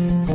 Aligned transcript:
Amen. 0.00 0.30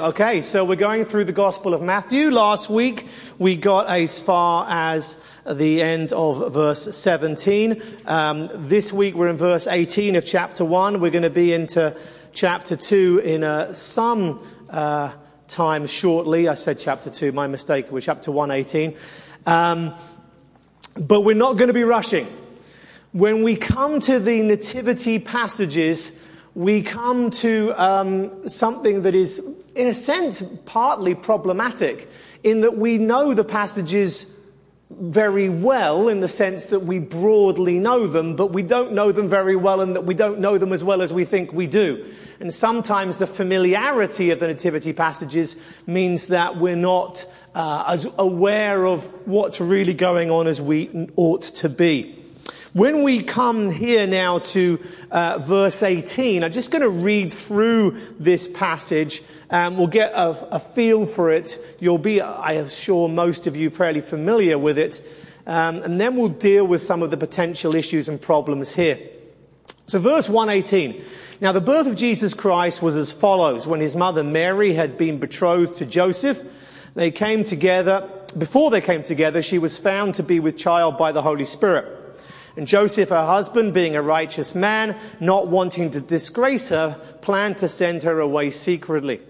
Okay, 0.00 0.40
so 0.40 0.64
we're 0.64 0.76
going 0.76 1.04
through 1.04 1.26
the 1.26 1.32
Gospel 1.32 1.74
of 1.74 1.82
Matthew. 1.82 2.30
Last 2.30 2.70
week 2.70 3.06
we 3.38 3.56
got 3.56 3.88
as 3.88 4.18
far 4.18 4.66
as 4.70 5.22
the 5.46 5.82
end 5.82 6.14
of 6.14 6.54
verse 6.54 6.96
17. 6.96 7.82
Um, 8.06 8.48
this 8.54 8.94
week 8.94 9.14
we're 9.14 9.28
in 9.28 9.36
verse 9.36 9.66
18 9.66 10.16
of 10.16 10.24
chapter 10.24 10.64
1. 10.64 11.00
We're 11.00 11.10
going 11.10 11.24
to 11.24 11.28
be 11.28 11.52
into 11.52 11.94
chapter 12.32 12.76
2 12.76 13.20
in 13.22 13.44
uh, 13.44 13.74
some 13.74 14.40
uh, 14.70 15.12
time 15.48 15.86
shortly. 15.86 16.48
I 16.48 16.54
said 16.54 16.78
chapter 16.78 17.10
2, 17.10 17.32
my 17.32 17.46
mistake. 17.46 17.90
We're 17.90 18.00
chapter 18.00 18.30
118. 18.30 18.96
Um, 19.46 19.94
but 21.02 21.22
we're 21.22 21.34
not 21.34 21.56
going 21.56 21.68
to 21.68 21.74
be 21.74 21.84
rushing. 21.84 22.26
When 23.12 23.42
we 23.42 23.56
come 23.56 24.00
to 24.00 24.18
the 24.18 24.42
nativity 24.42 25.18
passages, 25.18 26.12
we 26.54 26.82
come 26.82 27.30
to 27.30 27.72
um, 27.82 28.48
something 28.48 29.02
that 29.02 29.14
is, 29.14 29.38
in 29.74 29.86
a 29.86 29.94
sense, 29.94 30.42
partly 30.66 31.14
problematic 31.14 32.08
in 32.42 32.60
that 32.60 32.76
we 32.76 32.98
know 32.98 33.34
the 33.34 33.44
passages 33.44 34.37
very 34.90 35.48
well 35.48 36.08
in 36.08 36.20
the 36.20 36.28
sense 36.28 36.66
that 36.66 36.80
we 36.80 36.98
broadly 36.98 37.78
know 37.78 38.06
them, 38.06 38.36
but 38.36 38.52
we 38.52 38.62
don't 38.62 38.92
know 38.92 39.12
them 39.12 39.28
very 39.28 39.54
well 39.54 39.80
and 39.80 39.94
that 39.94 40.04
we 40.04 40.14
don't 40.14 40.38
know 40.38 40.56
them 40.56 40.72
as 40.72 40.82
well 40.82 41.02
as 41.02 41.12
we 41.12 41.24
think 41.24 41.52
we 41.52 41.66
do. 41.66 42.06
And 42.40 42.54
sometimes 42.54 43.18
the 43.18 43.26
familiarity 43.26 44.30
of 44.30 44.40
the 44.40 44.46
nativity 44.46 44.92
passages 44.92 45.56
means 45.86 46.28
that 46.28 46.56
we're 46.56 46.76
not 46.76 47.26
uh, 47.54 47.84
as 47.88 48.06
aware 48.16 48.86
of 48.86 49.04
what's 49.26 49.60
really 49.60 49.94
going 49.94 50.30
on 50.30 50.46
as 50.46 50.60
we 50.60 51.08
ought 51.16 51.42
to 51.42 51.68
be. 51.68 52.17
When 52.74 53.02
we 53.02 53.22
come 53.22 53.70
here 53.70 54.06
now 54.06 54.40
to 54.40 54.78
uh, 55.10 55.38
verse 55.38 55.82
18, 55.82 56.44
I'm 56.44 56.52
just 56.52 56.70
going 56.70 56.82
to 56.82 56.90
read 56.90 57.32
through 57.32 57.98
this 58.20 58.46
passage 58.46 59.22
and 59.48 59.78
we'll 59.78 59.86
get 59.86 60.12
a, 60.12 60.56
a, 60.56 60.60
feel 60.60 61.06
for 61.06 61.30
it. 61.30 61.58
You'll 61.80 61.96
be, 61.96 62.20
I 62.20 62.52
am 62.54 62.68
sure, 62.68 63.08
most 63.08 63.46
of 63.46 63.56
you 63.56 63.70
fairly 63.70 64.02
familiar 64.02 64.58
with 64.58 64.76
it. 64.76 65.00
Um, 65.46 65.76
and 65.76 65.98
then 65.98 66.14
we'll 66.14 66.28
deal 66.28 66.66
with 66.66 66.82
some 66.82 67.02
of 67.02 67.10
the 67.10 67.16
potential 67.16 67.74
issues 67.74 68.06
and 68.06 68.20
problems 68.20 68.74
here. 68.74 68.98
So 69.86 69.98
verse 69.98 70.28
118. 70.28 71.02
Now 71.40 71.52
the 71.52 71.62
birth 71.62 71.86
of 71.86 71.96
Jesus 71.96 72.34
Christ 72.34 72.82
was 72.82 72.96
as 72.96 73.10
follows. 73.10 73.66
When 73.66 73.80
his 73.80 73.96
mother 73.96 74.22
Mary 74.22 74.74
had 74.74 74.98
been 74.98 75.18
betrothed 75.18 75.78
to 75.78 75.86
Joseph, 75.86 76.42
they 76.94 77.12
came 77.12 77.44
together. 77.44 78.06
Before 78.36 78.70
they 78.70 78.82
came 78.82 79.02
together, 79.02 79.40
she 79.40 79.58
was 79.58 79.78
found 79.78 80.16
to 80.16 80.22
be 80.22 80.38
with 80.38 80.58
child 80.58 80.98
by 80.98 81.12
the 81.12 81.22
Holy 81.22 81.46
Spirit. 81.46 81.97
And 82.58 82.66
Joseph, 82.66 83.10
her 83.10 83.24
husband, 83.24 83.72
being 83.72 83.94
a 83.94 84.02
righteous 84.02 84.52
man, 84.52 84.96
not 85.20 85.46
wanting 85.46 85.92
to 85.92 86.00
disgrace 86.00 86.70
her, 86.70 87.00
planned 87.20 87.58
to 87.58 87.68
send 87.68 88.02
her 88.02 88.18
away 88.18 88.50
secretly. 88.50 89.20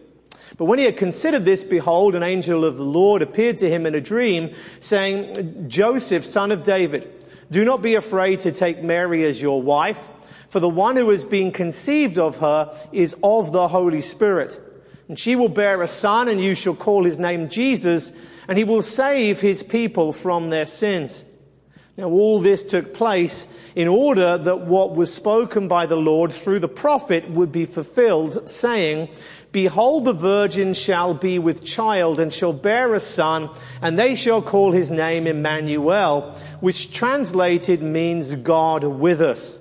But 0.56 0.64
when 0.64 0.78
he 0.78 0.86
had 0.86 0.96
considered 0.96 1.44
this, 1.44 1.62
behold, 1.62 2.14
an 2.14 2.22
angel 2.22 2.64
of 2.64 2.78
the 2.78 2.84
Lord 2.84 3.20
appeared 3.20 3.58
to 3.58 3.68
him 3.68 3.84
in 3.84 3.94
a 3.94 4.00
dream, 4.00 4.54
saying, 4.80 5.68
Joseph, 5.68 6.24
son 6.24 6.50
of 6.50 6.62
David, 6.62 7.06
do 7.50 7.66
not 7.66 7.82
be 7.82 7.96
afraid 7.96 8.40
to 8.40 8.50
take 8.50 8.82
Mary 8.82 9.26
as 9.26 9.42
your 9.42 9.60
wife, 9.60 10.08
for 10.48 10.58
the 10.58 10.66
one 10.66 10.96
who 10.96 11.10
has 11.10 11.26
been 11.26 11.52
conceived 11.52 12.18
of 12.18 12.38
her 12.38 12.74
is 12.92 13.14
of 13.22 13.52
the 13.52 13.68
Holy 13.68 14.00
Spirit. 14.00 14.58
And 15.06 15.18
she 15.18 15.36
will 15.36 15.50
bear 15.50 15.82
a 15.82 15.86
son, 15.86 16.28
and 16.28 16.40
you 16.40 16.54
shall 16.54 16.74
call 16.74 17.04
his 17.04 17.18
name 17.18 17.50
Jesus, 17.50 18.18
and 18.48 18.56
he 18.56 18.64
will 18.64 18.80
save 18.80 19.38
his 19.38 19.62
people 19.62 20.14
from 20.14 20.48
their 20.48 20.64
sins. 20.64 21.24
Now 21.98 22.10
all 22.10 22.38
this 22.38 22.62
took 22.62 22.94
place 22.94 23.52
in 23.74 23.88
order 23.88 24.38
that 24.38 24.60
what 24.60 24.94
was 24.94 25.12
spoken 25.12 25.66
by 25.66 25.86
the 25.86 25.96
Lord 25.96 26.32
through 26.32 26.60
the 26.60 26.68
prophet 26.68 27.28
would 27.28 27.50
be 27.50 27.66
fulfilled, 27.66 28.48
saying, 28.48 29.08
Behold, 29.50 30.04
the 30.04 30.12
virgin 30.12 30.74
shall 30.74 31.12
be 31.12 31.40
with 31.40 31.64
child 31.64 32.20
and 32.20 32.32
shall 32.32 32.52
bear 32.52 32.94
a 32.94 33.00
son, 33.00 33.50
and 33.82 33.98
they 33.98 34.14
shall 34.14 34.40
call 34.40 34.70
his 34.70 34.92
name 34.92 35.26
Emmanuel, 35.26 36.36
which 36.60 36.92
translated 36.92 37.82
means 37.82 38.36
God 38.36 38.84
with 38.84 39.20
us. 39.20 39.58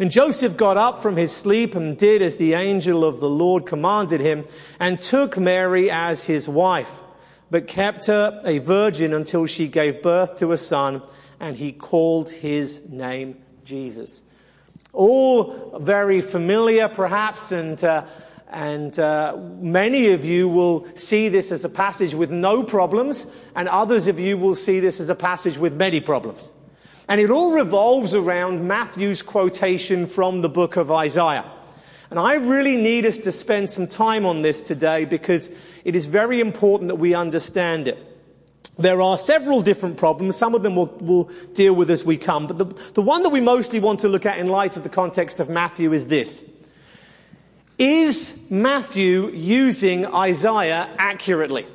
And 0.00 0.10
Joseph 0.10 0.56
got 0.56 0.76
up 0.76 1.00
from 1.00 1.16
his 1.16 1.30
sleep 1.30 1.76
and 1.76 1.96
did 1.96 2.22
as 2.22 2.38
the 2.38 2.54
angel 2.54 3.04
of 3.04 3.20
the 3.20 3.30
Lord 3.30 3.66
commanded 3.66 4.20
him, 4.20 4.46
and 4.80 5.00
took 5.00 5.38
Mary 5.38 5.92
as 5.92 6.24
his 6.24 6.48
wife 6.48 7.03
but 7.54 7.68
kept 7.68 8.06
her 8.06 8.42
a 8.44 8.58
virgin 8.58 9.14
until 9.14 9.46
she 9.46 9.68
gave 9.68 10.02
birth 10.02 10.36
to 10.38 10.50
a 10.50 10.58
son, 10.58 11.00
and 11.38 11.56
he 11.56 11.70
called 11.70 12.28
his 12.28 12.88
name 12.88 13.36
Jesus. 13.64 14.24
All 14.92 15.78
very 15.78 16.20
familiar, 16.20 16.88
perhaps, 16.88 17.52
and 17.52 17.84
uh, 17.84 18.06
and 18.50 18.98
uh, 18.98 19.36
many 19.60 20.08
of 20.08 20.24
you 20.24 20.48
will 20.48 20.88
see 20.96 21.28
this 21.28 21.52
as 21.52 21.64
a 21.64 21.68
passage 21.68 22.12
with 22.12 22.32
no 22.32 22.64
problems, 22.64 23.24
and 23.54 23.68
others 23.68 24.08
of 24.08 24.18
you 24.18 24.36
will 24.36 24.56
see 24.56 24.80
this 24.80 24.98
as 24.98 25.08
a 25.08 25.14
passage 25.14 25.56
with 25.56 25.74
many 25.74 26.00
problems. 26.00 26.50
And 27.08 27.20
it 27.20 27.30
all 27.30 27.52
revolves 27.52 28.16
around 28.16 28.66
Matthew's 28.66 29.22
quotation 29.22 30.08
from 30.08 30.40
the 30.40 30.48
book 30.48 30.74
of 30.74 30.90
Isaiah. 30.90 31.48
And 32.10 32.18
I 32.18 32.34
really 32.34 32.76
need 32.76 33.06
us 33.06 33.18
to 33.20 33.30
spend 33.30 33.70
some 33.70 33.86
time 33.86 34.26
on 34.26 34.42
this 34.42 34.60
today 34.60 35.04
because 35.04 35.50
it 35.84 35.94
is 35.94 36.06
very 36.06 36.40
important 36.40 36.88
that 36.88 36.96
we 36.96 37.14
understand 37.14 37.88
it. 37.88 37.98
There 38.78 39.00
are 39.00 39.16
several 39.16 39.62
different 39.62 39.98
problems. 39.98 40.36
Some 40.36 40.54
of 40.54 40.62
them 40.62 40.74
we'll, 40.74 40.96
we'll 41.00 41.30
deal 41.52 41.74
with 41.74 41.90
as 41.90 42.04
we 42.04 42.16
come. 42.16 42.46
But 42.46 42.58
the, 42.58 42.64
the 42.94 43.02
one 43.02 43.22
that 43.22 43.28
we 43.28 43.40
mostly 43.40 43.78
want 43.78 44.00
to 44.00 44.08
look 44.08 44.26
at 44.26 44.38
in 44.38 44.48
light 44.48 44.76
of 44.76 44.82
the 44.82 44.88
context 44.88 45.38
of 45.38 45.48
Matthew 45.48 45.92
is 45.92 46.08
this. 46.08 46.50
Is 47.78 48.46
Matthew 48.50 49.28
using 49.30 50.06
Isaiah 50.06 50.88
accurately? 50.98 51.66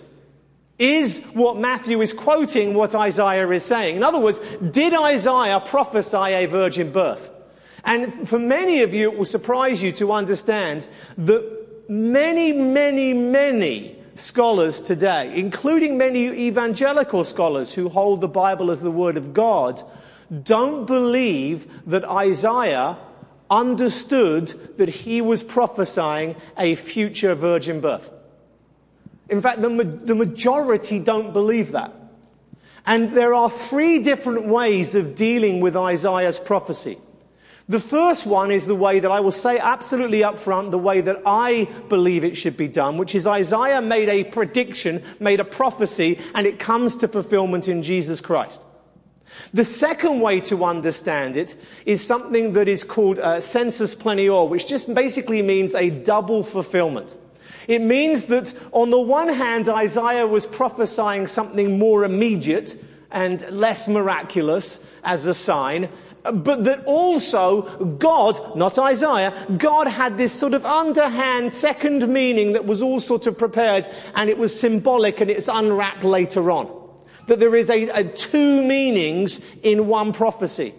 Is 0.77 1.23
what 1.33 1.57
Matthew 1.57 2.01
is 2.01 2.13
quoting 2.13 2.73
what 2.73 2.95
Isaiah 2.95 3.49
is 3.49 3.65
saying? 3.65 3.97
In 3.97 4.03
other 4.03 4.19
words, 4.19 4.39
did 4.71 4.93
Isaiah 4.93 5.59
prophesy 5.59 6.17
a 6.17 6.45
virgin 6.45 6.91
birth? 6.91 7.29
And 7.83 8.27
for 8.27 8.39
many 8.39 8.81
of 8.81 8.93
you, 8.93 9.11
it 9.11 9.17
will 9.17 9.25
surprise 9.25 9.83
you 9.83 9.91
to 9.93 10.11
understand 10.11 10.87
that 11.17 11.89
many, 11.89 12.51
many, 12.53 13.13
many 13.13 13.98
scholars 14.19 14.81
today, 14.81 15.33
including 15.35 15.97
many 15.97 16.27
evangelical 16.27 17.23
scholars 17.23 17.73
who 17.73 17.89
hold 17.89 18.21
the 18.21 18.27
Bible 18.27 18.71
as 18.71 18.81
the 18.81 18.91
Word 18.91 19.17
of 19.17 19.33
God, 19.33 19.83
don't 20.43 20.85
believe 20.85 21.67
that 21.87 22.05
Isaiah 22.05 22.97
understood 23.49 24.77
that 24.77 24.89
he 24.89 25.21
was 25.21 25.41
prophesying 25.41 26.35
a 26.57 26.75
future 26.75 27.33
virgin 27.33 27.81
birth. 27.81 28.09
In 29.29 29.41
fact, 29.41 29.61
the, 29.61 29.69
the 29.69 30.15
majority 30.15 30.99
don't 30.99 31.33
believe 31.33 31.71
that. 31.71 31.93
And 32.85 33.11
there 33.11 33.33
are 33.33 33.49
three 33.49 33.99
different 33.99 34.45
ways 34.45 34.95
of 34.95 35.15
dealing 35.15 35.61
with 35.61 35.75
Isaiah's 35.75 36.39
prophecy. 36.39 36.97
The 37.69 37.79
first 37.79 38.25
one 38.25 38.49
is 38.49 38.65
the 38.65 38.73
way 38.73 38.99
that 38.99 39.11
I 39.11 39.19
will 39.19 39.31
say 39.31 39.59
absolutely 39.59 40.23
up 40.23 40.39
front, 40.39 40.71
the 40.71 40.79
way 40.79 41.01
that 41.01 41.21
I 41.23 41.65
believe 41.87 42.23
it 42.23 42.35
should 42.35 42.57
be 42.57 42.67
done, 42.67 42.97
which 42.97 43.13
is 43.13 43.27
Isaiah 43.27 43.79
made 43.79 44.09
a 44.09 44.23
prediction, 44.23 45.03
made 45.19 45.39
a 45.39 45.45
prophecy, 45.45 46.19
and 46.33 46.47
it 46.47 46.57
comes 46.57 46.95
to 46.97 47.07
fulfillment 47.07 47.67
in 47.67 47.83
Jesus 47.83 48.21
Christ. 48.21 48.63
The 49.53 49.63
second 49.63 50.19
way 50.19 50.39
to 50.41 50.65
understand 50.65 51.37
it 51.37 51.55
is 51.85 52.03
something 52.05 52.53
that 52.53 52.67
is 52.67 52.83
called 52.83 53.19
uh, 53.19 53.39
sensus 53.39 53.93
plenior, 53.93 54.45
which 54.45 54.67
just 54.67 54.91
basically 54.95 55.43
means 55.43 55.75
a 55.75 55.91
double 55.91 56.43
fulfillment. 56.43 57.15
It 57.67 57.83
means 57.83 58.25
that 58.25 58.51
on 58.71 58.89
the 58.89 58.99
one 58.99 59.29
hand, 59.29 59.69
Isaiah 59.69 60.25
was 60.25 60.47
prophesying 60.47 61.27
something 61.27 61.77
more 61.77 62.03
immediate 62.03 62.83
and 63.11 63.47
less 63.51 63.87
miraculous 63.87 64.83
as 65.03 65.25
a 65.25 65.33
sign, 65.33 65.89
but 66.23 66.63
that 66.65 66.83
also 66.85 67.61
God, 67.97 68.55
not 68.55 68.77
Isaiah, 68.77 69.33
God 69.57 69.87
had 69.87 70.17
this 70.17 70.33
sort 70.33 70.53
of 70.53 70.65
underhand 70.65 71.51
second 71.51 72.07
meaning 72.07 72.53
that 72.53 72.65
was 72.65 72.81
all 72.81 72.99
sort 72.99 73.27
of 73.27 73.37
prepared 73.37 73.89
and 74.15 74.29
it 74.29 74.37
was 74.37 74.57
symbolic 74.57 75.21
and 75.21 75.31
it's 75.31 75.47
unwrapped 75.47 76.03
later 76.03 76.51
on. 76.51 76.75
That 77.27 77.39
there 77.39 77.55
is 77.55 77.69
a, 77.69 77.89
a 77.89 78.03
two 78.03 78.63
meanings 78.63 79.45
in 79.63 79.87
one 79.87 80.13
prophecy. 80.13 80.73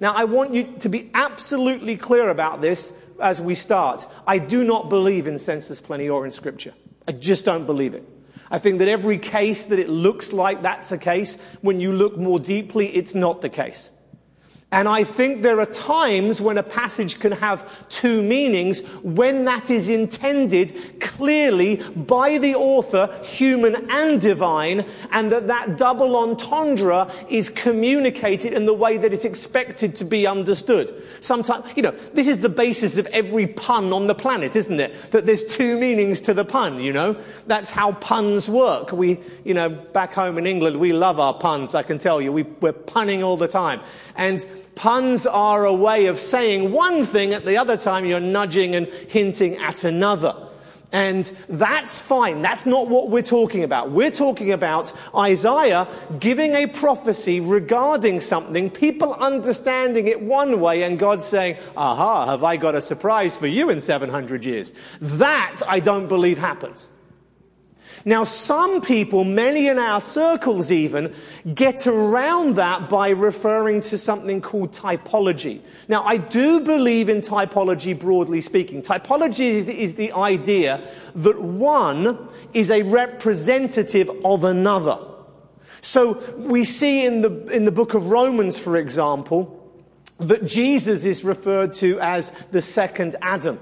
Now 0.00 0.12
I 0.12 0.24
want 0.24 0.54
you 0.54 0.74
to 0.80 0.88
be 0.88 1.10
absolutely 1.14 1.96
clear 1.96 2.28
about 2.28 2.60
this 2.60 2.96
as 3.20 3.40
we 3.40 3.54
start. 3.54 4.06
I 4.26 4.38
do 4.38 4.64
not 4.64 4.88
believe 4.88 5.26
in 5.26 5.38
sensus 5.38 5.82
or 5.88 6.24
in 6.24 6.30
scripture. 6.30 6.74
I 7.06 7.12
just 7.12 7.44
don't 7.44 7.66
believe 7.66 7.94
it. 7.94 8.08
I 8.50 8.58
think 8.58 8.78
that 8.78 8.88
every 8.88 9.18
case 9.18 9.64
that 9.64 9.78
it 9.78 9.88
looks 9.88 10.32
like 10.32 10.62
that's 10.62 10.92
a 10.92 10.98
case, 10.98 11.38
when 11.60 11.80
you 11.80 11.92
look 11.92 12.16
more 12.16 12.38
deeply, 12.38 12.94
it's 12.94 13.14
not 13.14 13.40
the 13.40 13.48
case. 13.48 13.90
And 14.74 14.88
I 14.88 15.04
think 15.04 15.42
there 15.42 15.60
are 15.60 15.66
times 15.66 16.40
when 16.40 16.58
a 16.58 16.62
passage 16.64 17.20
can 17.20 17.30
have 17.30 17.64
two 17.90 18.20
meanings 18.22 18.84
when 19.04 19.44
that 19.44 19.70
is 19.70 19.88
intended 19.88 21.00
clearly 21.00 21.76
by 21.94 22.38
the 22.38 22.56
author, 22.56 23.08
human 23.22 23.88
and 23.88 24.20
divine, 24.20 24.84
and 25.12 25.30
that 25.30 25.46
that 25.46 25.78
double 25.78 26.16
entendre 26.16 27.08
is 27.30 27.50
communicated 27.50 28.52
in 28.52 28.66
the 28.66 28.74
way 28.74 28.98
that 28.98 29.12
it's 29.14 29.24
expected 29.24 29.94
to 29.94 30.04
be 30.04 30.26
understood. 30.26 30.92
Sometimes, 31.20 31.64
you 31.76 31.82
know, 31.84 31.94
this 32.12 32.26
is 32.26 32.40
the 32.40 32.48
basis 32.48 32.98
of 32.98 33.06
every 33.06 33.46
pun 33.46 33.92
on 33.92 34.08
the 34.08 34.14
planet, 34.14 34.56
isn't 34.56 34.80
it? 34.80 35.00
That 35.12 35.24
there's 35.24 35.44
two 35.44 35.78
meanings 35.78 36.18
to 36.22 36.34
the 36.34 36.44
pun, 36.44 36.80
you 36.80 36.92
know? 36.92 37.16
That's 37.46 37.70
how 37.70 37.92
puns 37.92 38.48
work. 38.48 38.90
We, 38.90 39.20
you 39.44 39.54
know, 39.54 39.68
back 39.68 40.12
home 40.14 40.36
in 40.36 40.48
England, 40.48 40.80
we 40.80 40.92
love 40.92 41.20
our 41.20 41.34
puns, 41.34 41.76
I 41.76 41.84
can 41.84 41.98
tell 41.98 42.20
you. 42.20 42.32
We, 42.32 42.42
we're 42.42 42.72
punning 42.72 43.22
all 43.22 43.36
the 43.36 43.46
time. 43.46 43.80
And 44.16 44.44
puns 44.74 45.26
are 45.26 45.64
a 45.64 45.72
way 45.72 46.06
of 46.06 46.18
saying 46.18 46.72
one 46.72 47.04
thing 47.04 47.32
at 47.32 47.44
the 47.44 47.56
other 47.56 47.76
time 47.76 48.04
you're 48.04 48.20
nudging 48.20 48.74
and 48.74 48.86
hinting 48.86 49.56
at 49.58 49.84
another. 49.84 50.34
And 50.94 51.24
that's 51.48 52.00
fine. 52.00 52.40
That's 52.40 52.66
not 52.66 52.88
what 52.88 53.10
we're 53.10 53.22
talking 53.22 53.64
about. 53.64 53.90
We're 53.90 54.12
talking 54.12 54.52
about 54.52 54.92
Isaiah 55.12 55.88
giving 56.20 56.54
a 56.54 56.68
prophecy 56.68 57.40
regarding 57.40 58.20
something, 58.20 58.70
people 58.70 59.12
understanding 59.14 60.06
it 60.06 60.22
one 60.22 60.60
way, 60.60 60.84
and 60.84 60.96
God 60.96 61.24
saying, 61.24 61.56
aha, 61.76 62.26
have 62.26 62.44
I 62.44 62.56
got 62.56 62.76
a 62.76 62.80
surprise 62.80 63.36
for 63.36 63.48
you 63.48 63.70
in 63.70 63.80
700 63.80 64.44
years? 64.44 64.72
That 65.00 65.62
I 65.66 65.80
don't 65.80 66.06
believe 66.06 66.38
happens. 66.38 66.86
Now, 68.06 68.24
some 68.24 68.82
people, 68.82 69.24
many 69.24 69.68
in 69.68 69.78
our 69.78 70.00
circles 70.00 70.70
even, 70.70 71.14
get 71.54 71.86
around 71.86 72.56
that 72.56 72.90
by 72.90 73.10
referring 73.10 73.80
to 73.82 73.96
something 73.96 74.42
called 74.42 74.72
typology. 74.72 75.62
Now, 75.88 76.04
I 76.04 76.18
do 76.18 76.60
believe 76.60 77.08
in 77.08 77.22
typology 77.22 77.98
broadly 77.98 78.42
speaking. 78.42 78.82
Typology 78.82 79.46
is 79.46 79.64
the, 79.64 79.80
is 79.80 79.94
the 79.94 80.12
idea 80.12 80.86
that 81.14 81.40
one 81.40 82.28
is 82.52 82.70
a 82.70 82.82
representative 82.82 84.10
of 84.22 84.44
another. 84.44 84.98
So 85.80 86.22
we 86.36 86.64
see 86.64 87.06
in 87.06 87.22
the, 87.22 87.46
in 87.46 87.64
the 87.64 87.72
book 87.72 87.94
of 87.94 88.06
Romans, 88.06 88.58
for 88.58 88.76
example, 88.76 89.60
that 90.18 90.44
Jesus 90.44 91.04
is 91.06 91.24
referred 91.24 91.72
to 91.74 91.98
as 92.00 92.32
the 92.50 92.60
second 92.60 93.16
Adam. 93.22 93.58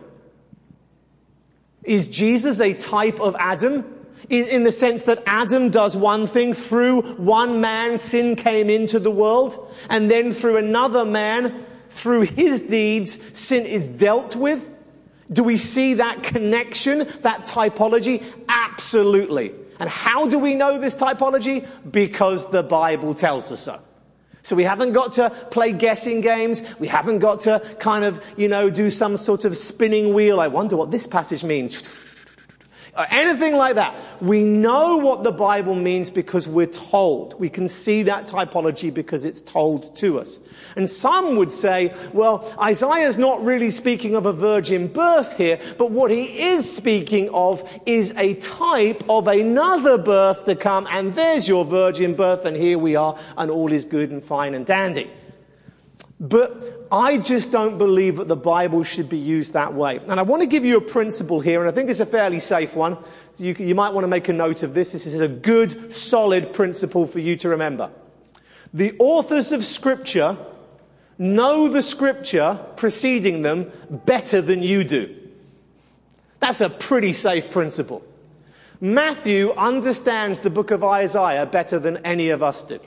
Is 1.85 2.09
Jesus 2.09 2.61
a 2.61 2.75
type 2.75 3.21
of 3.21 3.37
Adam? 3.39 4.02
In, 4.33 4.65
the 4.65 4.73
sense 4.73 5.03
that 5.03 5.23
Adam 5.27 5.71
does 5.71 5.97
one 5.97 6.27
thing, 6.27 6.55
through 6.55 7.03
one 7.17 7.61
man 7.61 7.99
sin 7.99 8.35
came 8.35 8.71
into 8.71 8.99
the 8.99 9.11
world, 9.11 9.71
and 9.91 10.11
then 10.11 10.33
through 10.33 10.57
another 10.57 11.05
man, 11.05 11.65
through 11.91 12.23
his 12.23 12.63
deeds, 12.63 13.19
sin 13.39 13.67
is 13.67 13.87
dealt 13.87 14.35
with? 14.35 14.69
Do 15.31 15.45
we 15.45 15.57
see 15.57 15.95
that 15.95 16.23
connection, 16.23 17.07
that 17.21 17.45
typology? 17.47 18.25
Absolutely. 18.49 19.53
And 19.79 19.89
how 19.89 20.27
do 20.27 20.39
we 20.39 20.55
know 20.55 20.79
this 20.79 20.95
typology? 20.95 21.67
Because 21.91 22.51
the 22.51 22.63
Bible 22.63 23.15
tells 23.15 23.53
us 23.53 23.61
so. 23.61 23.81
So 24.45 24.57
we 24.57 24.65
haven't 24.65 24.93
got 24.93 25.13
to 25.15 25.31
play 25.51 25.73
guessing 25.73 26.21
games. 26.21 26.63
We 26.79 26.89
haven't 26.89 27.21
got 27.21 27.43
to 27.43 27.61
kind 27.79 28.05
of, 28.05 28.23
you 28.37 28.49
know, 28.49 28.71
do 28.71 28.91
some 28.91 29.17
sort 29.17 29.45
of 29.45 29.57
spinning 29.57 30.15
wheel. 30.15 30.41
I 30.41 30.49
wonder 30.49 30.77
what 30.77 30.91
this 30.91 31.07
passage 31.07 31.45
means 31.45 32.12
Uh, 32.95 33.07
anything 33.09 33.55
like 33.57 33.77
that. 33.77 33.95
We 34.21 34.43
know 34.43 34.99
what 34.99 35.25
the 35.25 35.33
Bible 35.33 35.75
means 35.75 36.11
because 36.11 36.47
we're 36.47 36.67
told. 36.67 37.41
We 37.41 37.49
can 37.49 37.71
see 37.71 38.03
that 38.03 38.27
typology 38.27 38.93
because 38.93 39.25
it's 39.25 39.41
told 39.41 39.97
to 39.97 40.21
us. 40.21 40.39
And 40.77 40.91
some 40.91 41.37
would 41.37 41.53
say, 41.53 41.95
well, 42.13 42.53
Isaiah's 42.61 43.17
not 43.17 43.43
really 43.43 43.71
speaking 43.71 44.15
of 44.15 44.27
a 44.27 44.33
virgin 44.35 44.89
birth 44.89 45.39
here, 45.39 45.59
but 45.79 45.91
what 45.91 46.11
he 46.11 46.25
is 46.25 46.71
speaking 46.71 47.31
of 47.31 47.67
is 47.87 48.13
a 48.19 48.35
type 48.35 49.03
of 49.09 49.27
another 49.27 49.97
birth 49.97 50.45
to 50.45 50.55
come, 50.55 50.87
and 50.91 51.15
there's 51.15 51.49
your 51.49 51.65
virgin 51.65 52.15
birth, 52.15 52.45
and 52.45 52.59
here 52.59 52.77
we 52.77 52.95
are, 52.95 53.19
and 53.39 53.51
all 53.51 53.73
is 53.73 53.87
good 53.87 54.11
and 54.11 54.23
fine 54.23 54.55
and 54.55 54.67
dandy. 54.67 55.11
But 56.23 56.87
I 56.93 57.19
just 57.19 57.51
don't 57.51 57.79
believe 57.79 58.19
that 58.19 58.29
the 58.29 58.37
Bible 58.37 58.85
should 58.85 59.09
be 59.09 59.19
used 59.19 59.55
that 59.55 59.75
way. 59.75 59.99
And 60.07 60.21
I 60.21 60.23
want 60.23 60.41
to 60.43 60.47
give 60.47 60.65
you 60.65 60.77
a 60.77 60.81
principle 60.81 61.41
here, 61.41 61.59
and 61.59 61.69
I 61.69 61.73
think 61.73 61.91
it's 61.91 61.99
a 61.99 62.07
fairly 62.07 62.39
safe 62.39 62.77
one. 62.77 62.97
You, 63.39 63.57
you 63.59 63.75
might 63.75 63.93
want 63.93 64.05
to 64.05 64.09
make 64.09 64.29
a 64.29 64.33
note 64.33 64.63
of 64.63 64.73
this. 64.73 64.93
This 64.93 65.05
is 65.05 65.19
a 65.19 65.27
good, 65.27 65.93
solid 65.93 66.53
principle 66.53 67.07
for 67.07 67.19
you 67.19 67.35
to 67.39 67.49
remember. 67.49 67.91
The 68.73 68.95
authors 69.01 69.51
of 69.51 69.65
Scripture 69.65 70.39
know 71.19 71.67
the 71.67 71.83
Scripture 71.83 72.61
preceding 72.77 73.43
them 73.43 73.73
better 73.91 74.41
than 74.41 74.63
you 74.63 74.85
do. 74.85 75.17
That's 76.39 76.61
a 76.61 76.71
pretty 76.71 77.15
safe 77.15 77.51
principle. 77.51 78.05
Matthew 78.81 79.51
understands 79.55 80.39
the 80.39 80.51
book 80.51 80.71
of 80.71 80.85
Isaiah 80.85 81.47
better 81.47 81.81
than 81.81 81.97
any 81.99 82.31
of 82.31 82.45
us 82.45 82.63
do. 82.63 82.79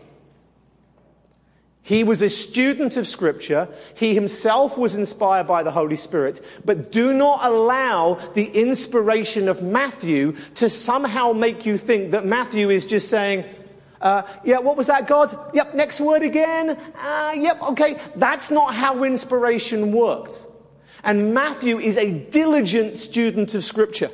He 1.85 2.03
was 2.03 2.23
a 2.23 2.31
student 2.31 2.97
of 2.97 3.05
scripture. 3.05 3.69
He 3.93 4.15
himself 4.15 4.75
was 4.75 4.95
inspired 4.95 5.45
by 5.45 5.61
the 5.61 5.69
Holy 5.69 5.95
Spirit. 5.95 6.43
But 6.65 6.91
do 6.91 7.13
not 7.13 7.45
allow 7.45 8.15
the 8.33 8.45
inspiration 8.45 9.47
of 9.47 9.61
Matthew 9.61 10.35
to 10.55 10.67
somehow 10.67 11.31
make 11.31 11.63
you 11.63 11.77
think 11.77 12.09
that 12.09 12.25
Matthew 12.25 12.71
is 12.71 12.87
just 12.87 13.07
saying, 13.07 13.45
uh, 14.01 14.23
yeah, 14.43 14.57
what 14.57 14.77
was 14.77 14.87
that, 14.87 15.07
God? 15.07 15.37
Yep, 15.53 15.75
next 15.75 16.01
word 16.01 16.23
again. 16.23 16.71
Uh, 16.71 17.33
yep, 17.35 17.61
okay. 17.61 17.99
That's 18.15 18.49
not 18.49 18.73
how 18.73 19.03
inspiration 19.03 19.91
works. 19.91 20.47
And 21.03 21.35
Matthew 21.35 21.77
is 21.77 21.97
a 21.97 22.11
diligent 22.11 22.97
student 22.97 23.53
of 23.53 23.63
scripture 23.63 24.09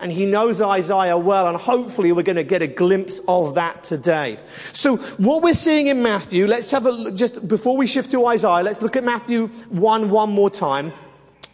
and 0.00 0.10
he 0.10 0.26
knows 0.26 0.60
Isaiah 0.60 1.16
well, 1.16 1.46
and 1.46 1.56
hopefully 1.56 2.12
we're 2.12 2.22
going 2.22 2.36
to 2.36 2.44
get 2.44 2.62
a 2.62 2.66
glimpse 2.66 3.20
of 3.28 3.54
that 3.54 3.84
today. 3.84 4.38
So 4.72 4.96
what 4.96 5.42
we're 5.42 5.54
seeing 5.54 5.86
in 5.86 6.02
Matthew, 6.02 6.46
let's 6.46 6.70
have 6.72 6.86
a, 6.86 6.90
look, 6.90 7.14
just 7.14 7.46
before 7.46 7.76
we 7.76 7.86
shift 7.86 8.10
to 8.10 8.26
Isaiah, 8.26 8.62
let's 8.62 8.82
look 8.82 8.96
at 8.96 9.04
Matthew 9.04 9.48
1 9.48 10.10
one 10.10 10.30
more 10.30 10.50
time. 10.50 10.92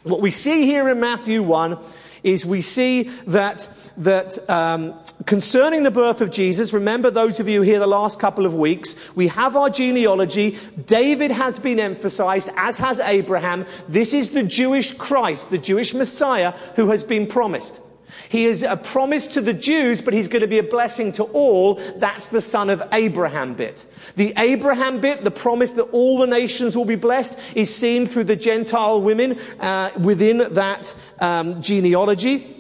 What 0.05 0.23
we 0.23 0.31
see 0.31 0.65
here 0.65 0.89
in 0.89 1.01
Matthew 1.01 1.43
1 1.43 1.79
is 2.23 2.47
we 2.47 2.63
see 2.63 3.05
that, 3.27 3.69
that 3.99 4.39
um, 4.49 4.95
concerning 5.27 5.83
the 5.83 5.91
birth 5.91 6.23
of 6.23 6.31
Jesus, 6.31 6.73
remember 6.73 7.11
those 7.11 7.41
of 7.41 7.49
you 7.49 7.61
here 7.61 7.79
the 7.79 7.87
last 7.87 8.19
couple 8.19 8.47
of 8.47 8.55
weeks, 8.55 8.97
we 9.15 9.29
have 9.29 9.57
our 9.57 9.69
genealogy. 9.69 10.59
David 10.87 11.31
has 11.31 11.59
been 11.59 11.79
emphasized, 11.79 12.49
as 12.57 12.79
has 12.79 13.01
Abraham. 13.01 13.67
This 13.89 14.15
is 14.15 14.31
the 14.31 14.43
Jewish 14.43 14.93
Christ, 14.95 15.51
the 15.51 15.59
Jewish 15.59 15.93
Messiah 15.93 16.53
who 16.77 16.91
has 16.91 17.05
been 17.05 17.27
promised. 17.27 17.81
He 18.29 18.47
is 18.47 18.63
a 18.63 18.77
promise 18.77 19.27
to 19.29 19.41
the 19.41 19.55
Jews, 19.55 20.03
but 20.03 20.15
he's 20.15 20.29
going 20.29 20.43
to 20.43 20.49
be 20.49 20.59
a 20.59 20.63
blessing 20.63 21.13
to 21.13 21.25
all. 21.25 21.75
That's 21.97 22.29
the 22.29 22.41
son 22.41 22.71
of 22.71 22.83
Abraham 22.93 23.55
bit. 23.55 23.87
The 24.17 24.33
Abraham 24.37 25.01
bit, 25.01 25.25
the 25.25 25.31
promise 25.31 25.73
that 25.73 25.85
all 25.85 26.19
the 26.19 26.27
nations 26.27 26.77
will 26.77 26.85
be 26.85 26.97
blessed, 26.97 27.39
is 27.55 27.75
seen 27.75 28.07
through 28.07 28.25
the 28.25 28.37
Gentile 28.37 29.01
women 29.01 29.39
uh, 29.61 29.91
within 29.99 30.55
that 30.55 30.95
um, 31.21 31.63
genealogy. 31.63 32.60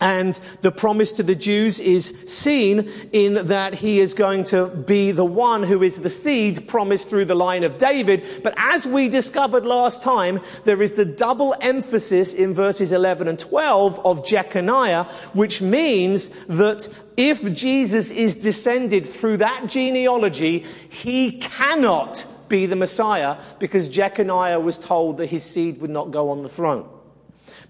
And 0.00 0.38
the 0.62 0.72
promise 0.72 1.12
to 1.12 1.22
the 1.22 1.36
Jews 1.36 1.78
is 1.78 2.08
seen 2.26 2.90
in 3.12 3.46
that 3.46 3.74
he 3.74 4.00
is 4.00 4.14
going 4.14 4.42
to 4.44 4.66
be 4.66 5.12
the 5.12 5.24
one 5.24 5.62
who 5.62 5.84
is 5.84 6.00
the 6.00 6.10
seed 6.10 6.66
promised 6.66 7.08
through 7.08 7.26
the 7.26 7.36
line 7.36 7.62
of 7.62 7.78
David. 7.78 8.24
But 8.42 8.54
as 8.56 8.84
we 8.84 9.08
discovered 9.08 9.64
last 9.64 10.02
time, 10.02 10.40
there 10.64 10.82
is 10.82 10.94
the 10.94 11.04
double 11.04 11.54
emphasis 11.60 12.34
in 12.34 12.52
verses 12.52 12.90
11 12.90 13.28
and 13.28 13.38
12 13.38 14.04
of 14.04 14.26
Jeconiah, 14.26 15.04
which 15.34 15.62
means 15.62 16.30
that 16.46 16.88
if 17.16 17.52
Jesus 17.54 18.10
is 18.10 18.34
descended 18.34 19.06
through 19.06 19.36
that 19.36 19.68
genealogy, 19.68 20.66
he 20.88 21.38
cannot 21.38 22.26
be 22.48 22.66
the 22.66 22.76
Messiah 22.76 23.36
because 23.60 23.88
Jeconiah 23.88 24.58
was 24.58 24.78
told 24.78 25.18
that 25.18 25.26
his 25.26 25.44
seed 25.44 25.80
would 25.80 25.90
not 25.90 26.10
go 26.10 26.30
on 26.30 26.42
the 26.42 26.48
throne. 26.48 26.88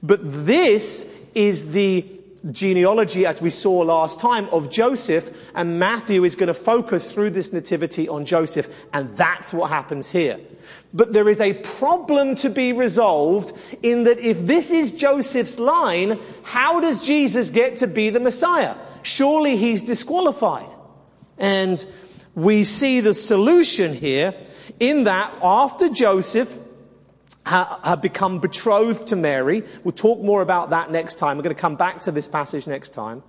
But 0.03 0.21
this 0.23 1.07
is 1.35 1.73
the 1.73 2.05
genealogy, 2.51 3.25
as 3.25 3.41
we 3.41 3.51
saw 3.51 3.79
last 3.79 4.19
time, 4.19 4.49
of 4.49 4.71
Joseph, 4.71 5.31
and 5.55 5.79
Matthew 5.79 6.25
is 6.25 6.35
going 6.35 6.49
to 6.49 6.55
focus 6.55 7.13
through 7.13 7.31
this 7.31 7.53
nativity 7.53 8.09
on 8.09 8.25
Joseph, 8.25 8.69
and 8.93 9.11
that's 9.17 9.53
what 9.53 9.71
happens 9.71 10.11
here. 10.11 10.41
But 10.93 11.13
there 11.13 11.29
is 11.29 11.41
a 11.41 11.55
problem 11.55 12.37
to 12.37 12.51
be 12.51 12.73
resolved 12.73 13.57
in 13.83 14.05
that 14.05 14.19
if 14.19 14.41
this 14.41 14.71
is 14.71 14.91
Joseph's 14.91 15.59
line, 15.59 16.19
how 16.43 16.81
does 16.81 17.03
Jesus 17.03 17.51
get 17.51 17.77
to 17.77 17.87
be 17.87 18.11
the 18.11 18.21
Messiah? 18.21 18.75
Surely 19.03 19.57
he's 19.57 19.83
disqualified. 19.83 20.69
And 21.39 21.85
we 22.35 22.65
see 22.65 23.01
the 23.01 23.15
solution 23.15 23.95
here 23.95 24.35
in 24.81 25.05
that 25.05 25.33
after 25.43 25.89
Joseph 25.89 26.59
have 27.45 28.01
become 28.01 28.39
betrothed 28.39 29.09
to 29.09 29.17
Mary. 29.17 29.63
We'll 29.85 29.93
talk 29.93 30.21
more 30.21 30.43
about 30.43 30.71
that 30.71 30.91
next 30.91 31.17
time. 31.17 31.37
We're 31.37 31.43
going 31.43 31.57
to 31.57 31.61
come 31.61 31.77
back 31.77 32.01
to 32.03 32.13
this 32.13 32.29
passage 32.29 32.67
next 32.67 32.91
time. 32.91 33.23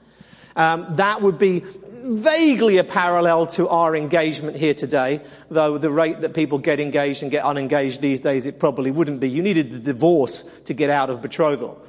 Um, 0.56 0.98
that 0.98 1.22
would 1.22 1.40
be 1.40 1.64
vaguely 2.04 2.78
a 2.78 2.84
parallel 2.84 3.48
to 3.48 3.68
our 3.70 3.96
engagement 3.96 4.56
here 4.56 4.76
today, 4.76 5.22
though 5.50 5.80
the 5.80 5.90
rate 5.90 6.22
that 6.22 6.36
people 6.36 6.60
get 6.60 6.80
engaged 6.80 7.24
and 7.24 7.32
get 7.32 7.44
unengaged 7.44 8.02
these 8.02 8.20
days, 8.20 8.46
it 8.46 8.60
probably 8.60 8.92
wouldn't 8.92 9.20
be. 9.20 9.30
You 9.30 9.42
needed 9.42 9.72
the 9.72 9.80
divorce 9.80 10.44
to 10.66 10.74
get 10.76 10.92
out 10.92 11.10
of 11.10 11.22
betrothal. 11.22 11.84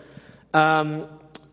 Um, 0.55 1.09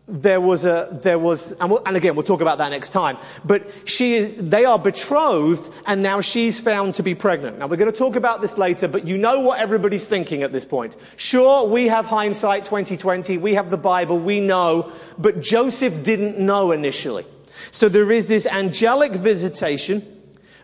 there 0.08 0.40
was 0.40 0.64
a, 0.64 0.88
there 1.02 1.18
was, 1.18 1.52
and, 1.52 1.70
we'll, 1.70 1.82
and, 1.86 1.96
again, 1.96 2.16
we'll 2.16 2.24
talk 2.24 2.40
about 2.40 2.58
that 2.58 2.70
next 2.70 2.90
time, 2.90 3.16
but 3.44 3.70
she 3.84 4.14
is, 4.14 4.34
they 4.34 4.64
are 4.64 4.78
betrothed 4.78 5.72
and 5.86 6.02
now 6.02 6.20
she's 6.20 6.60
found 6.60 6.96
to 6.96 7.02
be 7.02 7.14
pregnant. 7.14 7.58
Now 7.58 7.68
we're 7.68 7.76
going 7.76 7.90
to 7.90 7.96
talk 7.96 8.16
about 8.16 8.40
this 8.40 8.58
later, 8.58 8.88
but 8.88 9.06
you 9.06 9.16
know 9.16 9.40
what 9.40 9.60
everybody's 9.60 10.06
thinking 10.06 10.42
at 10.42 10.52
this 10.52 10.64
point. 10.64 10.96
Sure, 11.16 11.68
we 11.68 11.86
have 11.86 12.06
hindsight 12.06 12.64
2020, 12.64 13.38
we 13.38 13.54
have 13.54 13.70
the 13.70 13.78
Bible, 13.78 14.18
we 14.18 14.40
know, 14.40 14.92
but 15.18 15.40
Joseph 15.40 16.02
didn't 16.02 16.36
know 16.38 16.72
initially. 16.72 17.24
So 17.70 17.88
there 17.88 18.10
is 18.10 18.26
this 18.26 18.46
angelic 18.46 19.12
visitation 19.12 20.04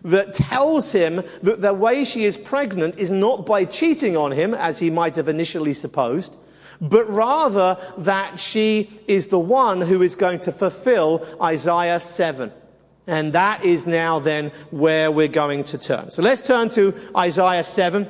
that 0.03 0.33
tells 0.33 0.91
him 0.91 1.23
that 1.43 1.61
the 1.61 1.73
way 1.73 2.03
she 2.03 2.25
is 2.25 2.37
pregnant 2.37 2.97
is 2.97 3.11
not 3.11 3.45
by 3.45 3.65
cheating 3.65 4.17
on 4.17 4.31
him, 4.31 4.53
as 4.53 4.79
he 4.79 4.89
might 4.89 5.15
have 5.15 5.27
initially 5.27 5.73
supposed, 5.73 6.37
but 6.81 7.09
rather 7.09 7.77
that 7.97 8.39
she 8.39 8.89
is 9.07 9.27
the 9.27 9.39
one 9.39 9.81
who 9.81 10.01
is 10.01 10.15
going 10.15 10.39
to 10.39 10.51
fulfill 10.51 11.25
Isaiah 11.41 11.99
7. 11.99 12.51
And 13.07 13.33
that 13.33 13.65
is 13.65 13.87
now 13.87 14.19
then 14.19 14.51
where 14.69 15.11
we're 15.11 15.27
going 15.27 15.63
to 15.65 15.77
turn. 15.77 16.11
So 16.11 16.21
let's 16.21 16.41
turn 16.41 16.69
to 16.71 16.93
Isaiah 17.15 17.63
7. 17.63 18.07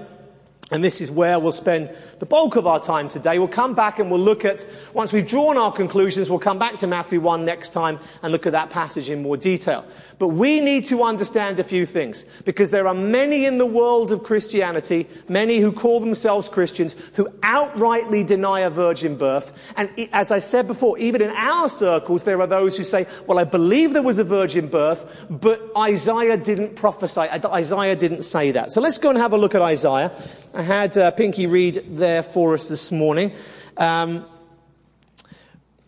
And 0.71 0.83
this 0.83 1.01
is 1.01 1.09
where 1.09 1.39
we'll 1.39 1.51
spend 1.51 1.89
the 2.19 2.27
bulk 2.27 2.55
of 2.55 2.67
our 2.67 2.79
time 2.79 3.09
today. 3.09 3.39
We'll 3.39 3.47
come 3.47 3.73
back 3.73 3.97
and 3.97 4.11
we'll 4.11 4.19
look 4.19 4.45
at, 4.45 4.67
once 4.93 5.11
we've 5.11 5.27
drawn 5.27 5.57
our 5.57 5.71
conclusions, 5.71 6.29
we'll 6.29 6.37
come 6.37 6.59
back 6.59 6.77
to 6.77 6.87
Matthew 6.87 7.19
1 7.19 7.43
next 7.43 7.73
time 7.73 7.99
and 8.21 8.31
look 8.31 8.45
at 8.45 8.51
that 8.51 8.69
passage 8.69 9.09
in 9.09 9.23
more 9.23 9.35
detail. 9.35 9.83
But 10.19 10.27
we 10.27 10.59
need 10.59 10.85
to 10.87 11.01
understand 11.03 11.59
a 11.59 11.63
few 11.63 11.87
things 11.87 12.23
because 12.45 12.69
there 12.69 12.87
are 12.87 12.93
many 12.93 13.45
in 13.45 13.57
the 13.57 13.65
world 13.65 14.11
of 14.11 14.21
Christianity, 14.21 15.07
many 15.27 15.57
who 15.57 15.71
call 15.71 16.01
themselves 16.01 16.47
Christians, 16.49 16.95
who 17.13 17.27
outrightly 17.39 18.27
deny 18.27 18.59
a 18.59 18.69
virgin 18.69 19.17
birth. 19.17 19.51
And 19.75 19.89
as 20.11 20.31
I 20.31 20.37
said 20.37 20.67
before, 20.67 20.99
even 20.99 21.23
in 21.23 21.31
our 21.31 21.67
circles, 21.69 22.25
there 22.25 22.39
are 22.41 22.47
those 22.47 22.77
who 22.77 22.83
say, 22.83 23.07
well, 23.25 23.39
I 23.39 23.43
believe 23.43 23.93
there 23.93 24.03
was 24.03 24.19
a 24.19 24.23
virgin 24.23 24.67
birth, 24.67 25.03
but 25.31 25.71
Isaiah 25.75 26.37
didn't 26.37 26.75
prophesy. 26.75 27.21
Isaiah 27.21 27.95
didn't 27.95 28.21
say 28.21 28.51
that. 28.51 28.71
So 28.71 28.81
let's 28.81 28.99
go 28.99 29.09
and 29.09 29.17
have 29.17 29.33
a 29.33 29.37
look 29.37 29.55
at 29.55 29.63
Isaiah. 29.63 30.11
I 30.59 30.61
had 30.61 30.97
uh, 30.97 31.11
Pinky 31.11 31.47
read 31.47 31.85
there 31.91 32.21
for 32.21 32.53
us 32.53 32.67
this 32.67 32.91
morning. 32.91 33.31
Um, 33.77 34.25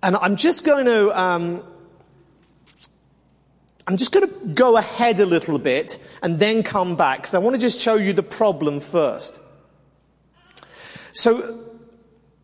and 0.02 0.16
I'm 0.16 0.38
just 0.38 0.64
going 0.64 0.86
to, 0.86 1.20
um, 1.20 1.62
I'm 3.86 3.98
just 3.98 4.14
going 4.14 4.30
to 4.30 4.48
go 4.48 4.78
ahead 4.78 5.20
a 5.20 5.26
little 5.26 5.60
bit 5.60 6.00
and 6.24 6.40
then 6.40 6.64
come 6.64 6.96
back 6.96 7.18
because 7.18 7.34
I 7.34 7.40
want 7.40 7.56
to 7.56 7.60
just 7.60 7.82
show 7.82 7.96
you 7.96 8.14
the 8.14 8.24
problem 8.24 8.80
first. 8.80 9.42
So, 11.12 11.60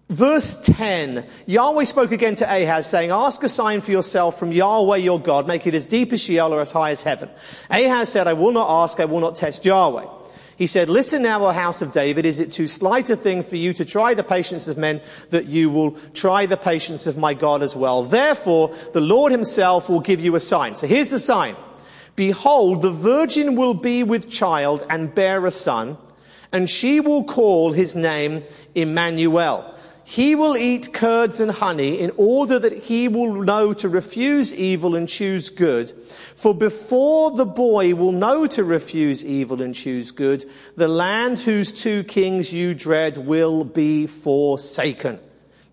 verse 0.10 0.62
10, 0.66 1.26
Yahweh 1.46 1.86
spoke 1.86 2.12
again 2.12 2.36
to 2.36 2.44
Ahaz 2.46 2.90
saying, 2.90 3.10
ask 3.10 3.42
a 3.44 3.48
sign 3.48 3.80
for 3.80 3.92
yourself 3.92 4.38
from 4.38 4.52
Yahweh 4.52 4.98
your 4.98 5.22
God, 5.22 5.48
make 5.48 5.66
it 5.66 5.74
as 5.74 5.88
deep 5.88 6.12
as 6.12 6.20
Sheol 6.20 6.54
or 6.54 6.60
as 6.60 6.74
high 6.74 6.92
as 6.92 7.04
heaven. 7.04 7.30
Ahaz 7.70 8.12
said, 8.12 8.28
I 8.28 8.34
will 8.34 8.52
not 8.52 8.84
ask, 8.84 9.00
I 9.00 9.06
will 9.06 9.22
not 9.22 9.38
test 9.38 9.64
Yahweh. 9.64 10.17
He 10.58 10.66
said, 10.66 10.90
listen 10.90 11.22
now, 11.22 11.46
O 11.46 11.52
house 11.52 11.84
of 11.84 11.92
David, 11.92 12.26
is 12.26 12.40
it 12.40 12.52
too 12.52 12.68
slight 12.68 13.12
a 13.12 13.16
thing 13.16 13.44
for 13.44 13.56
you 13.56 13.74
to 13.74 13.86
try 13.86 14.16
the 14.16 14.24
patience 14.24 14.68
of 14.68 14.76
men 14.76 15.02
that 15.30 15.46
you 15.46 15.70
will 15.70 15.92
try 16.16 16.48
the 16.48 16.58
patience 16.58 17.06
of 17.06 17.16
my 17.16 17.36
God 17.36 17.62
as 17.62 17.76
well? 17.76 18.04
Therefore, 18.04 18.74
the 18.94 19.00
Lord 19.00 19.32
himself 19.32 19.88
will 19.88 20.00
give 20.00 20.20
you 20.20 20.36
a 20.36 20.40
sign. 20.40 20.76
So 20.76 20.88
here's 20.88 21.12
the 21.12 21.20
sign. 21.20 21.56
Behold, 22.16 22.82
the 22.82 22.90
virgin 22.90 23.56
will 23.56 23.76
be 23.76 24.02
with 24.02 24.32
child 24.32 24.84
and 24.90 25.14
bear 25.14 25.46
a 25.46 25.52
son, 25.52 25.96
and 26.52 26.68
she 26.68 27.00
will 27.02 27.24
call 27.24 27.72
his 27.72 27.96
name 27.96 28.44
Emmanuel. 28.74 29.76
He 30.10 30.36
will 30.36 30.56
eat 30.56 30.94
curds 30.94 31.42
and 31.42 31.52
honey 31.52 32.00
in 32.00 32.14
order 32.16 32.58
that 32.60 32.72
he 32.72 33.10
will 33.10 33.44
know 33.44 33.74
to 33.74 33.90
refuse 33.90 34.54
evil 34.54 34.96
and 34.96 35.06
choose 35.06 35.50
good. 35.50 35.92
For 36.38 36.56
before 36.56 37.32
the 37.32 37.46
boy 37.46 37.94
will 37.94 38.14
know 38.14 38.48
to 38.48 38.64
refuse 38.64 39.26
evil 39.26 39.62
and 39.62 39.76
choose 39.76 40.12
good, 40.12 40.50
the 40.78 40.88
land 40.88 41.40
whose 41.40 41.74
two 41.74 42.06
kings 42.06 42.54
you 42.54 42.74
dread 42.74 43.18
will 43.18 43.66
be 43.66 44.08
forsaken. 44.08 45.20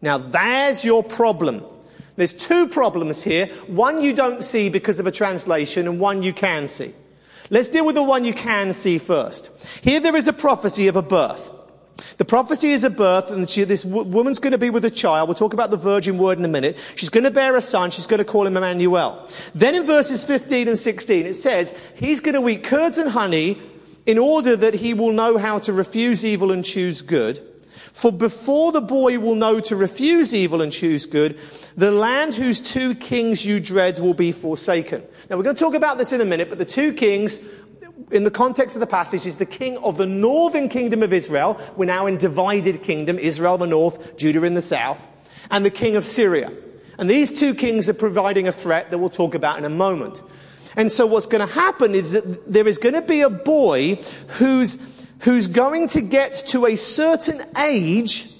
Now 0.02 0.18
there's 0.18 0.84
your 0.84 1.04
problem. 1.04 1.64
There's 2.16 2.34
two 2.34 2.66
problems 2.66 3.22
here. 3.22 3.46
One 3.68 4.02
you 4.02 4.14
don't 4.14 4.42
see 4.42 4.68
because 4.68 4.98
of 4.98 5.06
a 5.06 5.12
translation 5.12 5.86
and 5.86 6.00
one 6.00 6.24
you 6.24 6.32
can 6.32 6.66
see. 6.66 6.92
Let's 7.50 7.68
deal 7.68 7.86
with 7.86 7.94
the 7.94 8.02
one 8.02 8.24
you 8.24 8.34
can 8.34 8.72
see 8.72 8.98
first. 8.98 9.50
Here 9.82 10.00
there 10.00 10.16
is 10.16 10.26
a 10.26 10.32
prophecy 10.32 10.88
of 10.88 10.96
a 10.96 11.02
birth. 11.02 11.53
The 12.18 12.24
prophecy 12.24 12.70
is 12.70 12.84
a 12.84 12.90
birth, 12.90 13.30
and 13.30 13.48
she, 13.48 13.64
this 13.64 13.82
w- 13.82 14.04
woman's 14.04 14.38
going 14.38 14.52
to 14.52 14.58
be 14.58 14.70
with 14.70 14.84
a 14.84 14.90
child. 14.90 15.28
We'll 15.28 15.34
talk 15.34 15.52
about 15.52 15.70
the 15.70 15.76
virgin 15.76 16.18
word 16.18 16.38
in 16.38 16.44
a 16.44 16.48
minute. 16.48 16.78
She's 16.96 17.08
going 17.08 17.24
to 17.24 17.30
bear 17.30 17.56
a 17.56 17.60
son. 17.60 17.90
She's 17.90 18.06
going 18.06 18.18
to 18.18 18.24
call 18.24 18.46
him 18.46 18.56
Emmanuel. 18.56 19.28
Then 19.54 19.74
in 19.74 19.84
verses 19.84 20.24
15 20.24 20.68
and 20.68 20.78
16, 20.78 21.26
it 21.26 21.34
says, 21.34 21.74
he's 21.96 22.20
going 22.20 22.40
to 22.40 22.48
eat 22.48 22.64
curds 22.64 22.98
and 22.98 23.10
honey 23.10 23.58
in 24.06 24.18
order 24.18 24.56
that 24.56 24.74
he 24.74 24.94
will 24.94 25.12
know 25.12 25.38
how 25.38 25.58
to 25.60 25.72
refuse 25.72 26.24
evil 26.24 26.52
and 26.52 26.64
choose 26.64 27.02
good. 27.02 27.40
For 27.92 28.10
before 28.10 28.72
the 28.72 28.80
boy 28.80 29.20
will 29.20 29.36
know 29.36 29.60
to 29.60 29.76
refuse 29.76 30.34
evil 30.34 30.60
and 30.60 30.72
choose 30.72 31.06
good, 31.06 31.38
the 31.76 31.92
land 31.92 32.34
whose 32.34 32.60
two 32.60 32.96
kings 32.96 33.44
you 33.44 33.60
dread 33.60 34.00
will 34.00 34.14
be 34.14 34.32
forsaken. 34.32 35.00
Now 35.30 35.36
we're 35.36 35.44
going 35.44 35.54
to 35.54 35.60
talk 35.60 35.74
about 35.74 35.96
this 35.96 36.12
in 36.12 36.20
a 36.20 36.24
minute, 36.24 36.48
but 36.48 36.58
the 36.58 36.64
two 36.64 36.92
kings 36.94 37.38
in 38.10 38.24
the 38.24 38.30
context 38.30 38.76
of 38.76 38.80
the 38.80 38.86
passage 38.86 39.26
is 39.26 39.36
the 39.36 39.46
king 39.46 39.76
of 39.78 39.96
the 39.96 40.06
northern 40.06 40.68
kingdom 40.68 41.02
of 41.02 41.12
Israel. 41.12 41.60
We're 41.76 41.86
now 41.86 42.06
in 42.06 42.16
divided 42.16 42.82
kingdom, 42.82 43.18
Israel 43.18 43.58
the 43.58 43.66
north, 43.66 44.16
Judah 44.16 44.44
in 44.44 44.54
the 44.54 44.62
south, 44.62 45.04
and 45.50 45.64
the 45.64 45.70
king 45.70 45.96
of 45.96 46.04
Syria. 46.04 46.52
And 46.98 47.10
these 47.10 47.36
two 47.38 47.54
kings 47.54 47.88
are 47.88 47.94
providing 47.94 48.46
a 48.46 48.52
threat 48.52 48.90
that 48.90 48.98
we'll 48.98 49.10
talk 49.10 49.34
about 49.34 49.58
in 49.58 49.64
a 49.64 49.70
moment. 49.70 50.22
And 50.76 50.90
so 50.90 51.06
what's 51.06 51.26
going 51.26 51.46
to 51.46 51.52
happen 51.52 51.94
is 51.94 52.12
that 52.12 52.52
there 52.52 52.66
is 52.66 52.78
going 52.78 52.94
to 52.94 53.02
be 53.02 53.20
a 53.20 53.30
boy 53.30 53.96
who's, 54.38 55.02
who's 55.20 55.46
going 55.48 55.88
to 55.88 56.00
get 56.00 56.34
to 56.48 56.66
a 56.66 56.76
certain 56.76 57.42
age 57.58 58.30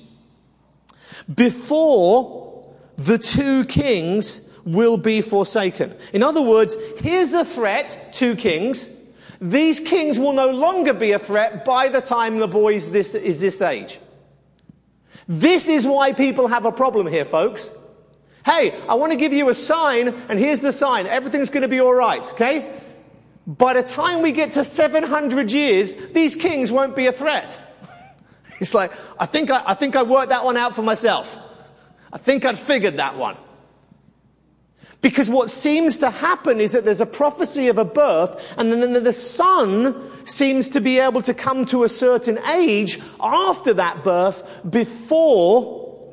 before 1.33 2.75
the 2.97 3.19
two 3.19 3.65
kings 3.65 4.51
will 4.65 4.97
be 4.97 5.21
forsaken. 5.21 5.95
In 6.13 6.23
other 6.23 6.43
words, 6.43 6.77
here's 6.99 7.33
a 7.33 7.45
threat, 7.45 8.13
two 8.13 8.37
kings, 8.37 8.89
these 9.45 9.79
kings 9.79 10.19
will 10.19 10.33
no 10.33 10.51
longer 10.51 10.95
be 10.95 11.13
a 11.13 11.19
threat 11.19 11.67
by 11.67 11.89
the 11.89 12.01
time 12.01 12.39
the 12.39 12.49
boy 12.49 12.77
is 12.77 12.91
this, 12.91 13.15
is 13.15 13.41
this 13.41 13.61
age. 13.61 13.99
This 15.29 15.69
is 15.69 15.87
why 15.87 16.15
people 16.15 16.47
have 16.49 16.65
a 16.65 16.73
problem 16.73 17.07
here, 17.07 17.27
folks. 17.27 17.71
Hey, 18.47 18.75
I 18.89 18.95
want 18.95 19.13
to 19.13 19.17
give 19.17 19.35
you 19.35 19.51
a 19.51 19.55
sign, 19.55 20.09
and 20.31 20.39
here's 20.39 20.61
the 20.61 20.73
sign. 20.73 21.07
Everything's 21.07 21.51
going 21.51 21.61
to 21.61 21.69
be 21.69 21.83
alright, 21.83 22.27
okay? 22.33 22.81
By 23.47 23.75
the 23.75 23.83
time 23.83 24.23
we 24.23 24.33
get 24.33 24.53
to 24.53 24.65
700 24.65 25.53
years, 25.53 25.95
these 26.13 26.37
kings 26.37 26.73
won't 26.73 26.97
be 26.97 27.07
a 27.07 27.13
threat. 27.13 27.61
It's 28.61 28.73
like, 28.73 28.93
I 29.19 29.27
think 29.27 29.51
I, 29.51 29.63
I 29.67 29.75
think 29.75 29.97
I 29.97 30.05
worked 30.05 30.29
that 30.29 30.45
one 30.45 30.57
out 30.57 30.75
for 30.77 30.83
myself. 30.83 31.37
I 32.11 32.19
think 32.19 32.45
I'd 32.47 32.59
figured 32.59 32.97
that 32.97 33.19
one. 33.19 33.37
Because 35.05 35.29
what 35.29 35.51
seems 35.51 35.99
to 35.99 36.09
happen 36.09 36.63
is 36.63 36.73
that 36.73 36.87
there's 36.87 37.03
a 37.03 37.05
prophecy 37.05 37.69
of 37.69 37.77
a 37.77 37.85
birth, 37.85 38.43
and 38.57 38.73
then 38.73 39.05
the 39.05 39.13
son 39.13 40.11
seems 40.25 40.71
to 40.71 40.81
be 40.81 40.99
able 40.99 41.21
to 41.21 41.35
come 41.35 41.67
to 41.67 41.85
a 41.85 41.91
certain 41.91 42.39
age 42.47 42.99
after 43.21 43.75
that 43.75 44.03
birth 44.03 44.43
before 44.71 46.11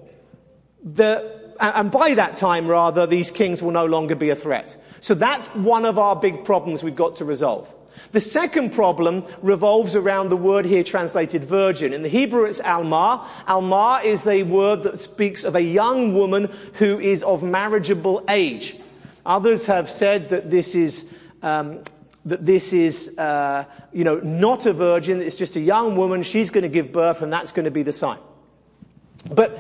the, 0.84 1.54
and 1.62 1.90
by 1.90 2.16
that 2.16 2.36
time 2.36 2.68
rather, 2.68 3.08
these 3.08 3.32
kings 3.32 3.64
will 3.64 3.72
no 3.72 3.86
longer 3.86 4.14
be 4.14 4.30
a 4.30 4.36
threat. 4.36 4.76
So 5.00 5.14
that's 5.14 5.48
one 5.56 5.86
of 5.86 5.98
our 5.98 6.18
big 6.18 6.44
problems 6.44 6.84
we've 6.84 6.94
got 6.94 7.16
to 7.16 7.24
resolve. 7.24 7.74
The 8.12 8.22
second 8.22 8.74
problem 8.74 9.26
revolves 9.42 9.96
around 9.96 10.30
the 10.30 10.38
word 10.38 10.66
here 10.66 10.84
translated 10.84 11.44
virgin. 11.46 11.94
In 11.94 12.04
the 12.04 12.10
Hebrew, 12.10 12.44
it's 12.46 12.60
alma. 12.60 13.28
Alma 13.48 14.02
is 14.04 14.28
a 14.28 14.44
word 14.44 14.84
that 14.84 15.00
speaks 15.00 15.44
of 15.44 15.56
a 15.56 15.62
young 15.62 16.14
woman 16.14 16.52
who 16.74 17.00
is 17.00 17.24
of 17.24 17.42
marriageable 17.44 18.24
age. 18.30 18.76
Others 19.26 19.66
have 19.66 19.90
said 19.90 20.30
that 20.30 20.52
this 20.52 20.76
is 20.76 21.06
um, 21.42 21.84
that 22.26 22.46
this 22.46 22.72
is, 22.72 23.18
uh, 23.18 23.66
you 23.92 24.04
know, 24.04 24.20
not 24.20 24.66
a 24.66 24.74
virgin. 24.74 25.22
It's 25.22 25.36
just 25.36 25.56
a 25.56 25.60
young 25.60 25.96
woman. 25.96 26.24
She's 26.24 26.52
going 26.52 26.64
to 26.64 26.70
give 26.70 26.92
birth, 26.92 27.22
and 27.22 27.34
that's 27.34 27.52
going 27.52 27.66
to 27.66 27.72
be 27.72 27.84
the 27.84 27.94
sign. 27.94 28.20
But 29.34 29.58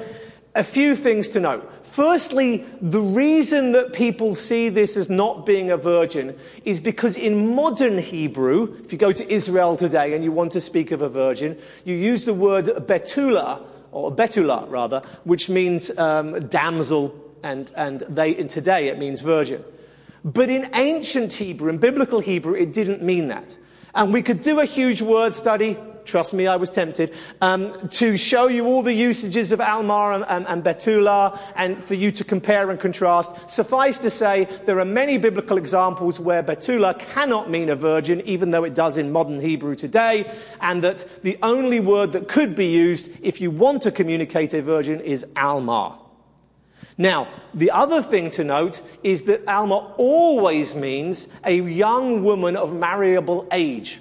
a 0.54 0.64
few 0.64 0.96
things 0.96 1.30
to 1.30 1.40
note. 1.40 1.81
Firstly, 1.92 2.64
the 2.82 3.02
reason 3.02 3.74
that 3.74 3.92
people 3.92 4.34
see 4.34 4.70
this 4.70 4.96
as 4.96 5.10
not 5.10 5.46
being 5.46 5.72
a 5.72 5.76
virgin 5.76 6.40
is 6.64 6.80
because 6.80 7.18
in 7.18 7.54
modern 7.54 7.98
Hebrew, 7.98 8.78
if 8.82 8.94
you 8.94 8.98
go 8.98 9.12
to 9.12 9.30
Israel 9.30 9.76
today 9.76 10.14
and 10.14 10.24
you 10.24 10.32
want 10.32 10.54
to 10.54 10.62
speak 10.62 10.92
of 10.92 11.02
a 11.02 11.10
virgin, 11.10 11.60
you 11.84 11.94
use 11.94 12.24
the 12.24 12.34
word 12.34 12.68
betula, 12.88 13.62
or 13.92 14.10
betula 14.10 14.70
rather, 14.70 15.02
which 15.26 15.50
means 15.50 15.92
um, 15.98 16.48
damsel, 16.48 17.14
and, 17.44 17.70
and 17.76 18.06
they, 18.08 18.32
in 18.32 18.48
today 18.48 18.88
it 18.88 18.98
means 18.98 19.20
virgin. 19.20 19.62
But 20.24 20.50
in 20.50 20.70
ancient 20.74 21.34
Hebrew, 21.34 21.70
in 21.70 21.78
biblical 21.78 22.22
Hebrew, 22.22 22.54
it 22.54 22.72
didn't 22.72 23.04
mean 23.04 23.28
that. 23.28 23.58
And 23.94 24.14
we 24.14 24.24
could 24.24 24.44
do 24.44 24.62
a 24.62 24.66
huge 24.66 25.02
word 25.02 25.36
study. 25.36 25.78
Trust 26.06 26.34
me, 26.34 26.48
I 26.48 26.56
was 26.56 26.70
tempted 26.70 27.14
um, 27.42 27.90
to 27.90 28.18
show 28.18 28.48
you 28.48 28.66
all 28.66 28.82
the 28.82 28.94
usages 28.94 29.52
of 29.52 29.62
Alma 29.62 30.12
and, 30.12 30.26
and, 30.28 30.48
and 30.48 30.64
Betula, 30.64 31.40
and 31.56 31.84
for 31.84 31.94
you 31.94 32.12
to 32.12 32.24
compare 32.24 32.70
and 32.70 32.80
contrast. 32.80 33.50
Suffice 33.50 34.00
to 34.00 34.10
say, 34.10 34.48
there 34.66 34.80
are 34.80 34.86
many 34.86 35.18
biblical 35.18 35.58
examples 35.58 36.20
where 36.20 36.44
Betula 36.44 36.98
cannot 36.98 37.50
mean 37.50 37.70
a 37.70 37.76
virgin, 37.76 38.22
even 38.22 38.52
though 38.52 38.64
it 38.64 38.74
does 38.74 38.98
in 38.98 39.12
modern 39.12 39.40
Hebrew 39.40 39.76
today, 39.76 40.32
and 40.60 40.84
that 40.84 41.08
the 41.24 41.38
only 41.44 41.80
word 41.80 42.14
that 42.14 42.28
could 42.28 42.56
be 42.56 42.68
used 42.68 43.10
if 43.22 43.40
you 43.40 43.52
want 43.52 43.84
to 43.84 43.92
communicate 43.92 44.54
a 44.54 44.62
virgin 44.62 45.00
is 45.02 45.26
Alma. 45.36 46.00
Now, 46.98 47.28
the 47.54 47.72
other 47.72 48.02
thing 48.02 48.32
to 48.32 48.44
note 48.44 48.82
is 49.04 49.24
that 49.24 49.48
Alma 49.48 49.94
always 49.98 50.76
means 50.76 51.28
a 51.44 51.54
young 51.54 52.24
woman 52.24 52.56
of 52.56 52.74
marriable 52.76 53.48
age. 53.52 54.00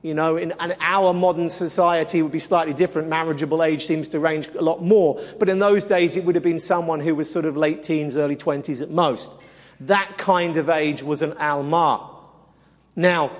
You 0.00 0.14
know, 0.14 0.36
in, 0.36 0.54
our 0.80 1.12
modern 1.12 1.50
society 1.50 2.22
would 2.22 2.30
be 2.30 2.38
slightly 2.38 2.72
different. 2.72 3.08
Marriageable 3.08 3.64
age 3.64 3.86
seems 3.86 4.08
to 4.08 4.20
range 4.20 4.48
a 4.54 4.62
lot 4.62 4.80
more. 4.80 5.20
But 5.38 5.48
in 5.48 5.58
those 5.58 5.84
days 5.84 6.16
it 6.16 6.24
would 6.24 6.36
have 6.36 6.44
been 6.44 6.60
someone 6.60 7.00
who 7.00 7.16
was 7.16 7.28
sort 7.28 7.44
of 7.44 7.56
late 7.56 7.82
teens, 7.82 8.16
early 8.16 8.36
twenties 8.36 8.80
at 8.80 8.90
most. 8.90 9.32
That 9.80 10.16
kind 10.16 10.56
of 10.56 10.68
age 10.68 11.02
was 11.02 11.22
an 11.22 11.32
Alma. 11.34 12.10
Now, 12.94 13.32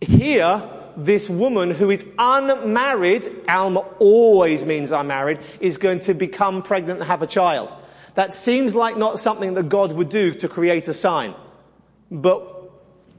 here, 0.00 0.62
this 0.96 1.28
woman 1.28 1.70
who 1.70 1.90
is 1.90 2.06
unmarried, 2.18 3.28
Alma 3.48 3.80
always 3.98 4.64
means 4.64 4.92
unmarried, 4.92 5.40
is 5.60 5.76
going 5.76 6.00
to 6.00 6.14
become 6.14 6.62
pregnant 6.62 7.00
and 7.00 7.08
have 7.08 7.20
a 7.20 7.26
child. 7.26 7.74
That 8.14 8.32
seems 8.32 8.74
like 8.74 8.96
not 8.96 9.20
something 9.20 9.54
that 9.54 9.68
God 9.68 9.92
would 9.92 10.08
do 10.08 10.32
to 10.34 10.48
create 10.48 10.88
a 10.88 10.94
sign. 10.94 11.34
But 12.10 12.55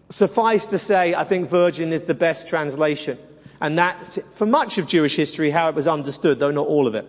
suffice 0.09 0.65
to 0.67 0.77
say, 0.77 1.13
I 1.13 1.23
think 1.23 1.49
virgin 1.49 1.93
is 1.93 2.03
the 2.03 2.13
best 2.13 2.47
translation. 2.47 3.17
And 3.59 3.77
that's, 3.77 4.19
for 4.35 4.45
much 4.45 4.77
of 4.77 4.87
Jewish 4.87 5.15
history, 5.15 5.49
how 5.49 5.69
it 5.69 5.75
was 5.75 5.87
understood, 5.87 6.39
though 6.39 6.51
not 6.51 6.67
all 6.67 6.87
of 6.87 6.95
it. 6.95 7.05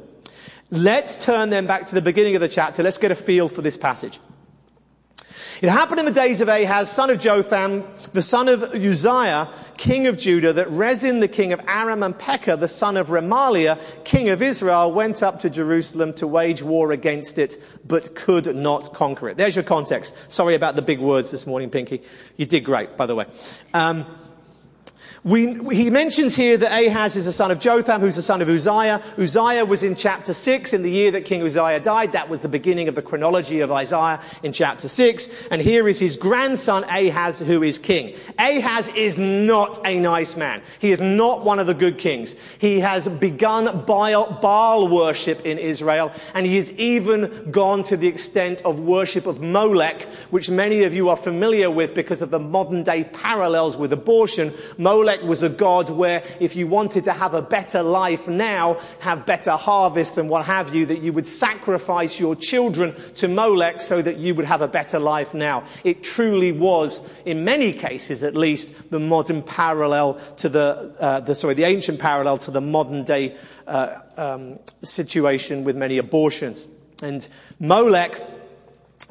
Let's 0.70 1.24
turn 1.24 1.50
then 1.50 1.66
back 1.66 1.86
to 1.86 1.94
the 1.94 2.02
beginning 2.02 2.34
of 2.34 2.40
the 2.40 2.48
chapter. 2.48 2.82
Let's 2.82 2.98
get 2.98 3.10
a 3.10 3.14
feel 3.14 3.48
for 3.48 3.62
this 3.62 3.78
passage. 3.78 4.18
It 5.60 5.70
happened 5.70 5.98
in 5.98 6.06
the 6.06 6.12
days 6.12 6.40
of 6.40 6.46
Ahaz, 6.46 6.88
son 6.88 7.10
of 7.10 7.18
Jotham, 7.18 7.82
the 8.12 8.22
son 8.22 8.46
of 8.46 8.62
Uzziah, 8.62 9.48
king 9.76 10.06
of 10.06 10.16
Judah, 10.16 10.52
that 10.52 10.70
Rezin, 10.70 11.18
the 11.18 11.26
king 11.26 11.52
of 11.52 11.60
Aram, 11.66 12.04
and 12.04 12.16
Pekah, 12.16 12.56
the 12.56 12.68
son 12.68 12.96
of 12.96 13.08
Remaliah, 13.08 13.80
king 14.04 14.28
of 14.28 14.40
Israel, 14.40 14.92
went 14.92 15.20
up 15.20 15.40
to 15.40 15.50
Jerusalem 15.50 16.12
to 16.14 16.28
wage 16.28 16.62
war 16.62 16.92
against 16.92 17.40
it, 17.40 17.60
but 17.84 18.14
could 18.14 18.54
not 18.54 18.94
conquer 18.94 19.30
it. 19.30 19.36
There's 19.36 19.56
your 19.56 19.64
context. 19.64 20.14
Sorry 20.32 20.54
about 20.54 20.76
the 20.76 20.82
big 20.82 21.00
words 21.00 21.32
this 21.32 21.44
morning, 21.44 21.70
Pinky. 21.70 22.02
You 22.36 22.46
did 22.46 22.60
great, 22.62 22.96
by 22.96 23.06
the 23.06 23.16
way. 23.16 23.26
Um, 23.74 24.06
we, 25.28 25.52
he 25.74 25.90
mentions 25.90 26.34
here 26.34 26.56
that 26.56 26.72
Ahaz 26.72 27.14
is 27.14 27.26
the 27.26 27.34
son 27.34 27.50
of 27.50 27.60
Jotham, 27.60 28.00
who's 28.00 28.16
the 28.16 28.22
son 28.22 28.40
of 28.40 28.48
Uzziah. 28.48 29.02
Uzziah 29.18 29.66
was 29.66 29.82
in 29.82 29.94
chapter 29.94 30.32
6 30.32 30.72
in 30.72 30.82
the 30.82 30.90
year 30.90 31.10
that 31.10 31.26
King 31.26 31.42
Uzziah 31.42 31.80
died. 31.80 32.12
That 32.12 32.30
was 32.30 32.40
the 32.40 32.48
beginning 32.48 32.88
of 32.88 32.94
the 32.94 33.02
chronology 33.02 33.60
of 33.60 33.70
Isaiah 33.70 34.22
in 34.42 34.54
chapter 34.54 34.88
6. 34.88 35.48
And 35.50 35.60
here 35.60 35.86
is 35.86 36.00
his 36.00 36.16
grandson 36.16 36.84
Ahaz, 36.84 37.40
who 37.40 37.62
is 37.62 37.76
king. 37.76 38.16
Ahaz 38.38 38.88
is 38.88 39.18
not 39.18 39.86
a 39.86 40.00
nice 40.00 40.34
man. 40.34 40.62
He 40.78 40.92
is 40.92 41.00
not 41.00 41.44
one 41.44 41.58
of 41.58 41.66
the 41.66 41.74
good 41.74 41.98
kings. 41.98 42.34
He 42.58 42.80
has 42.80 43.06
begun 43.06 43.84
Baal, 43.84 44.38
Baal 44.40 44.88
worship 44.88 45.44
in 45.44 45.58
Israel, 45.58 46.10
and 46.32 46.46
he 46.46 46.56
has 46.56 46.72
even 46.72 47.50
gone 47.50 47.82
to 47.84 47.98
the 47.98 48.08
extent 48.08 48.62
of 48.62 48.80
worship 48.80 49.26
of 49.26 49.42
Molech, 49.42 50.04
which 50.30 50.48
many 50.48 50.84
of 50.84 50.94
you 50.94 51.10
are 51.10 51.18
familiar 51.18 51.70
with 51.70 51.94
because 51.94 52.22
of 52.22 52.30
the 52.30 52.38
modern 52.38 52.82
day 52.82 53.04
parallels 53.04 53.76
with 53.76 53.92
abortion. 53.92 54.54
Molech 54.78 55.17
Was 55.22 55.42
a 55.42 55.48
god 55.48 55.90
where 55.90 56.22
if 56.40 56.56
you 56.56 56.66
wanted 56.66 57.04
to 57.04 57.12
have 57.12 57.34
a 57.34 57.42
better 57.42 57.82
life 57.82 58.28
now, 58.28 58.80
have 59.00 59.26
better 59.26 59.52
harvests 59.52 60.18
and 60.18 60.28
what 60.28 60.44
have 60.46 60.74
you, 60.74 60.86
that 60.86 61.00
you 61.00 61.12
would 61.12 61.26
sacrifice 61.26 62.18
your 62.18 62.36
children 62.36 62.94
to 63.16 63.28
Molech 63.28 63.82
so 63.82 64.00
that 64.02 64.18
you 64.18 64.34
would 64.34 64.46
have 64.46 64.62
a 64.62 64.68
better 64.68 64.98
life 64.98 65.34
now. 65.34 65.64
It 65.84 66.04
truly 66.04 66.52
was, 66.52 67.06
in 67.24 67.44
many 67.44 67.72
cases 67.72 68.22
at 68.22 68.34
least, 68.36 68.90
the 68.90 69.00
modern 69.00 69.42
parallel 69.42 70.14
to 70.36 70.48
the, 70.48 70.94
uh, 70.98 71.20
the 71.20 71.34
sorry, 71.34 71.54
the 71.54 71.64
ancient 71.64 71.98
parallel 71.98 72.38
to 72.38 72.50
the 72.50 72.60
modern 72.60 73.04
day 73.04 73.36
uh, 73.66 74.00
um, 74.16 74.58
situation 74.82 75.64
with 75.64 75.76
many 75.76 75.98
abortions. 75.98 76.66
And 77.02 77.26
Molech 77.60 78.20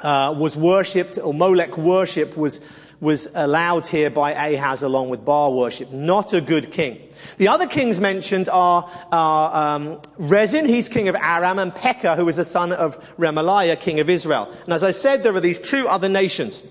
uh, 0.01 0.35
was 0.37 0.57
worshipped, 0.57 1.17
or 1.17 1.33
Molech 1.33 1.77
worship 1.77 2.35
was 2.37 2.61
was 2.99 3.27
allowed 3.35 3.85
here 3.85 4.09
by 4.09 4.31
Ahaz 4.31 4.81
along 4.81 5.09
with 5.09 5.23
Baal 5.23 5.55
worship. 5.55 5.91
Not 5.91 6.33
a 6.33 6.41
good 6.41 6.71
king. 6.71 6.99
The 7.37 7.47
other 7.47 7.67
kings 7.67 7.99
mentioned 7.99 8.49
are, 8.49 8.89
are 9.11 9.75
um, 9.75 10.01
Rezin, 10.17 10.65
he's 10.65 10.89
king 10.89 11.07
of 11.07 11.15
Aram, 11.15 11.59
and 11.59 11.73
Pekah, 11.73 12.15
who 12.15 12.27
is 12.27 12.37
the 12.37 12.45
son 12.45 12.71
of 12.71 12.97
Remaliah, 13.17 13.79
king 13.79 13.99
of 13.99 14.09
Israel. 14.09 14.51
And 14.63 14.73
as 14.73 14.83
I 14.83 14.91
said, 14.91 15.23
there 15.23 15.35
are 15.35 15.39
these 15.39 15.59
two 15.59 15.87
other 15.87 16.09
nations. 16.09 16.63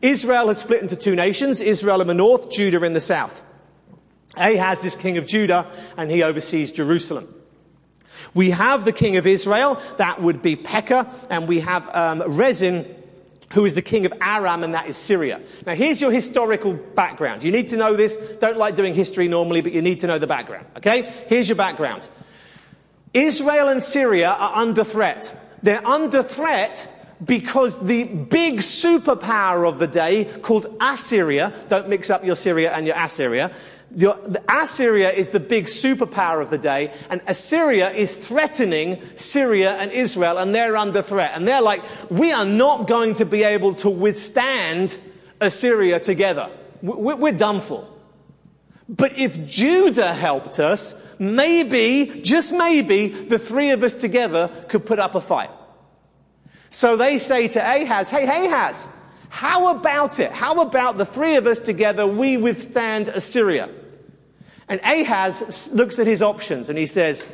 Israel 0.00 0.48
has 0.48 0.58
split 0.58 0.80
into 0.80 0.96
two 0.96 1.14
nations, 1.14 1.60
Israel 1.60 2.00
in 2.00 2.06
the 2.06 2.14
north, 2.14 2.50
Judah 2.50 2.82
in 2.84 2.94
the 2.94 3.00
south. 3.00 3.42
Ahaz 4.36 4.84
is 4.84 4.94
king 4.94 5.18
of 5.18 5.26
Judah, 5.26 5.66
and 5.96 6.10
he 6.10 6.22
oversees 6.22 6.70
Jerusalem. 6.70 7.34
We 8.32 8.50
have 8.50 8.84
the 8.84 8.92
king 8.92 9.16
of 9.16 9.26
Israel, 9.26 9.80
that 9.98 10.22
would 10.22 10.40
be 10.40 10.56
Pekah, 10.56 11.10
and 11.28 11.48
we 11.48 11.60
have 11.60 11.94
um, 11.94 12.22
Rezin, 12.26 12.86
who 13.52 13.64
is 13.64 13.74
the 13.74 13.82
king 13.82 14.06
of 14.06 14.12
Aram, 14.20 14.62
and 14.62 14.74
that 14.74 14.88
is 14.88 14.96
Syria. 14.96 15.40
Now, 15.66 15.74
here's 15.74 16.00
your 16.00 16.12
historical 16.12 16.72
background. 16.72 17.42
You 17.42 17.50
need 17.50 17.68
to 17.68 17.76
know 17.76 17.96
this. 17.96 18.16
Don't 18.40 18.56
like 18.56 18.76
doing 18.76 18.94
history 18.94 19.26
normally, 19.28 19.60
but 19.60 19.72
you 19.72 19.82
need 19.82 20.00
to 20.00 20.06
know 20.06 20.18
the 20.18 20.26
background. 20.26 20.66
Okay? 20.76 21.12
Here's 21.26 21.48
your 21.48 21.56
background. 21.56 22.08
Israel 23.12 23.68
and 23.68 23.82
Syria 23.82 24.30
are 24.30 24.56
under 24.56 24.84
threat. 24.84 25.36
They're 25.62 25.86
under 25.86 26.22
threat 26.22 26.88
because 27.24 27.78
the 27.84 28.04
big 28.04 28.58
superpower 28.60 29.68
of 29.68 29.78
the 29.78 29.86
day 29.86 30.26
called 30.42 30.76
Assyria, 30.80 31.52
don't 31.68 31.88
mix 31.88 32.08
up 32.08 32.24
your 32.24 32.36
Syria 32.36 32.72
and 32.72 32.86
your 32.86 32.96
Assyria, 32.96 33.52
Assyria 34.48 35.10
is 35.10 35.28
the 35.28 35.40
big 35.40 35.66
superpower 35.66 36.40
of 36.40 36.50
the 36.50 36.58
day, 36.58 36.92
and 37.08 37.20
Assyria 37.26 37.90
is 37.90 38.28
threatening 38.28 39.02
Syria 39.16 39.72
and 39.72 39.90
Israel, 39.90 40.38
and 40.38 40.54
they're 40.54 40.76
under 40.76 41.02
threat. 41.02 41.32
And 41.34 41.46
they're 41.46 41.60
like, 41.60 41.82
we 42.10 42.32
are 42.32 42.44
not 42.44 42.86
going 42.86 43.14
to 43.16 43.24
be 43.24 43.42
able 43.42 43.74
to 43.76 43.90
withstand 43.90 44.96
Assyria 45.40 45.98
together. 45.98 46.50
We're, 46.82 47.16
we're 47.16 47.32
done 47.32 47.60
for. 47.60 47.88
But 48.88 49.18
if 49.18 49.46
Judah 49.46 50.14
helped 50.14 50.60
us, 50.60 51.00
maybe, 51.18 52.22
just 52.22 52.52
maybe, 52.52 53.08
the 53.08 53.38
three 53.38 53.70
of 53.70 53.82
us 53.82 53.94
together 53.94 54.50
could 54.68 54.86
put 54.86 54.98
up 54.98 55.14
a 55.14 55.20
fight. 55.20 55.50
So 56.70 56.96
they 56.96 57.18
say 57.18 57.48
to 57.48 57.60
Ahaz, 57.60 58.08
hey, 58.08 58.24
Ahaz, 58.24 58.88
how 59.28 59.76
about 59.76 60.20
it? 60.20 60.30
How 60.30 60.60
about 60.60 60.96
the 60.96 61.06
three 61.06 61.36
of 61.36 61.46
us 61.46 61.58
together, 61.58 62.06
we 62.06 62.36
withstand 62.36 63.08
Assyria? 63.08 63.68
And 64.70 64.80
Ahaz 64.84 65.68
looks 65.72 65.98
at 65.98 66.06
his 66.06 66.22
options 66.22 66.68
and 66.68 66.78
he 66.78 66.86
says, 66.86 67.28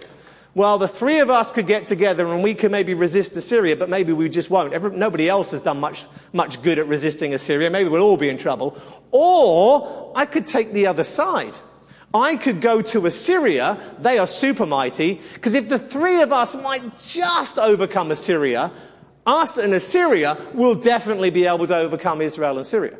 well, 0.54 0.78
the 0.78 0.88
three 0.88 1.18
of 1.18 1.28
us 1.28 1.52
could 1.52 1.66
get 1.66 1.84
together 1.84 2.24
and 2.26 2.42
we 2.42 2.54
could 2.54 2.72
maybe 2.72 2.94
resist 2.94 3.36
Assyria, 3.36 3.76
but 3.76 3.90
maybe 3.90 4.14
we 4.14 4.30
just 4.30 4.48
won't. 4.48 4.72
Every, 4.72 4.96
nobody 4.96 5.28
else 5.28 5.50
has 5.50 5.60
done 5.60 5.78
much, 5.78 6.06
much 6.32 6.62
good 6.62 6.78
at 6.78 6.88
resisting 6.88 7.34
Assyria. 7.34 7.68
Maybe 7.68 7.90
we'll 7.90 8.00
all 8.00 8.16
be 8.16 8.30
in 8.30 8.38
trouble. 8.38 8.80
Or 9.10 10.12
I 10.16 10.24
could 10.24 10.46
take 10.46 10.72
the 10.72 10.86
other 10.86 11.04
side. 11.04 11.52
I 12.14 12.36
could 12.36 12.62
go 12.62 12.80
to 12.80 13.04
Assyria. 13.04 13.78
They 13.98 14.16
are 14.16 14.26
super 14.26 14.64
mighty. 14.64 15.20
Because 15.34 15.52
if 15.52 15.68
the 15.68 15.78
three 15.78 16.22
of 16.22 16.32
us 16.32 16.54
might 16.62 16.98
just 17.00 17.58
overcome 17.58 18.10
Assyria, 18.10 18.72
us 19.26 19.58
and 19.58 19.74
Assyria 19.74 20.38
will 20.54 20.74
definitely 20.74 21.28
be 21.28 21.44
able 21.44 21.66
to 21.66 21.76
overcome 21.76 22.22
Israel 22.22 22.56
and 22.56 22.66
Syria. 22.66 22.96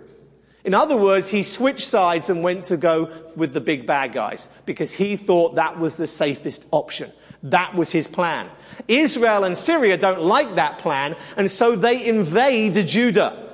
In 0.67 0.75
other 0.75 0.97
words, 0.97 1.29
he 1.29 1.45
switched 1.45 1.87
sides 1.87 2.29
and 2.29 2.43
went 2.43 2.65
to 2.65 2.77
go 2.77 3.09
with 3.37 3.55
the 3.55 3.61
big 3.61 3.87
bad 3.87 4.13
guys 4.13 4.49
because 4.67 4.91
he 4.91 5.17
thought 5.17 5.55
that 5.55 5.79
was 5.79 5.97
the 5.97 6.09
safest 6.09 6.65
option. 6.73 7.13
That 7.45 7.77
was 7.77 7.93
his 7.93 8.09
plan. 8.09 8.51
Israel 8.89 9.45
and 9.45 9.57
Syria 9.57 9.97
don't 9.97 10.23
like 10.23 10.57
that 10.57 10.79
plan, 10.79 11.15
and 11.37 11.49
so 11.49 11.77
they 11.77 12.05
invade 12.05 12.85
Judah 12.85 13.49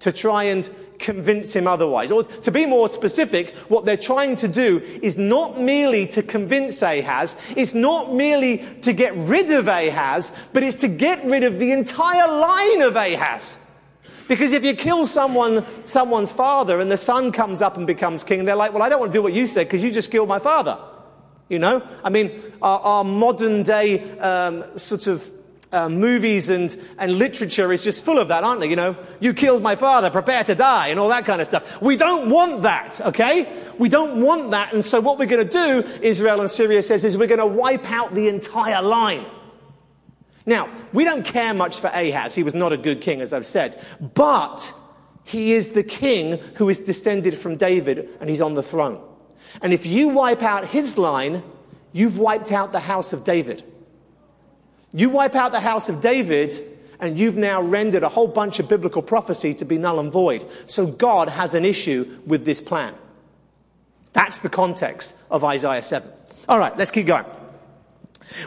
to 0.00 0.10
try 0.10 0.44
and 0.44 0.68
convince 0.98 1.54
him 1.54 1.66
otherwise. 1.66 2.10
Or 2.10 2.24
to 2.24 2.50
be 2.50 2.64
more 2.64 2.88
specific, 2.88 3.54
what 3.68 3.84
they're 3.84 3.98
trying 3.98 4.36
to 4.36 4.48
do 4.48 4.78
is 5.02 5.18
not 5.18 5.60
merely 5.60 6.06
to 6.08 6.22
convince 6.22 6.80
Ahaz, 6.80 7.36
it's 7.54 7.74
not 7.74 8.14
merely 8.14 8.64
to 8.80 8.94
get 8.94 9.14
rid 9.16 9.50
of 9.50 9.68
Ahaz, 9.68 10.32
but 10.54 10.62
it's 10.62 10.78
to 10.78 10.88
get 10.88 11.22
rid 11.26 11.44
of 11.44 11.58
the 11.58 11.72
entire 11.72 12.26
line 12.26 12.80
of 12.80 12.96
Ahaz. 12.96 13.58
Because 14.28 14.52
if 14.52 14.64
you 14.64 14.74
kill 14.74 15.06
someone, 15.06 15.64
someone's 15.84 16.32
father 16.32 16.80
and 16.80 16.90
the 16.90 16.96
son 16.96 17.32
comes 17.32 17.60
up 17.60 17.76
and 17.76 17.86
becomes 17.86 18.24
king, 18.24 18.44
they're 18.44 18.56
like, 18.56 18.72
well, 18.72 18.82
I 18.82 18.88
don't 18.88 19.00
want 19.00 19.12
to 19.12 19.18
do 19.18 19.22
what 19.22 19.32
you 19.32 19.46
said 19.46 19.66
because 19.66 19.84
you 19.84 19.90
just 19.90 20.10
killed 20.10 20.28
my 20.28 20.38
father. 20.38 20.78
You 21.48 21.58
know? 21.58 21.86
I 22.02 22.10
mean, 22.10 22.42
our, 22.62 22.80
our 22.80 23.04
modern 23.04 23.62
day 23.64 24.18
um, 24.18 24.78
sort 24.78 25.06
of 25.06 25.30
uh, 25.74 25.88
movies 25.88 26.48
and, 26.48 26.74
and 26.98 27.18
literature 27.18 27.72
is 27.72 27.82
just 27.82 28.04
full 28.04 28.18
of 28.18 28.28
that, 28.28 28.44
aren't 28.44 28.60
they? 28.60 28.70
You 28.70 28.76
know, 28.76 28.96
you 29.20 29.34
killed 29.34 29.62
my 29.62 29.74
father, 29.74 30.08
prepare 30.08 30.44
to 30.44 30.54
die, 30.54 30.88
and 30.88 31.00
all 31.00 31.08
that 31.08 31.24
kind 31.24 31.40
of 31.40 31.46
stuff. 31.46 31.82
We 31.82 31.96
don't 31.96 32.30
want 32.30 32.62
that, 32.62 33.00
okay? 33.00 33.62
We 33.76 33.88
don't 33.88 34.22
want 34.22 34.52
that, 34.52 34.72
and 34.72 34.84
so 34.84 35.00
what 35.00 35.18
we're 35.18 35.26
going 35.26 35.46
to 35.46 35.52
do, 35.52 35.88
Israel 36.00 36.40
and 36.40 36.50
Syria 36.50 36.82
says, 36.82 37.04
is 37.04 37.18
we're 37.18 37.26
going 37.26 37.40
to 37.40 37.46
wipe 37.46 37.90
out 37.90 38.14
the 38.14 38.28
entire 38.28 38.80
line. 38.80 39.26
Now, 40.46 40.68
we 40.92 41.04
don't 41.04 41.24
care 41.24 41.54
much 41.54 41.80
for 41.80 41.86
Ahaz. 41.88 42.34
He 42.34 42.42
was 42.42 42.54
not 42.54 42.72
a 42.72 42.76
good 42.76 43.00
king, 43.00 43.20
as 43.20 43.32
I've 43.32 43.46
said. 43.46 43.82
But 44.00 44.72
he 45.24 45.52
is 45.52 45.70
the 45.70 45.82
king 45.82 46.38
who 46.56 46.68
is 46.68 46.80
descended 46.80 47.36
from 47.36 47.56
David, 47.56 48.10
and 48.20 48.28
he's 48.28 48.42
on 48.42 48.54
the 48.54 48.62
throne. 48.62 49.02
And 49.62 49.72
if 49.72 49.86
you 49.86 50.08
wipe 50.08 50.42
out 50.42 50.68
his 50.68 50.98
line, 50.98 51.42
you've 51.92 52.18
wiped 52.18 52.52
out 52.52 52.72
the 52.72 52.80
house 52.80 53.12
of 53.12 53.24
David. 53.24 53.64
You 54.92 55.08
wipe 55.08 55.34
out 55.34 55.52
the 55.52 55.60
house 55.60 55.88
of 55.88 56.02
David, 56.02 56.60
and 57.00 57.18
you've 57.18 57.36
now 57.36 57.62
rendered 57.62 58.02
a 58.02 58.08
whole 58.08 58.28
bunch 58.28 58.58
of 58.58 58.68
biblical 58.68 59.02
prophecy 59.02 59.54
to 59.54 59.64
be 59.64 59.78
null 59.78 59.98
and 59.98 60.12
void. 60.12 60.46
So 60.66 60.86
God 60.86 61.28
has 61.28 61.54
an 61.54 61.64
issue 61.64 62.18
with 62.26 62.44
this 62.44 62.60
plan. 62.60 62.94
That's 64.12 64.38
the 64.38 64.50
context 64.50 65.14
of 65.30 65.42
Isaiah 65.42 65.82
7. 65.82 66.08
All 66.48 66.58
right, 66.58 66.76
let's 66.76 66.90
keep 66.90 67.06
going. 67.06 67.24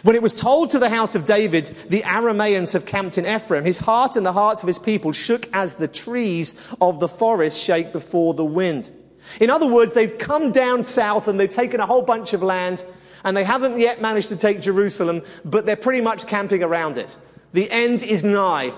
When 0.03 0.15
it 0.15 0.21
was 0.21 0.33
told 0.33 0.71
to 0.71 0.79
the 0.79 0.89
house 0.89 1.15
of 1.15 1.25
David, 1.25 1.65
the 1.89 2.01
Arameans 2.01 2.73
have 2.73 2.85
camped 2.85 3.17
in 3.17 3.25
Ephraim, 3.25 3.63
his 3.63 3.79
heart 3.79 4.15
and 4.15 4.25
the 4.25 4.33
hearts 4.33 4.63
of 4.63 4.67
his 4.67 4.79
people 4.79 5.11
shook 5.11 5.47
as 5.53 5.75
the 5.75 5.87
trees 5.87 6.59
of 6.81 6.99
the 6.99 7.07
forest 7.07 7.59
shake 7.59 7.91
before 7.91 8.33
the 8.33 8.45
wind. 8.45 8.91
In 9.39 9.49
other 9.49 9.67
words, 9.67 9.93
they've 9.93 10.17
come 10.17 10.51
down 10.51 10.83
south 10.83 11.27
and 11.27 11.39
they've 11.39 11.49
taken 11.49 11.79
a 11.79 11.85
whole 11.85 12.01
bunch 12.01 12.33
of 12.33 12.41
land 12.41 12.83
and 13.23 13.35
they 13.35 13.43
haven't 13.43 13.79
yet 13.79 14.01
managed 14.01 14.29
to 14.29 14.35
take 14.35 14.61
Jerusalem, 14.61 15.21
but 15.43 15.65
they're 15.65 15.75
pretty 15.75 16.01
much 16.01 16.27
camping 16.27 16.63
around 16.63 16.97
it. 16.97 17.15
The 17.53 17.69
end 17.69 18.03
is 18.03 18.23
nigh. 18.23 18.73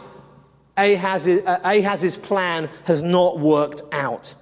Ahaz's, 0.78 1.46
uh, 1.46 1.60
Ahaz's 1.64 2.18
plan 2.18 2.70
has 2.86 3.04
not 3.04 3.40
worked 3.40 3.82
out. 3.92 4.34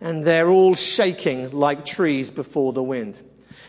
And 0.00 0.24
they're 0.24 0.48
all 0.48 0.74
shaking 0.74 1.50
like 1.50 1.84
trees 1.84 2.30
before 2.30 2.72
the 2.72 2.82
wind. 2.82 3.20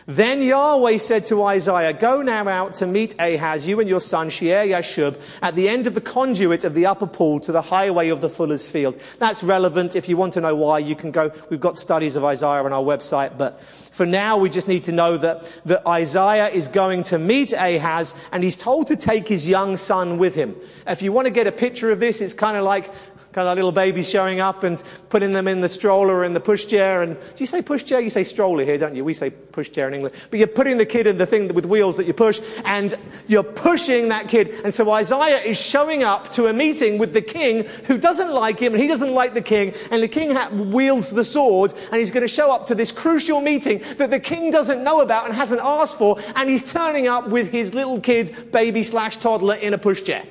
Then 0.08 0.44
Yahweh 0.44 0.98
said 0.98 1.26
to 1.28 1.44
Isaiah, 1.44 1.92
Go 1.92 2.22
now 2.22 2.48
out 2.48 2.76
to 2.76 2.86
meet 2.86 3.16
Ahaz, 3.18 3.68
you 3.68 3.80
and 3.80 3.90
your 3.90 4.00
son 4.00 4.30
Shear 4.30 4.64
Yashub, 4.64 5.20
at 5.42 5.56
the 5.56 5.68
end 5.68 5.88
of 5.88 5.96
the 5.96 6.02
conduit 6.02 6.64
of 6.64 6.76
the 6.76 6.86
upper 6.86 7.08
pool 7.08 7.40
to 7.40 7.52
the 7.52 7.64
highway 7.64 8.10
of 8.10 8.22
the 8.22 8.30
fuller's 8.30 8.70
field. 8.70 9.02
That's 9.18 9.44
relevant. 9.44 9.96
If 9.96 10.08
you 10.08 10.16
want 10.16 10.34
to 10.34 10.42
know 10.42 10.56
why, 10.56 10.78
you 10.78 10.96
can 10.96 11.10
go. 11.10 11.32
We've 11.50 11.60
got 11.60 11.80
studies 11.80 12.16
of 12.16 12.24
Isaiah 12.24 12.64
on 12.64 12.72
our 12.72 12.84
website, 12.84 13.36
but 13.36 13.60
for 13.64 14.06
now 14.06 14.38
we 14.38 14.52
just 14.52 14.68
need 14.68 14.84
to 14.84 14.92
know 14.92 15.18
that, 15.18 15.52
that 15.66 15.88
Isaiah 15.88 16.50
is 16.50 16.68
going 16.68 17.02
to 17.04 17.18
meet 17.18 17.54
Ahaz 17.54 18.14
and 18.32 18.44
he's 18.44 18.58
told 18.58 18.88
to 18.88 18.96
take 18.96 19.28
his 19.28 19.48
young 19.48 19.76
son 19.76 20.20
with 20.20 20.36
him. 20.36 20.56
If 20.86 21.02
you 21.02 21.14
want 21.14 21.26
to 21.26 21.32
get 21.32 21.48
a 21.48 21.52
picture 21.52 21.92
of 21.92 22.00
this, 22.00 22.22
it's 22.22 22.34
kind 22.34 22.58
of 22.58 22.64
like 22.64 22.92
kind 23.36 23.50
of 23.50 23.56
little 23.58 23.74
babies 23.74 24.10
showing 24.10 24.40
up 24.40 24.64
and 24.64 24.82
putting 25.10 25.34
them 25.34 25.46
in 25.46 25.60
the 25.60 25.68
stroller 25.68 26.24
and 26.24 26.34
the 26.34 26.40
pushchair. 26.40 27.04
And 27.04 27.16
do 27.16 27.44
you 27.44 27.46
say 27.46 27.62
pushchair? 27.62 28.02
You 28.02 28.10
say 28.10 28.24
stroller 28.24 28.64
here, 28.64 28.78
don't 28.78 28.96
you? 28.96 29.04
We 29.04 29.14
say 29.14 29.30
pushchair 29.30 29.90
in 29.90 29.94
England. 29.94 30.16
But 30.30 30.40
you're 30.40 30.48
putting 30.48 30.78
the 30.78 30.86
kid 30.86 31.06
in 31.06 31.18
the 31.18 31.26
thing 31.26 31.54
with 31.54 31.66
wheels 31.66 31.98
that 31.98 32.06
you 32.06 32.14
push, 32.14 32.40
and 32.64 32.94
you're 33.28 33.44
pushing 33.44 34.08
that 34.08 34.30
kid. 34.30 34.52
And 34.64 34.74
so 34.74 34.90
Isaiah 34.90 35.40
is 35.40 35.60
showing 35.60 36.02
up 36.02 36.32
to 36.32 36.48
a 36.48 36.54
meeting 36.54 36.98
with 36.98 37.12
the 37.12 37.22
king 37.22 37.66
who 37.88 37.98
doesn't 37.98 38.32
like 38.32 38.58
him, 38.58 38.72
and 38.72 38.82
he 38.82 38.88
doesn't 38.88 39.12
like 39.12 39.34
the 39.34 39.42
king. 39.42 39.74
And 39.92 40.02
the 40.02 40.08
king 40.08 40.32
ha- 40.32 40.50
wields 40.54 41.10
the 41.10 41.26
sword, 41.26 41.74
and 41.92 41.96
he's 41.98 42.12
going 42.12 42.26
to 42.26 42.34
show 42.34 42.54
up 42.54 42.68
to 42.68 42.76
this 42.76 42.94
crucial 42.94 43.42
meeting 43.42 43.84
that 43.98 44.12
the 44.12 44.20
king 44.22 44.50
doesn't 44.50 44.82
know 44.82 45.02
about 45.02 45.26
and 45.26 45.36
hasn't 45.36 45.60
asked 45.62 45.98
for. 45.98 46.22
And 46.38 46.50
he's 46.50 46.72
turning 46.72 47.10
up 47.10 47.28
with 47.28 47.52
his 47.52 47.74
little 47.74 48.00
kid, 48.00 48.54
baby 48.54 48.84
slash 48.84 49.18
toddler, 49.18 49.56
in 49.56 49.74
a 49.74 49.78
pushchair. 49.78 50.26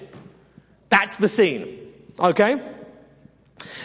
That's 0.89 1.19
the 1.19 1.29
scene. 1.29 1.93
Okay? 2.19 2.74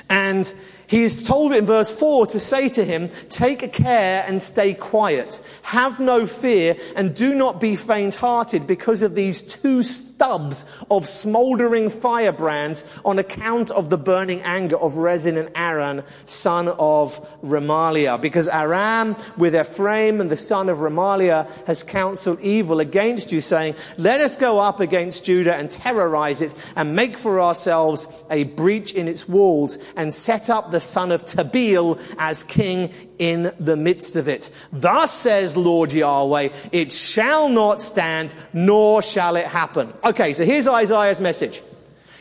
And 0.10 0.54
he 0.90 1.04
is 1.04 1.28
told 1.28 1.54
in 1.54 1.68
verse 1.68 1.92
4 1.92 2.26
to 2.28 2.40
say 2.40 2.68
to 2.70 2.84
him, 2.84 3.10
Take 3.30 3.72
care 3.74 4.26
and 4.28 4.42
stay 4.42 4.74
quiet. 4.74 5.40
Have 5.62 6.00
no 6.00 6.26
fear 6.26 6.76
and 6.96 7.16
do 7.16 7.36
not 7.36 7.62
be 7.62 7.76
faint 7.76 8.16
hearted 8.16 8.66
because 8.66 9.04
of 9.04 9.14
these 9.14 9.44
two 9.44 9.84
stubs 9.84 10.66
of 10.90 11.06
smoldering 11.06 11.92
firebrands 11.92 12.86
on 13.06 13.20
account 13.20 13.70
of 13.70 13.92
the 13.92 14.00
burning 14.00 14.42
anger 14.42 14.78
of 14.78 14.96
Rezin 14.96 15.38
and 15.38 15.52
Aram, 15.54 16.02
son 16.26 16.68
of 16.68 17.24
Remaliah. 17.44 18.20
Because 18.20 18.48
Aram 18.48 19.16
with 19.38 19.56
Ephraim 19.56 20.20
and 20.20 20.32
the 20.32 20.38
son 20.38 20.70
of 20.70 20.80
Remaliah 20.80 21.48
has 21.68 21.84
counseled 21.84 22.42
evil 22.42 22.80
against 22.80 23.32
you, 23.32 23.42
saying, 23.42 23.76
Let 24.00 24.22
us 24.22 24.36
go 24.36 24.58
up 24.58 24.80
against 24.80 25.24
Judah 25.24 25.56
and 25.56 25.70
terrorize 25.70 26.42
it 26.42 26.56
and 26.76 26.96
make 26.96 27.16
for 27.16 27.40
ourselves 27.40 28.24
a 28.32 28.46
breach 28.46 28.92
in 28.94 29.08
its 29.08 29.30
walls 29.30 29.78
and 29.96 30.12
set 30.12 30.50
up 30.50 30.72
the 30.72 30.79
the 30.80 30.86
son 30.86 31.12
of 31.12 31.26
Tabeel 31.26 32.00
as 32.18 32.44
king 32.44 32.90
in 33.18 33.54
the 33.60 33.76
midst 33.76 34.16
of 34.16 34.30
it. 34.30 34.50
Thus 34.72 35.12
says 35.14 35.58
Lord 35.58 35.92
Yahweh, 35.92 36.50
it 36.72 36.94
shall 36.94 37.50
not 37.50 37.82
stand, 37.82 38.34
nor 38.54 39.02
shall 39.02 39.36
it 39.36 39.46
happen. 39.46 39.92
Okay, 40.06 40.32
so 40.32 40.46
here's 40.46 40.70
Isaiah's 40.70 41.20
message. 41.20 41.62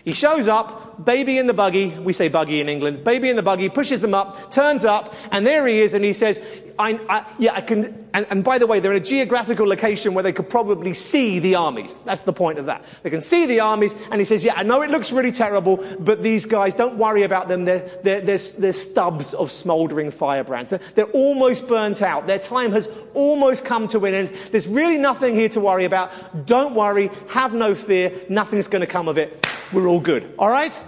He 0.05 0.11
shows 0.11 0.49
up, 0.49 0.88
baby 1.05 1.39
in 1.39 1.47
the 1.47 1.55
buggy, 1.55 1.91
we 1.91 2.13
say 2.13 2.29
buggy 2.29 2.61
in 2.61 2.69
England, 2.69 3.05
baby 3.05 3.31
in 3.31 3.37
the 3.37 3.43
buggy, 3.43 3.69
pushes 3.69 4.01
them 4.01 4.15
up, 4.15 4.51
turns 4.51 4.85
up, 4.85 5.15
and 5.31 5.47
there 5.47 5.67
he 5.67 5.81
is, 5.81 5.95
and 5.95 6.05
he 6.05 6.13
says, 6.13 6.41
I, 6.79 6.93
I, 7.09 7.27
yeah, 7.39 7.55
I 7.55 7.61
can, 7.61 8.09
and, 8.15 8.25
and, 8.31 8.45
by 8.45 8.59
the 8.59 8.67
way, 8.67 8.79
they're 8.79 8.93
in 8.93 9.03
a 9.03 9.05
geographical 9.05 9.67
location 9.67 10.15
where 10.15 10.23
they 10.23 10.33
could 10.33 10.49
probably 10.49 10.95
see 10.95 11.41
the 11.41 11.57
armies. 11.57 11.99
That's 12.05 12.23
the 12.23 12.33
point 12.33 12.61
of 12.61 12.67
that. 12.67 12.85
They 13.03 13.11
can 13.11 13.21
see 13.21 13.47
the 13.47 13.61
armies, 13.61 13.97
and 14.13 14.21
he 14.21 14.25
says, 14.25 14.45
yeah, 14.45 14.55
I 14.55 14.63
know 14.63 14.83
it 14.83 14.91
looks 14.91 15.11
really 15.11 15.33
terrible, 15.33 15.85
but 15.99 16.23
these 16.23 16.47
guys, 16.47 16.75
don't 16.75 16.97
worry 16.97 17.25
about 17.25 17.49
them. 17.49 17.65
They're, 17.65 17.91
they're, 18.05 18.21
they're, 18.21 18.39
they're 18.39 18.73
stubs 18.73 19.35
of 19.35 19.51
smoldering 19.51 20.13
firebrands. 20.13 20.71
They're, 20.71 20.81
they're 20.95 21.07
almost 21.07 21.67
burnt 21.67 22.01
out. 22.01 22.29
Their 22.29 22.39
time 22.39 22.71
has 22.71 22.89
almost 23.13 23.65
come 23.65 23.89
to 23.89 24.05
an 24.05 24.15
end. 24.15 24.37
There's 24.53 24.69
really 24.69 24.99
nothing 24.99 25.35
here 25.35 25.49
to 25.51 25.61
worry 25.61 25.85
about. 25.85 26.47
Don't 26.47 26.77
worry. 26.77 27.11
Have 27.31 27.55
no 27.55 27.75
fear. 27.75 28.13
Nothing's 28.29 28.69
going 28.69 28.83
to 28.83 28.87
come 28.87 29.09
of 29.09 29.19
it. 29.19 29.45
We're 29.73 29.89
all 29.89 30.01
good. 30.01 30.33
All 30.39 30.49
right? 30.49 30.79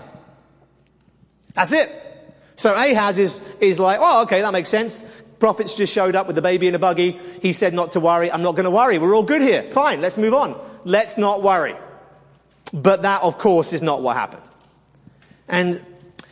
That's 1.55 1.73
it. 1.73 1.91
So 2.57 2.75
Ahaz 2.75 3.19
is, 3.19 3.41
is 3.61 3.81
like, 3.81 3.99
oh, 4.01 4.23
okay, 4.25 4.43
that 4.43 4.53
makes 4.53 4.69
sense. 4.69 4.99
Prophets 5.39 5.75
just 5.75 5.93
showed 5.93 6.15
up 6.15 6.27
with 6.27 6.37
the 6.37 6.43
baby 6.43 6.69
in 6.69 6.75
a 6.75 6.79
buggy. 6.79 7.13
He 7.41 7.55
said 7.55 7.73
not 7.73 7.93
to 7.95 8.01
worry. 8.01 8.31
I'm 8.31 8.43
not 8.43 8.53
going 8.53 8.65
to 8.65 8.71
worry. 8.71 8.99
We're 8.99 9.15
all 9.15 9.23
good 9.23 9.41
here. 9.41 9.63
Fine. 9.63 10.03
Let's 10.03 10.19
move 10.19 10.35
on. 10.35 10.61
Let's 10.85 11.17
not 11.17 11.43
worry. 11.43 11.75
But 12.73 13.03
that, 13.03 13.23
of 13.23 13.39
course, 13.39 13.73
is 13.73 13.81
not 13.81 14.03
what 14.03 14.17
happened. 14.17 14.43
And 15.49 15.85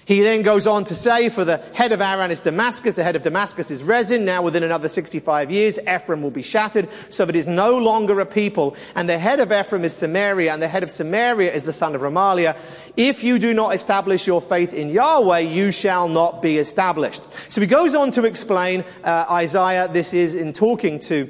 he 0.09 0.23
then 0.23 0.41
goes 0.41 0.67
on 0.67 0.85
to 0.85 0.95
say, 0.95 1.29
for 1.29 1.45
the 1.45 1.59
head 1.75 1.93
of 1.93 2.01
Aram 2.01 2.31
is 2.31 2.41
Damascus, 2.41 2.97
the 2.97 3.05
head 3.05 3.15
of 3.15 3.21
Damascus 3.21 3.71
is 3.71 3.85
Rezin. 3.85 4.25
Now 4.25 4.41
within 4.41 4.63
another 4.63 4.89
65 4.89 5.51
years, 5.51 5.79
Ephraim 5.81 6.23
will 6.23 6.31
be 6.31 6.41
shattered, 6.41 6.89
so 7.11 7.27
that 7.27 7.37
it 7.37 7.39
is 7.39 7.47
no 7.47 7.77
longer 7.77 8.19
a 8.19 8.25
people. 8.25 8.75
And 8.95 9.07
the 9.07 9.19
head 9.19 9.39
of 9.39 9.53
Ephraim 9.53 9.85
is 9.85 9.93
Samaria, 9.93 10.51
and 10.51 10.63
the 10.63 10.69
head 10.69 10.83
of 10.83 10.91
Samaria 10.91 11.53
is 11.53 11.67
the 11.67 11.75
son 11.75 11.95
of 11.95 12.01
Remaliah. 12.01 12.57
If 12.97 13.23
you 13.23 13.39
do 13.39 13.53
not 13.53 13.75
establish 13.75 14.27
your 14.27 14.41
faith 14.41 14.73
in 14.73 14.89
Yahweh, 14.89 15.41
you 15.41 15.71
shall 15.71 16.09
not 16.09 16.41
be 16.41 16.57
established. 16.57 17.31
So 17.53 17.61
he 17.61 17.67
goes 17.67 17.95
on 17.95 18.11
to 18.13 18.25
explain, 18.25 18.87
uh, 19.05 19.27
Isaiah, 19.29 19.89
this 19.89 20.15
is 20.15 20.35
in 20.35 20.55
talking 20.55 21.01
to 21.01 21.29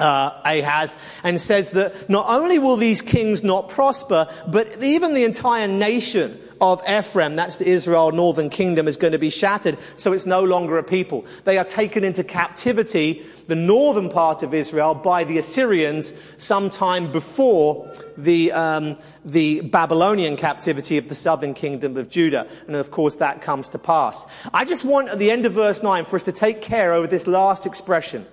uh, 0.00 0.40
Ahaz 0.44 0.96
and 1.22 1.40
says 1.40 1.70
that 1.70 2.10
not 2.10 2.26
only 2.28 2.58
will 2.58 2.76
these 2.76 3.02
kings 3.02 3.44
not 3.44 3.68
prosper, 3.68 4.26
but 4.48 4.82
even 4.82 5.14
the 5.14 5.22
entire 5.22 5.68
nation 5.68 6.40
of 6.72 6.82
Ephraim, 6.88 7.36
that's 7.36 7.56
the 7.56 7.68
Israel 7.68 8.12
northern 8.12 8.50
kingdom, 8.50 8.88
is 8.88 8.96
going 8.96 9.12
to 9.12 9.18
be 9.18 9.30
shattered, 9.30 9.76
so 9.96 10.12
it's 10.12 10.26
no 10.26 10.42
longer 10.42 10.78
a 10.78 10.82
people. 10.82 11.24
They 11.44 11.58
are 11.58 11.64
taken 11.64 12.04
into 12.04 12.24
captivity, 12.24 13.24
the 13.46 13.54
northern 13.54 14.08
part 14.08 14.42
of 14.42 14.54
Israel, 14.54 14.94
by 14.94 15.24
the 15.24 15.38
Assyrians 15.38 16.12
sometime 16.38 17.12
before 17.12 17.92
the, 18.16 18.52
um, 18.52 18.96
the 19.24 19.60
Babylonian 19.60 20.36
captivity 20.36 20.98
of 20.98 21.08
the 21.08 21.14
southern 21.14 21.54
kingdom 21.54 21.96
of 21.96 22.08
Judah. 22.08 22.48
And 22.66 22.76
of 22.76 22.90
course 22.90 23.16
that 23.16 23.42
comes 23.42 23.68
to 23.70 23.78
pass. 23.78 24.26
I 24.52 24.64
just 24.64 24.84
want 24.84 25.08
at 25.08 25.18
the 25.18 25.30
end 25.30 25.46
of 25.46 25.52
verse 25.52 25.82
9 25.82 26.04
for 26.04 26.16
us 26.16 26.24
to 26.24 26.32
take 26.32 26.62
care 26.62 26.92
over 26.92 27.06
this 27.06 27.26
last 27.26 27.66
expression. 27.66 28.26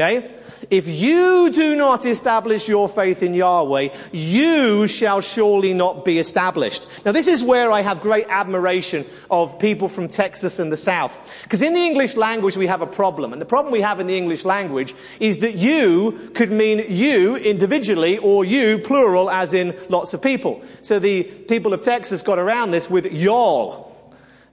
Okay? 0.00 0.30
If 0.70 0.88
you 0.88 1.50
do 1.52 1.76
not 1.76 2.06
establish 2.06 2.68
your 2.68 2.88
faith 2.88 3.22
in 3.22 3.34
Yahweh, 3.34 3.88
you 4.12 4.88
shall 4.88 5.20
surely 5.20 5.74
not 5.74 6.04
be 6.04 6.18
established. 6.18 6.86
Now 7.04 7.12
this 7.12 7.28
is 7.28 7.42
where 7.42 7.70
I 7.70 7.80
have 7.80 8.00
great 8.00 8.26
admiration 8.28 9.06
of 9.30 9.58
people 9.58 9.88
from 9.88 10.08
Texas 10.08 10.58
and 10.58 10.72
the 10.72 10.76
South. 10.76 11.16
Because 11.42 11.62
in 11.62 11.74
the 11.74 11.80
English 11.80 12.16
language 12.16 12.56
we 12.56 12.66
have 12.66 12.82
a 12.82 12.86
problem. 12.86 13.32
And 13.32 13.40
the 13.40 13.46
problem 13.46 13.72
we 13.72 13.80
have 13.82 14.00
in 14.00 14.06
the 14.06 14.16
English 14.16 14.44
language 14.44 14.94
is 15.18 15.38
that 15.40 15.54
you 15.54 16.30
could 16.34 16.50
mean 16.50 16.84
you 16.88 17.36
individually 17.36 18.18
or 18.18 18.44
you 18.44 18.78
plural 18.78 19.30
as 19.30 19.54
in 19.54 19.76
lots 19.88 20.14
of 20.14 20.22
people. 20.22 20.62
So 20.82 20.98
the 20.98 21.24
people 21.24 21.74
of 21.74 21.82
Texas 21.82 22.22
got 22.22 22.38
around 22.38 22.70
this 22.70 22.88
with 22.88 23.12
y'all 23.12 23.89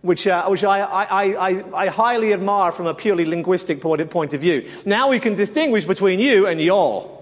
which, 0.08 0.26
uh, 0.26 0.48
which 0.48 0.63
I, 0.63 0.80
I, 0.80 1.24
I, 1.50 1.63
I, 1.74 1.88
highly 1.88 2.32
admire 2.32 2.72
from 2.72 2.88
a 2.88 2.93
purely 2.93 3.26
linguistic 3.26 3.82
point 3.82 4.34
of 4.34 4.41
view. 4.41 4.70
Now 4.86 5.10
we 5.10 5.20
can 5.20 5.36
distinguish 5.36 5.84
between 5.84 6.20
you 6.20 6.48
and 6.48 6.62
y'all. 6.62 7.13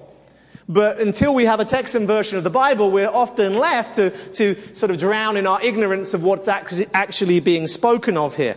But 0.70 1.00
until 1.00 1.34
we 1.34 1.46
have 1.46 1.60
a 1.60 1.66
Texan 1.66 2.06
version 2.06 2.38
of 2.38 2.44
the 2.44 2.52
Bible, 2.52 2.92
we're 2.92 3.10
often 3.10 3.56
left 3.56 3.96
to, 3.96 4.12
to 4.34 4.56
sort 4.76 4.92
of 4.92 5.00
drown 5.00 5.36
in 5.36 5.48
our 5.48 5.62
ignorance 5.64 6.14
of 6.14 6.22
what's 6.22 6.48
actually 6.48 7.40
being 7.40 7.68
spoken 7.68 8.18
of 8.18 8.36
here. 8.36 8.56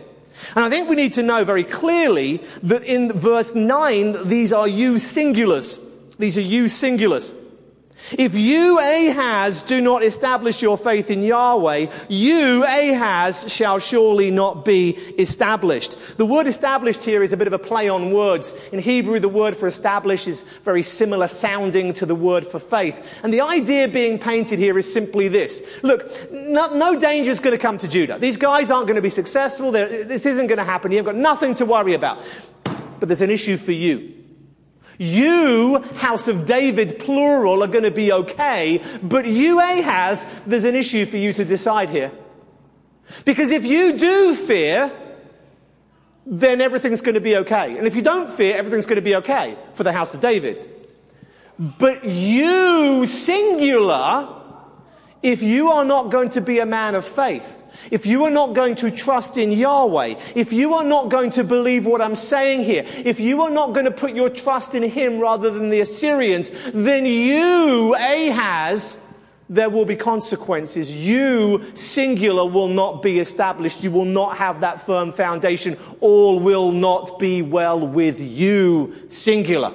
And 0.55 0.63
I 0.63 0.69
think 0.69 0.89
we 0.89 0.95
need 0.95 1.13
to 1.13 1.23
know 1.23 1.43
very 1.43 1.63
clearly 1.63 2.41
that 2.63 2.83
in 2.83 3.11
verse 3.11 3.55
9, 3.55 4.29
these 4.29 4.53
are 4.53 4.67
you 4.67 4.93
singulars. 4.93 5.85
These 6.17 6.37
are 6.37 6.41
you 6.41 6.65
singulars. 6.65 7.33
If 8.17 8.35
you, 8.35 8.79
Ahaz, 8.79 9.63
do 9.63 9.81
not 9.81 10.03
establish 10.03 10.61
your 10.61 10.77
faith 10.77 11.11
in 11.11 11.21
Yahweh, 11.21 11.87
you, 12.09 12.63
Ahaz, 12.63 13.51
shall 13.51 13.79
surely 13.79 14.31
not 14.31 14.65
be 14.65 14.91
established. 15.17 15.97
The 16.17 16.25
word 16.25 16.47
established 16.47 17.03
here 17.03 17.21
is 17.21 17.33
a 17.33 17.37
bit 17.37 17.47
of 17.47 17.53
a 17.53 17.59
play 17.59 17.89
on 17.89 18.11
words. 18.11 18.53
In 18.71 18.79
Hebrew, 18.79 19.19
the 19.19 19.29
word 19.29 19.55
for 19.55 19.67
establish 19.67 20.27
is 20.27 20.43
very 20.63 20.83
similar 20.83 21.27
sounding 21.27 21.93
to 21.93 22.05
the 22.05 22.15
word 22.15 22.47
for 22.47 22.59
faith. 22.59 23.05
And 23.23 23.33
the 23.33 23.41
idea 23.41 23.87
being 23.87 24.19
painted 24.19 24.59
here 24.59 24.77
is 24.77 24.91
simply 24.91 25.27
this. 25.27 25.61
Look, 25.83 26.09
no, 26.31 26.73
no 26.75 26.99
danger 26.99 27.31
is 27.31 27.39
going 27.39 27.57
to 27.57 27.61
come 27.61 27.77
to 27.77 27.87
Judah. 27.87 28.17
These 28.19 28.37
guys 28.37 28.71
aren't 28.71 28.87
going 28.87 28.95
to 28.95 29.01
be 29.01 29.09
successful. 29.09 29.71
They're, 29.71 30.05
this 30.05 30.25
isn't 30.25 30.47
going 30.47 30.57
to 30.57 30.63
happen. 30.63 30.91
You've 30.91 31.05
got 31.05 31.15
nothing 31.15 31.55
to 31.55 31.65
worry 31.65 31.93
about. 31.93 32.23
But 32.63 33.07
there's 33.07 33.21
an 33.21 33.29
issue 33.29 33.57
for 33.57 33.71
you. 33.71 34.18
You, 34.99 35.81
house 35.95 36.27
of 36.27 36.45
David, 36.45 36.99
plural, 36.99 37.63
are 37.63 37.67
going 37.67 37.85
to 37.85 37.91
be 37.91 38.11
okay, 38.11 38.83
but 39.01 39.25
you, 39.25 39.59
Ahaz, 39.59 40.27
there's 40.45 40.65
an 40.65 40.75
issue 40.75 41.05
for 41.05 41.15
you 41.15 41.31
to 41.33 41.45
decide 41.45 41.89
here. 41.89 42.11
Because 43.23 43.49
if 43.51 43.63
you 43.63 43.97
do 43.97 44.35
fear, 44.35 44.91
then 46.25 46.59
everything's 46.59 47.01
going 47.01 47.15
to 47.15 47.21
be 47.21 47.37
okay. 47.37 47.77
And 47.77 47.87
if 47.87 47.95
you 47.95 48.01
don't 48.01 48.29
fear, 48.29 48.57
everything's 48.57 48.85
going 48.85 48.97
to 48.97 49.01
be 49.01 49.15
okay 49.15 49.57
for 49.73 49.83
the 49.83 49.93
house 49.93 50.13
of 50.13 50.19
David. 50.19 50.69
But 51.57 52.03
you, 52.03 53.05
singular, 53.05 54.35
if 55.23 55.41
you 55.41 55.69
are 55.71 55.85
not 55.85 56.11
going 56.11 56.31
to 56.31 56.41
be 56.41 56.59
a 56.59 56.65
man 56.65 56.95
of 56.95 57.05
faith, 57.05 57.58
if 57.91 58.05
you 58.05 58.25
are 58.25 58.31
not 58.31 58.53
going 58.53 58.75
to 58.75 58.91
trust 58.91 59.37
in 59.37 59.51
Yahweh, 59.51 60.15
if 60.35 60.53
you 60.53 60.73
are 60.73 60.83
not 60.83 61.09
going 61.09 61.31
to 61.31 61.43
believe 61.43 61.85
what 61.85 62.01
I'm 62.01 62.15
saying 62.15 62.63
here, 62.63 62.85
if 62.87 63.19
you 63.19 63.41
are 63.41 63.49
not 63.49 63.73
going 63.73 63.85
to 63.85 63.91
put 63.91 64.13
your 64.15 64.29
trust 64.29 64.75
in 64.75 64.83
Him 64.83 65.19
rather 65.19 65.49
than 65.49 65.69
the 65.69 65.81
Assyrians, 65.81 66.51
then 66.73 67.05
you, 67.05 67.95
Ahaz, 67.95 68.99
there 69.49 69.69
will 69.69 69.85
be 69.85 69.95
consequences. 69.95 70.93
You, 70.93 71.65
singular, 71.73 72.45
will 72.45 72.67
not 72.67 73.01
be 73.01 73.19
established. 73.19 73.83
You 73.83 73.91
will 73.91 74.05
not 74.05 74.37
have 74.37 74.61
that 74.61 74.85
firm 74.85 75.11
foundation. 75.11 75.77
All 75.99 76.39
will 76.39 76.71
not 76.71 77.17
be 77.17 77.41
well 77.41 77.79
with 77.85 78.21
you, 78.21 78.93
singular. 79.09 79.73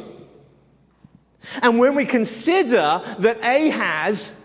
And 1.60 1.78
when 1.78 1.94
we 1.94 2.06
consider 2.06 3.02
that 3.18 3.38
Ahaz 3.42 4.40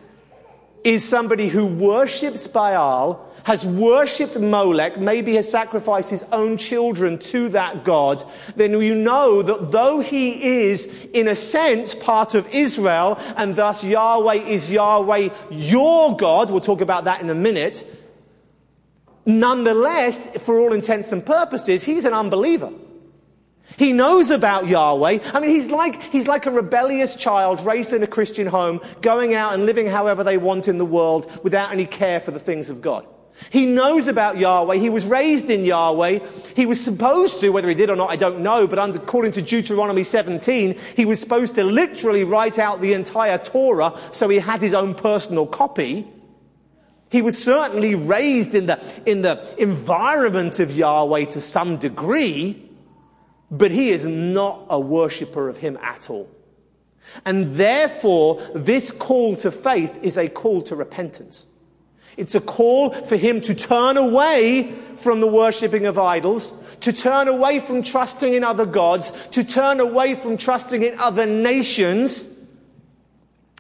is 0.83 1.07
somebody 1.07 1.47
who 1.47 1.65
worships 1.65 2.47
Baal, 2.47 3.28
has 3.49 3.65
worshipped 3.65 4.37
Molech, 4.37 4.99
maybe 4.99 5.33
has 5.33 5.49
sacrificed 5.49 6.11
his 6.11 6.21
own 6.31 6.55
children 6.55 7.17
to 7.17 7.49
that 7.49 7.83
God, 7.83 8.23
then 8.55 8.79
you 8.79 8.93
know 8.93 9.41
that 9.41 9.71
though 9.71 10.01
he 10.01 10.67
is, 10.67 10.85
in 11.13 11.27
a 11.27 11.33
sense, 11.33 11.95
part 11.95 12.35
of 12.35 12.47
Israel, 12.53 13.17
and 13.37 13.55
thus 13.55 13.83
Yahweh 13.83 14.35
is 14.35 14.69
Yahweh, 14.69 15.29
your 15.49 16.15
God, 16.15 16.51
we'll 16.51 16.61
talk 16.61 16.81
about 16.81 17.05
that 17.05 17.21
in 17.21 17.29
a 17.31 17.33
minute, 17.33 17.91
nonetheless, 19.25 20.37
for 20.43 20.59
all 20.59 20.71
intents 20.71 21.11
and 21.11 21.25
purposes, 21.25 21.83
he's 21.83 22.05
an 22.05 22.13
unbeliever. 22.13 22.71
He 23.77 23.93
knows 23.93 24.29
about 24.29 24.67
Yahweh. 24.67 25.21
I 25.33 25.39
mean, 25.39 25.49
he's 25.49 25.71
like, 25.71 25.99
he's 26.11 26.27
like 26.27 26.45
a 26.45 26.51
rebellious 26.51 27.15
child 27.15 27.65
raised 27.65 27.93
in 27.93 28.03
a 28.03 28.07
Christian 28.07 28.45
home, 28.45 28.79
going 29.01 29.33
out 29.33 29.55
and 29.55 29.65
living 29.65 29.87
however 29.87 30.23
they 30.23 30.37
want 30.37 30.67
in 30.67 30.77
the 30.77 30.85
world 30.85 31.31
without 31.43 31.71
any 31.71 31.87
care 31.87 32.19
for 32.19 32.29
the 32.29 32.39
things 32.39 32.69
of 32.69 32.83
God. 32.83 33.07
He 33.49 33.65
knows 33.65 34.07
about 34.07 34.37
Yahweh. 34.37 34.75
He 34.77 34.89
was 34.89 35.05
raised 35.05 35.49
in 35.49 35.65
Yahweh. 35.65 36.19
He 36.55 36.65
was 36.65 36.83
supposed 36.83 37.39
to, 37.41 37.49
whether 37.49 37.69
he 37.69 37.75
did 37.75 37.89
or 37.89 37.95
not, 37.95 38.09
I 38.09 38.15
don't 38.15 38.41
know, 38.41 38.67
but 38.67 38.77
according 38.95 39.31
to 39.33 39.41
Deuteronomy 39.41 40.03
17, 40.03 40.77
he 40.95 41.05
was 41.05 41.19
supposed 41.19 41.55
to 41.55 41.63
literally 41.63 42.23
write 42.23 42.59
out 42.59 42.81
the 42.81 42.93
entire 42.93 43.37
Torah 43.37 43.99
so 44.11 44.29
he 44.29 44.39
had 44.39 44.61
his 44.61 44.73
own 44.73 44.93
personal 44.93 45.47
copy. 45.47 46.07
He 47.09 47.21
was 47.21 47.41
certainly 47.41 47.95
raised 47.95 48.53
in 48.53 48.67
the, 48.67 48.83
in 49.05 49.21
the 49.21 49.55
environment 49.57 50.59
of 50.59 50.75
Yahweh 50.75 51.25
to 51.25 51.41
some 51.41 51.77
degree, 51.77 52.69
but 53.49 53.71
he 53.71 53.89
is 53.89 54.05
not 54.05 54.65
a 54.69 54.79
worshipper 54.79 55.49
of 55.49 55.57
him 55.57 55.77
at 55.81 56.09
all. 56.09 56.29
And 57.25 57.55
therefore, 57.55 58.41
this 58.53 58.91
call 58.91 59.35
to 59.37 59.51
faith 59.51 59.97
is 60.03 60.17
a 60.17 60.29
call 60.29 60.61
to 60.63 60.75
repentance. 60.75 61.47
It's 62.19 62.35
a 62.35 62.41
call 62.41 62.91
for 62.91 63.15
him 63.15 63.39
to 63.41 63.55
turn 63.55 63.95
away 63.95 64.75
from 64.97 65.21
the 65.21 65.27
worshipping 65.27 65.85
of 65.85 65.97
idols, 65.97 66.51
to 66.81 66.91
turn 66.91 67.29
away 67.29 67.61
from 67.61 67.81
trusting 67.81 68.33
in 68.33 68.43
other 68.43 68.65
gods, 68.65 69.13
to 69.31 69.41
turn 69.41 69.79
away 69.79 70.15
from 70.15 70.35
trusting 70.35 70.83
in 70.83 70.99
other 70.99 71.25
nations. 71.25 72.27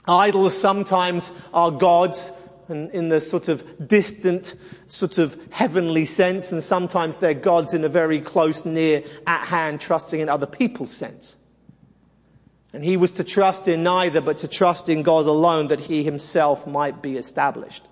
Idols 0.05 0.59
sometimes 0.59 1.31
are 1.53 1.71
gods 1.71 2.33
and 2.67 2.91
in 2.91 3.07
the 3.07 3.21
sort 3.21 3.47
of 3.47 3.63
distant, 3.87 4.55
sort 4.87 5.17
of 5.19 5.39
heavenly 5.51 6.03
sense, 6.03 6.51
and 6.51 6.61
sometimes 6.61 7.15
they're 7.15 7.33
gods 7.33 7.73
in 7.73 7.85
a 7.85 7.89
very 7.89 8.19
close, 8.19 8.65
near, 8.65 9.03
at 9.25 9.45
hand, 9.45 9.79
trusting 9.79 10.19
in 10.19 10.27
other 10.27 10.45
people's 10.45 10.91
sense. 10.91 11.37
And 12.73 12.83
he 12.83 12.97
was 12.97 13.11
to 13.11 13.23
trust 13.23 13.69
in 13.69 13.83
neither, 13.83 14.19
but 14.19 14.39
to 14.39 14.49
trust 14.49 14.89
in 14.89 15.01
God 15.01 15.25
alone 15.27 15.69
that 15.69 15.79
he 15.79 16.03
himself 16.03 16.67
might 16.67 17.01
be 17.01 17.15
established. 17.15 17.85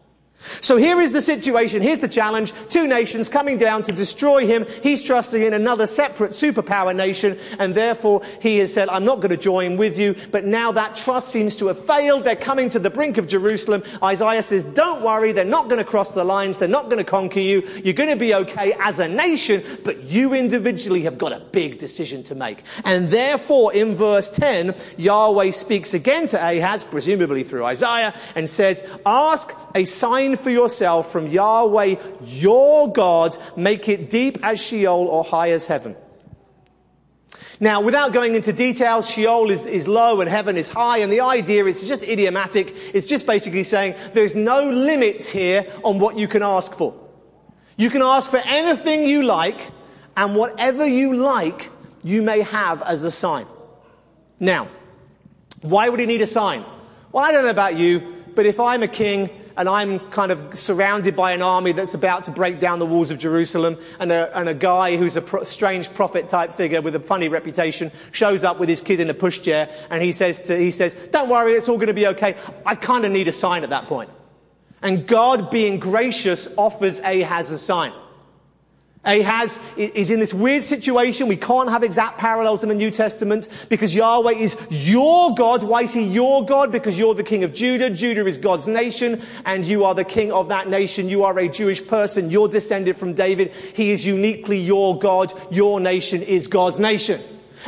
So 0.62 0.78
here 0.78 1.02
is 1.02 1.12
the 1.12 1.22
situation. 1.22 1.82
Here's 1.82 2.02
the 2.02 2.08
challenge. 2.08 2.54
Two 2.70 2.88
nations 2.88 3.28
coming 3.28 3.58
down 3.58 3.84
to 3.84 3.92
destroy 3.92 4.46
him. 4.46 4.66
He's 4.84 5.02
trusting 5.02 5.42
in 5.42 5.54
another 5.54 5.88
separate 5.88 6.32
superpower 6.32 6.96
nation. 6.96 7.40
And 7.58 7.74
therefore 7.74 8.22
he 8.40 8.60
has 8.60 8.74
said, 8.74 8.88
I'm 8.90 9.04
not 9.04 9.16
going 9.16 9.32
to 9.32 9.38
join 9.38 9.78
with 9.78 9.98
you. 9.98 10.16
But 10.32 10.46
now 10.46 10.72
that 10.74 10.96
trust 10.96 11.30
seems 11.30 11.56
to 11.58 11.68
have 11.68 11.84
failed. 11.86 12.24
They're 12.24 12.36
coming 12.36 12.70
to 12.70 12.80
the 12.80 12.90
brink 12.90 13.18
of 13.18 13.28
Jerusalem. 13.28 13.84
Isaiah 14.04 14.44
says, 14.44 14.64
don't 14.64 15.04
worry. 15.04 15.32
They're 15.32 15.44
not 15.44 15.70
going 15.70 15.80
to 15.80 15.90
cross 15.90 16.14
the 16.14 16.24
lines. 16.24 16.60
They're 16.60 16.68
not 16.68 16.86
going 16.86 16.98
to 16.98 17.04
conquer 17.04 17.40
you. 17.40 17.68
You're 17.84 17.94
going 17.94 18.10
to 18.10 18.16
be 18.16 18.36
okay 18.36 18.74
as 18.80 19.00
a 19.00 19.08
nation. 19.08 19.64
But 19.84 20.04
you 20.04 20.34
individually 20.34 21.02
have 21.04 21.18
got 21.18 21.34
a 21.34 21.40
big 21.40 21.80
decision 21.80 22.24
to 22.26 22.36
make. 22.36 22.64
And 22.86 23.08
therefore 23.08 23.74
in 23.74 23.96
verse 23.96 24.30
10, 24.30 24.76
Yahweh 24.98 25.52
speaks 25.52 25.94
again 25.94 26.28
to 26.28 26.38
Ahaz, 26.38 26.84
presumably 26.84 27.44
through 27.44 27.66
Isaiah, 27.66 28.14
and 28.36 28.50
says, 28.50 28.88
ask 29.06 29.56
a 29.74 29.86
sign 29.86 30.27
for 30.36 30.50
yourself 30.50 31.12
from 31.12 31.28
Yahweh 31.28 31.96
your 32.24 32.92
God, 32.92 33.38
make 33.56 33.88
it 33.88 34.10
deep 34.10 34.40
as 34.44 34.60
Sheol 34.60 35.08
or 35.08 35.24
high 35.24 35.52
as 35.52 35.66
heaven. 35.66 35.96
Now, 37.60 37.82
without 37.82 38.14
going 38.14 38.36
into 38.36 38.54
details, 38.54 39.10
Sheol 39.10 39.50
is, 39.50 39.66
is 39.66 39.88
low 39.88 40.22
and 40.22 40.30
heaven 40.30 40.58
is 40.58 40.70
high, 40.70 41.00
and 41.00 41.12
the 41.12 41.22
idea 41.22 41.66
is 41.66 41.88
just 41.88 42.04
idiomatic. 42.04 42.76
It's 42.94 43.08
just 43.08 43.26
basically 43.26 43.64
saying 43.64 43.96
there's 44.14 44.36
no 44.36 44.70
limits 44.70 45.28
here 45.28 45.72
on 45.84 45.98
what 45.98 46.18
you 46.18 46.28
can 46.28 46.44
ask 46.44 46.74
for. 46.74 46.94
You 47.76 47.90
can 47.90 48.04
ask 48.04 48.30
for 48.30 48.38
anything 48.38 49.06
you 49.06 49.24
like, 49.24 49.72
and 50.16 50.36
whatever 50.36 50.86
you 50.86 51.16
like, 51.16 51.72
you 52.04 52.22
may 52.22 52.42
have 52.42 52.82
as 52.84 53.04
a 53.04 53.12
sign. 53.12 53.48
Now, 54.40 54.70
why 55.62 55.90
would 55.90 56.00
he 56.00 56.06
need 56.06 56.22
a 56.22 56.28
sign? 56.28 56.64
Well, 57.12 57.24
I 57.24 57.32
don't 57.32 57.44
know 57.44 57.50
about 57.50 57.76
you, 57.76 58.24
but 58.36 58.46
if 58.46 58.60
I'm 58.60 58.84
a 58.84 58.88
king 58.88 59.32
and 59.58 59.68
I'm 59.68 60.00
kind 60.12 60.32
of 60.32 60.58
surrounded 60.58 61.16
by 61.16 61.32
an 61.32 61.42
army 61.42 61.72
that's 61.72 61.94
about 61.94 62.26
to 62.26 62.32
break 62.32 62.60
down 62.60 62.80
the 62.80 62.86
walls 62.86 63.12
of 63.12 63.18
Jerusalem, 63.18 63.78
and 64.00 64.12
a, 64.12 64.38
and 64.38 64.48
a 64.48 64.54
guy 64.54 64.96
who's 64.96 65.18
a 65.18 65.22
pro- 65.22 65.44
strange 65.44 65.94
prophet 65.94 66.30
type 66.30 66.54
figure 66.54 66.82
with 66.82 66.96
a 66.96 67.00
funny 67.00 67.28
reputation 67.28 67.92
shows 68.12 68.44
up 68.44 68.60
with 68.60 68.70
his 68.70 68.82
kid 68.82 69.00
in 69.00 69.10
a 69.10 69.14
pushchair, 69.14 69.70
and 69.90 70.04
he 70.04 70.12
says, 70.12 70.42
to, 70.42 70.58
he 70.58 70.72
says, 70.72 70.94
don't 71.12 71.28
worry, 71.28 71.54
it's 71.54 71.68
all 71.68 71.78
going 71.78 71.88
to 71.88 71.94
be 71.94 72.08
okay. 72.08 72.38
I 72.66 72.76
kind 72.76 73.04
of 73.06 73.12
need 73.12 73.28
a 73.28 73.34
sign 73.34 73.64
at 73.64 73.72
that 73.72 73.86
point. 73.86 74.12
And 74.82 75.08
God, 75.08 75.50
being 75.50 75.80
gracious, 75.80 76.48
offers 76.56 77.00
Ahaz 77.00 77.52
a 77.52 77.58
sign. 77.58 77.94
Ahaz 79.08 79.58
is 79.78 80.12
in 80.12 80.20
this 80.20 80.34
weird 80.34 80.64
situation. 80.64 81.28
We 81.28 81.38
can't 81.38 81.70
have 81.70 81.82
exact 81.82 82.18
parallels 82.18 82.62
in 82.62 82.70
the 82.70 82.76
New 82.76 82.92
Testament 82.92 83.48
because 83.70 83.96
Yahweh 83.96 84.34
is 84.34 84.58
your 84.70 85.34
God. 85.34 85.64
Why 85.64 85.84
is 85.84 85.94
he 85.94 86.04
your 86.04 86.46
God? 86.46 86.72
Because 86.72 86.98
you're 86.98 87.16
the 87.16 87.24
king 87.24 87.44
of 87.44 87.54
Judah. 87.54 87.90
Judah 87.90 88.26
is 88.26 88.38
God's 88.38 88.68
nation 88.68 89.22
and 89.46 89.66
you 89.66 89.86
are 89.86 89.96
the 89.96 90.04
king 90.04 90.32
of 90.32 90.50
that 90.50 90.68
nation. 90.70 91.08
You 91.08 91.24
are 91.24 91.40
a 91.40 91.48
Jewish 91.48 91.86
person. 91.88 92.30
You're 92.30 92.50
descended 92.50 92.98
from 92.98 93.14
David. 93.14 93.54
He 93.74 93.92
is 93.92 94.06
uniquely 94.06 94.60
your 94.60 95.00
God. 95.00 95.34
Your 95.50 95.80
nation 95.80 96.22
is 96.22 96.48
God's 96.48 96.78
nation. 96.78 97.22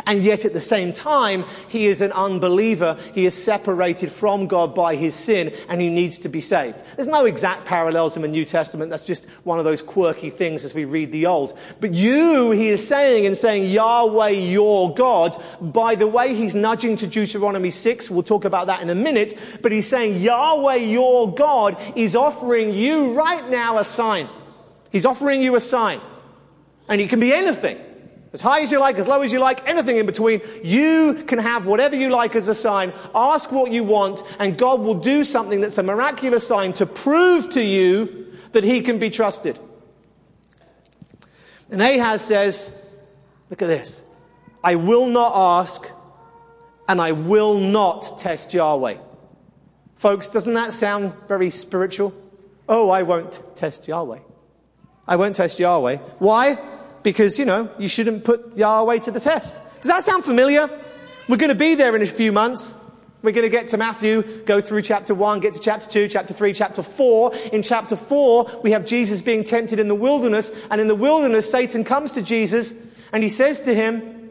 And 0.06 0.24
yet 0.24 0.46
at 0.46 0.54
the 0.54 0.62
same 0.62 0.94
time, 0.94 1.46
he 1.68 1.88
is 1.88 2.02
an 2.02 2.12
unbeliever. 2.12 2.98
He 3.14 3.26
is 3.26 3.34
separated 3.34 4.12
from 4.12 4.48
God 4.48 4.76
by 4.76 4.96
his 4.96 5.16
sin 5.16 5.54
and 5.68 5.82
he 5.82 5.90
needs 5.90 6.20
to 6.20 6.30
be 6.30 6.42
saved. 6.42 6.84
There's 6.96 7.08
no 7.08 7.26
exact 7.26 7.66
parallels 7.66 8.16
in 8.16 8.22
the 8.22 8.28
New 8.28 8.46
Testament. 8.46 8.90
That's 8.90 9.06
just 9.06 9.26
one 9.44 9.60
of 9.60 9.66
those 9.66 9.82
quirky 9.82 10.30
things 10.30 10.66
as 10.66 10.74
we 10.74 10.86
read 10.86 11.12
the 11.12 11.26
Old. 11.26 11.58
But 11.80 11.94
you, 11.94 12.52
he 12.52 12.70
is 12.70 12.88
saying 12.88 13.26
and 13.26 13.38
saying, 13.38 13.72
Yahweh, 13.72 14.30
your 14.30 14.94
God. 14.94 15.42
By 15.62 15.96
the 15.96 16.08
way, 16.08 16.36
he's 16.36 16.56
nudging 16.56 16.98
to 16.98 17.08
Deuteronomy 17.08 17.72
6. 17.72 18.10
We'll 18.10 18.24
talk 18.24 18.46
about 18.46 18.68
that 18.68 18.82
in 18.82 18.90
a 18.90 18.96
minute. 18.96 19.38
But 19.62 19.72
he's 19.72 19.88
saying, 19.88 20.22
Yahweh, 20.22 20.76
your 20.76 21.34
God 21.34 21.78
is 21.96 22.16
offering 22.16 22.74
you 22.74 23.14
right 23.14 23.50
now 23.50 23.78
a 23.78 23.86
sign. 23.86 24.30
He's 24.92 25.06
offering 25.06 25.42
you 25.42 25.56
a 25.56 25.62
sign. 25.62 26.02
And 26.88 27.00
it 27.00 27.10
can 27.10 27.20
be 27.20 27.34
anything. 27.34 27.80
As 28.32 28.42
high 28.42 28.62
as 28.62 28.72
you 28.72 28.80
like, 28.80 28.98
as 28.98 29.08
low 29.08 29.22
as 29.22 29.34
you 29.34 29.40
like, 29.40 29.68
anything 29.68 29.98
in 29.98 30.06
between. 30.06 30.42
You 30.64 31.24
can 31.26 31.40
have 31.40 31.66
whatever 31.66 31.96
you 31.96 32.10
like 32.10 32.36
as 32.36 32.48
a 32.48 32.54
sign. 32.54 32.94
Ask 33.16 33.52
what 33.52 33.72
you 33.72 33.84
want 33.84 34.22
and 34.38 34.58
God 34.58 34.82
will 34.82 35.00
do 35.00 35.24
something 35.24 35.62
that's 35.62 35.78
a 35.80 35.84
miraculous 35.84 36.48
sign 36.48 36.74
to 36.74 36.86
prove 36.86 37.50
to 37.52 37.64
you 37.64 38.28
that 38.52 38.64
he 38.64 38.82
can 38.82 39.00
be 39.00 39.10
trusted. 39.10 39.58
And 41.72 41.82
Ahaz 41.82 42.24
says, 42.24 42.76
look 43.50 43.62
at 43.62 43.68
this. 43.68 44.04
I 44.64 44.76
will 44.76 45.08
not 45.08 45.32
ask 45.62 45.90
and 46.88 47.02
I 47.02 47.14
will 47.14 47.58
not 47.58 48.20
test 48.20 48.54
Yahweh. 48.54 48.98
Folks, 49.96 50.30
doesn't 50.30 50.54
that 50.54 50.74
sound 50.74 51.14
very 51.28 51.50
spiritual? 51.50 52.14
Oh, 52.68 52.90
I 52.90 53.04
won't 53.04 53.42
test 53.56 53.88
Yahweh. 53.88 54.20
I 55.08 55.16
won't 55.16 55.36
test 55.36 55.60
Yahweh. 55.60 55.98
Why? 56.20 56.58
Because, 57.04 57.40
you 57.40 57.46
know, 57.46 57.70
you 57.78 57.88
shouldn't 57.88 58.24
put 58.24 58.58
Yahweh 58.58 59.00
to 59.00 59.12
the 59.12 59.20
test. 59.20 59.62
Does 59.78 59.88
that 59.88 60.04
sound 60.04 60.26
familiar? 60.26 60.70
We're 61.28 61.38
going 61.38 61.50
to 61.50 61.56
be 61.56 61.76
there 61.76 61.96
in 61.96 62.02
a 62.02 62.08
few 62.08 62.32
months. 62.32 62.74
We're 63.22 63.32
going 63.32 63.44
to 63.44 63.50
get 63.50 63.68
to 63.70 63.78
Matthew, 63.78 64.22
go 64.46 64.62
through 64.62 64.82
chapter 64.84 65.14
1, 65.14 65.42
get 65.42 65.54
to 65.54 65.60
chapter 65.60 65.90
2, 65.90 66.08
chapter 66.08 66.34
3, 66.34 66.54
chapter 66.54 66.82
4. 66.82 67.36
In 67.52 67.64
chapter 67.64 67.98
4, 67.98 68.62
we 68.64 68.72
have 68.72 68.86
Jesus 68.86 69.22
being 69.22 69.44
tempted 69.44 69.78
in 69.78 69.90
the 69.90 69.96
wilderness, 69.96 70.52
and 70.72 70.80
in 70.80 70.88
the 70.88 70.96
wilderness, 70.96 71.52
Satan 71.52 71.84
comes 71.84 72.14
to 72.14 72.22
Jesus, 72.22 72.74
and 73.12 73.22
he 73.22 73.28
says 73.28 73.62
to 73.64 73.76
him, 73.76 74.30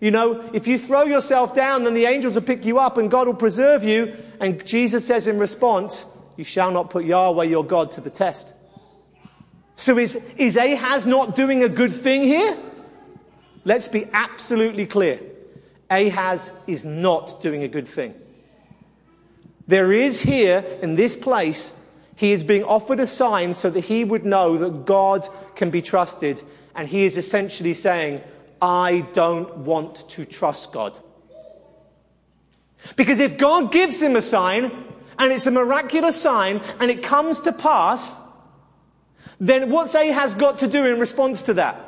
you 0.00 0.10
know, 0.10 0.50
if 0.52 0.66
you 0.66 0.78
throw 0.78 1.04
yourself 1.04 1.54
down, 1.54 1.84
then 1.84 1.94
the 1.94 2.04
angels 2.04 2.34
will 2.34 2.42
pick 2.42 2.66
you 2.66 2.78
up, 2.78 2.98
and 2.98 3.10
God 3.10 3.26
will 3.26 3.34
preserve 3.34 3.84
you. 3.84 4.14
And 4.38 4.64
Jesus 4.66 5.06
says 5.06 5.26
in 5.26 5.38
response, 5.38 6.04
you 6.36 6.44
shall 6.44 6.70
not 6.70 6.90
put 6.90 7.06
Yahweh 7.06 7.44
your 7.44 7.64
God 7.64 7.90
to 7.92 8.02
the 8.02 8.10
test. 8.10 8.52
So 9.76 9.98
is, 9.98 10.16
is 10.38 10.56
Ahaz 10.56 11.06
not 11.06 11.36
doing 11.36 11.62
a 11.62 11.68
good 11.68 11.92
thing 11.92 12.22
here? 12.22 12.56
Let's 13.64 13.88
be 13.88 14.08
absolutely 14.12 14.86
clear. 14.86 15.20
Ahaz 15.90 16.50
is 16.66 16.84
not 16.84 17.42
doing 17.42 17.62
a 17.62 17.68
good 17.68 17.86
thing. 17.86 18.14
There 19.68 19.92
is 19.92 20.20
here, 20.20 20.64
in 20.80 20.94
this 20.94 21.16
place, 21.16 21.74
he 22.14 22.32
is 22.32 22.44
being 22.44 22.64
offered 22.64 23.00
a 23.00 23.06
sign 23.06 23.54
so 23.54 23.68
that 23.68 23.80
he 23.80 24.04
would 24.04 24.24
know 24.24 24.56
that 24.56 24.86
God 24.86 25.28
can 25.54 25.70
be 25.70 25.82
trusted. 25.82 26.42
And 26.74 26.88
he 26.88 27.04
is 27.04 27.16
essentially 27.16 27.74
saying, 27.74 28.22
I 28.62 29.00
don't 29.12 29.58
want 29.58 30.08
to 30.10 30.24
trust 30.24 30.72
God. 30.72 30.98
Because 32.94 33.18
if 33.18 33.36
God 33.36 33.72
gives 33.72 34.00
him 34.00 34.16
a 34.16 34.22
sign, 34.22 34.70
and 35.18 35.32
it's 35.32 35.46
a 35.46 35.50
miraculous 35.50 36.20
sign, 36.20 36.62
and 36.78 36.90
it 36.90 37.02
comes 37.02 37.40
to 37.40 37.52
pass, 37.52 38.16
then 39.38 39.70
what's 39.70 39.94
Ahaz 39.94 40.34
got 40.34 40.60
to 40.60 40.68
do 40.68 40.84
in 40.84 40.98
response 40.98 41.42
to 41.42 41.54
that? 41.54 41.80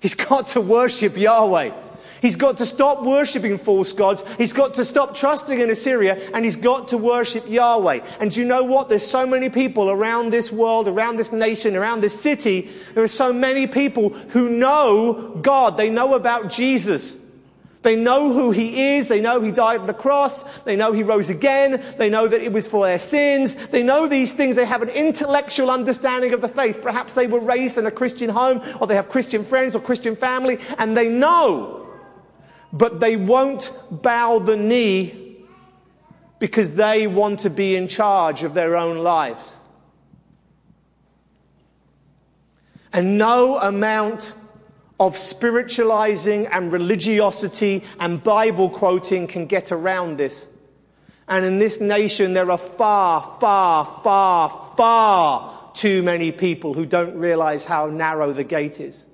He's 0.00 0.14
got 0.14 0.48
to 0.48 0.60
worship 0.60 1.16
Yahweh. 1.16 1.72
He's 2.20 2.36
got 2.36 2.56
to 2.58 2.66
stop 2.66 3.02
worshipping 3.02 3.58
false 3.58 3.92
gods. 3.92 4.24
He's 4.38 4.54
got 4.54 4.74
to 4.76 4.84
stop 4.84 5.14
trusting 5.14 5.60
in 5.60 5.68
Assyria 5.68 6.30
and 6.32 6.42
he's 6.44 6.56
got 6.56 6.88
to 6.88 6.98
worship 6.98 7.46
Yahweh. 7.46 8.00
And 8.18 8.34
you 8.34 8.46
know 8.46 8.64
what? 8.64 8.88
There's 8.88 9.06
so 9.06 9.26
many 9.26 9.50
people 9.50 9.90
around 9.90 10.30
this 10.30 10.50
world, 10.50 10.88
around 10.88 11.16
this 11.16 11.32
nation, 11.32 11.76
around 11.76 12.00
this 12.00 12.18
city. 12.18 12.70
There 12.94 13.04
are 13.04 13.08
so 13.08 13.30
many 13.30 13.66
people 13.66 14.08
who 14.08 14.48
know 14.48 15.38
God. 15.42 15.76
They 15.76 15.90
know 15.90 16.14
about 16.14 16.48
Jesus. 16.48 17.18
They 17.84 17.96
know 17.96 18.32
who 18.32 18.50
he 18.50 18.96
is. 18.96 19.08
They 19.08 19.20
know 19.20 19.42
he 19.42 19.52
died 19.52 19.80
on 19.80 19.86
the 19.86 19.92
cross. 19.92 20.42
They 20.62 20.74
know 20.74 20.92
he 20.92 21.02
rose 21.02 21.28
again. 21.28 21.84
They 21.98 22.08
know 22.08 22.26
that 22.26 22.40
it 22.40 22.50
was 22.50 22.66
for 22.66 22.86
their 22.86 22.98
sins. 22.98 23.54
They 23.54 23.82
know 23.82 24.08
these 24.08 24.32
things. 24.32 24.56
They 24.56 24.64
have 24.64 24.80
an 24.80 24.88
intellectual 24.88 25.70
understanding 25.70 26.32
of 26.32 26.40
the 26.40 26.48
faith. 26.48 26.80
Perhaps 26.80 27.12
they 27.12 27.26
were 27.26 27.40
raised 27.40 27.76
in 27.76 27.84
a 27.84 27.90
Christian 27.90 28.30
home 28.30 28.62
or 28.80 28.86
they 28.86 28.94
have 28.94 29.10
Christian 29.10 29.44
friends 29.44 29.76
or 29.76 29.80
Christian 29.80 30.16
family 30.16 30.58
and 30.78 30.96
they 30.96 31.10
know. 31.10 31.86
But 32.72 33.00
they 33.00 33.16
won't 33.16 33.70
bow 33.90 34.38
the 34.38 34.56
knee 34.56 35.44
because 36.38 36.72
they 36.72 37.06
want 37.06 37.40
to 37.40 37.50
be 37.50 37.76
in 37.76 37.86
charge 37.86 38.44
of 38.44 38.54
their 38.54 38.78
own 38.78 38.96
lives. 38.96 39.56
And 42.94 43.18
no 43.18 43.58
amount 43.58 44.32
of 45.00 45.16
spiritualizing 45.16 46.46
and 46.46 46.72
religiosity 46.72 47.82
and 47.98 48.22
Bible 48.22 48.70
quoting 48.70 49.26
can 49.26 49.46
get 49.46 49.72
around 49.72 50.16
this. 50.18 50.46
And 51.26 51.44
in 51.44 51.58
this 51.58 51.80
nation, 51.80 52.34
there 52.34 52.50
are 52.50 52.58
far, 52.58 53.36
far, 53.40 54.00
far, 54.02 54.72
far 54.76 55.72
too 55.74 56.02
many 56.02 56.30
people 56.30 56.74
who 56.74 56.86
don't 56.86 57.18
realize 57.18 57.64
how 57.64 57.86
narrow 57.86 58.32
the 58.32 58.44
gate 58.44 58.80
is. 58.80 59.06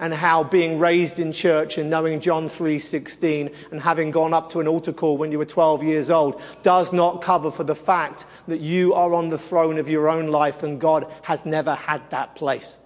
And 0.00 0.14
how 0.14 0.44
being 0.44 0.78
raised 0.78 1.18
in 1.18 1.32
church 1.32 1.76
and 1.76 1.90
knowing 1.90 2.20
John 2.20 2.48
3:16 2.48 3.50
and 3.72 3.80
having 3.80 4.12
gone 4.12 4.32
up 4.32 4.52
to 4.52 4.60
an 4.60 4.68
altar 4.68 4.92
call 4.92 5.16
when 5.16 5.32
you 5.32 5.38
were 5.38 5.44
12 5.44 5.82
years 5.82 6.08
old 6.08 6.40
does 6.62 6.92
not 6.92 7.20
cover 7.20 7.50
for 7.50 7.64
the 7.64 7.74
fact 7.74 8.24
that 8.46 8.60
you 8.60 8.94
are 8.94 9.12
on 9.12 9.30
the 9.30 9.38
throne 9.38 9.76
of 9.76 9.88
your 9.88 10.08
own 10.08 10.28
life 10.28 10.62
and 10.62 10.80
God 10.80 11.04
has 11.22 11.44
never 11.44 11.74
had 11.74 12.08
that 12.10 12.36
place. 12.36 12.76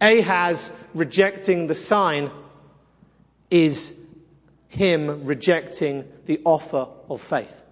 Ahaz 0.00 0.76
rejecting 0.94 1.66
the 1.66 1.74
sign 1.74 2.30
is 3.50 3.98
him 4.68 5.24
rejecting 5.24 6.04
the 6.26 6.40
offer 6.44 6.86
of 7.08 7.20
faith. 7.20 7.62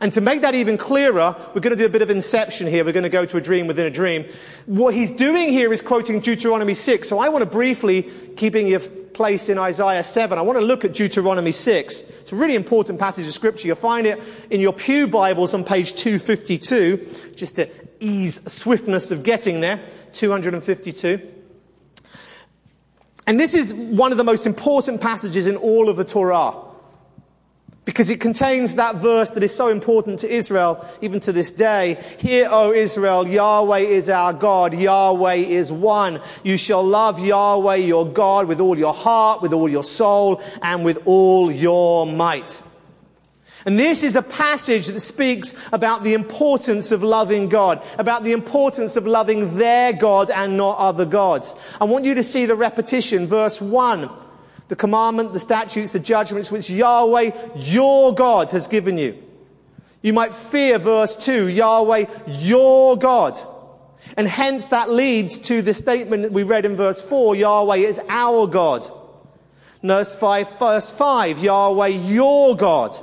And 0.00 0.12
to 0.14 0.20
make 0.20 0.40
that 0.40 0.54
even 0.54 0.76
clearer, 0.76 1.36
we're 1.54 1.60
going 1.60 1.76
to 1.76 1.80
do 1.80 1.86
a 1.86 1.90
bit 1.90 2.02
of 2.02 2.10
inception 2.10 2.66
here. 2.66 2.84
We're 2.84 2.92
going 2.92 3.04
to 3.04 3.08
go 3.08 3.24
to 3.24 3.36
a 3.36 3.40
dream 3.40 3.68
within 3.68 3.86
a 3.86 3.90
dream. 3.90 4.24
What 4.66 4.92
he's 4.92 5.12
doing 5.12 5.50
here 5.50 5.72
is 5.72 5.80
quoting 5.82 6.18
Deuteronomy 6.20 6.74
6. 6.74 7.08
So 7.08 7.20
I 7.20 7.28
want 7.28 7.44
to 7.44 7.50
briefly, 7.50 8.02
keeping 8.36 8.66
your 8.66 8.80
place 8.80 9.48
in 9.48 9.56
Isaiah 9.56 10.02
7, 10.02 10.36
I 10.36 10.42
want 10.42 10.58
to 10.58 10.64
look 10.64 10.84
at 10.84 10.94
Deuteronomy 10.94 11.52
6. 11.52 12.00
It's 12.00 12.32
a 12.32 12.36
really 12.36 12.56
important 12.56 12.98
passage 12.98 13.28
of 13.28 13.34
scripture. 13.34 13.68
You'll 13.68 13.76
find 13.76 14.06
it 14.06 14.20
in 14.50 14.60
your 14.60 14.72
Pew 14.72 15.06
Bibles 15.06 15.54
on 15.54 15.62
page 15.62 15.94
252, 15.94 17.32
just 17.36 17.56
to 17.56 17.70
ease 18.00 18.52
swiftness 18.52 19.12
of 19.12 19.22
getting 19.22 19.60
there. 19.60 19.80
252. 20.14 21.33
And 23.26 23.40
this 23.40 23.54
is 23.54 23.72
one 23.72 24.12
of 24.12 24.18
the 24.18 24.24
most 24.24 24.46
important 24.46 25.00
passages 25.00 25.46
in 25.46 25.56
all 25.56 25.88
of 25.88 25.96
the 25.96 26.04
Torah. 26.04 26.54
Because 27.84 28.08
it 28.08 28.18
contains 28.18 28.76
that 28.76 28.96
verse 28.96 29.30
that 29.32 29.42
is 29.42 29.54
so 29.54 29.68
important 29.68 30.20
to 30.20 30.28
Israel, 30.28 30.86
even 31.02 31.20
to 31.20 31.32
this 31.32 31.52
day. 31.52 32.02
Hear, 32.18 32.48
O 32.50 32.72
Israel, 32.72 33.28
Yahweh 33.28 33.80
is 33.80 34.08
our 34.08 34.32
God. 34.32 34.72
Yahweh 34.72 35.34
is 35.34 35.70
one. 35.70 36.20
You 36.42 36.56
shall 36.56 36.82
love 36.82 37.20
Yahweh 37.20 37.76
your 37.76 38.06
God 38.06 38.48
with 38.48 38.60
all 38.60 38.78
your 38.78 38.94
heart, 38.94 39.42
with 39.42 39.52
all 39.52 39.68
your 39.68 39.84
soul, 39.84 40.42
and 40.62 40.82
with 40.82 41.02
all 41.04 41.52
your 41.52 42.06
might. 42.06 42.62
And 43.66 43.78
this 43.78 44.02
is 44.02 44.14
a 44.14 44.22
passage 44.22 44.88
that 44.88 45.00
speaks 45.00 45.54
about 45.72 46.04
the 46.04 46.12
importance 46.12 46.92
of 46.92 47.02
loving 47.02 47.48
God, 47.48 47.82
about 47.98 48.22
the 48.22 48.32
importance 48.32 48.96
of 48.96 49.06
loving 49.06 49.56
their 49.56 49.92
God 49.92 50.30
and 50.30 50.56
not 50.56 50.78
other 50.78 51.06
gods. 51.06 51.54
I 51.80 51.84
want 51.84 52.04
you 52.04 52.14
to 52.14 52.22
see 52.22 52.44
the 52.44 52.56
repetition, 52.56 53.26
verse 53.26 53.60
1. 53.60 54.10
The 54.68 54.76
commandment, 54.76 55.32
the 55.32 55.40
statutes, 55.40 55.92
the 55.92 56.00
judgments 56.00 56.50
which 56.50 56.68
Yahweh, 56.68 57.30
your 57.56 58.14
God, 58.14 58.50
has 58.50 58.66
given 58.66 58.98
you. 58.98 59.22
You 60.02 60.12
might 60.12 60.34
fear 60.34 60.78
verse 60.78 61.16
2, 61.16 61.48
Yahweh, 61.48 62.06
your 62.26 62.98
God. 62.98 63.38
And 64.16 64.28
hence 64.28 64.66
that 64.66 64.90
leads 64.90 65.38
to 65.38 65.62
the 65.62 65.72
statement 65.72 66.24
that 66.24 66.32
we 66.32 66.42
read 66.42 66.66
in 66.66 66.76
verse 66.76 67.00
4, 67.00 67.34
Yahweh 67.36 67.76
is 67.76 68.00
our 68.08 68.46
God. 68.46 68.86
Verse 69.82 70.14
5, 70.14 70.58
verse 70.58 70.90
5, 70.90 71.38
Yahweh, 71.38 71.86
your 71.86 72.56
God. 72.56 72.98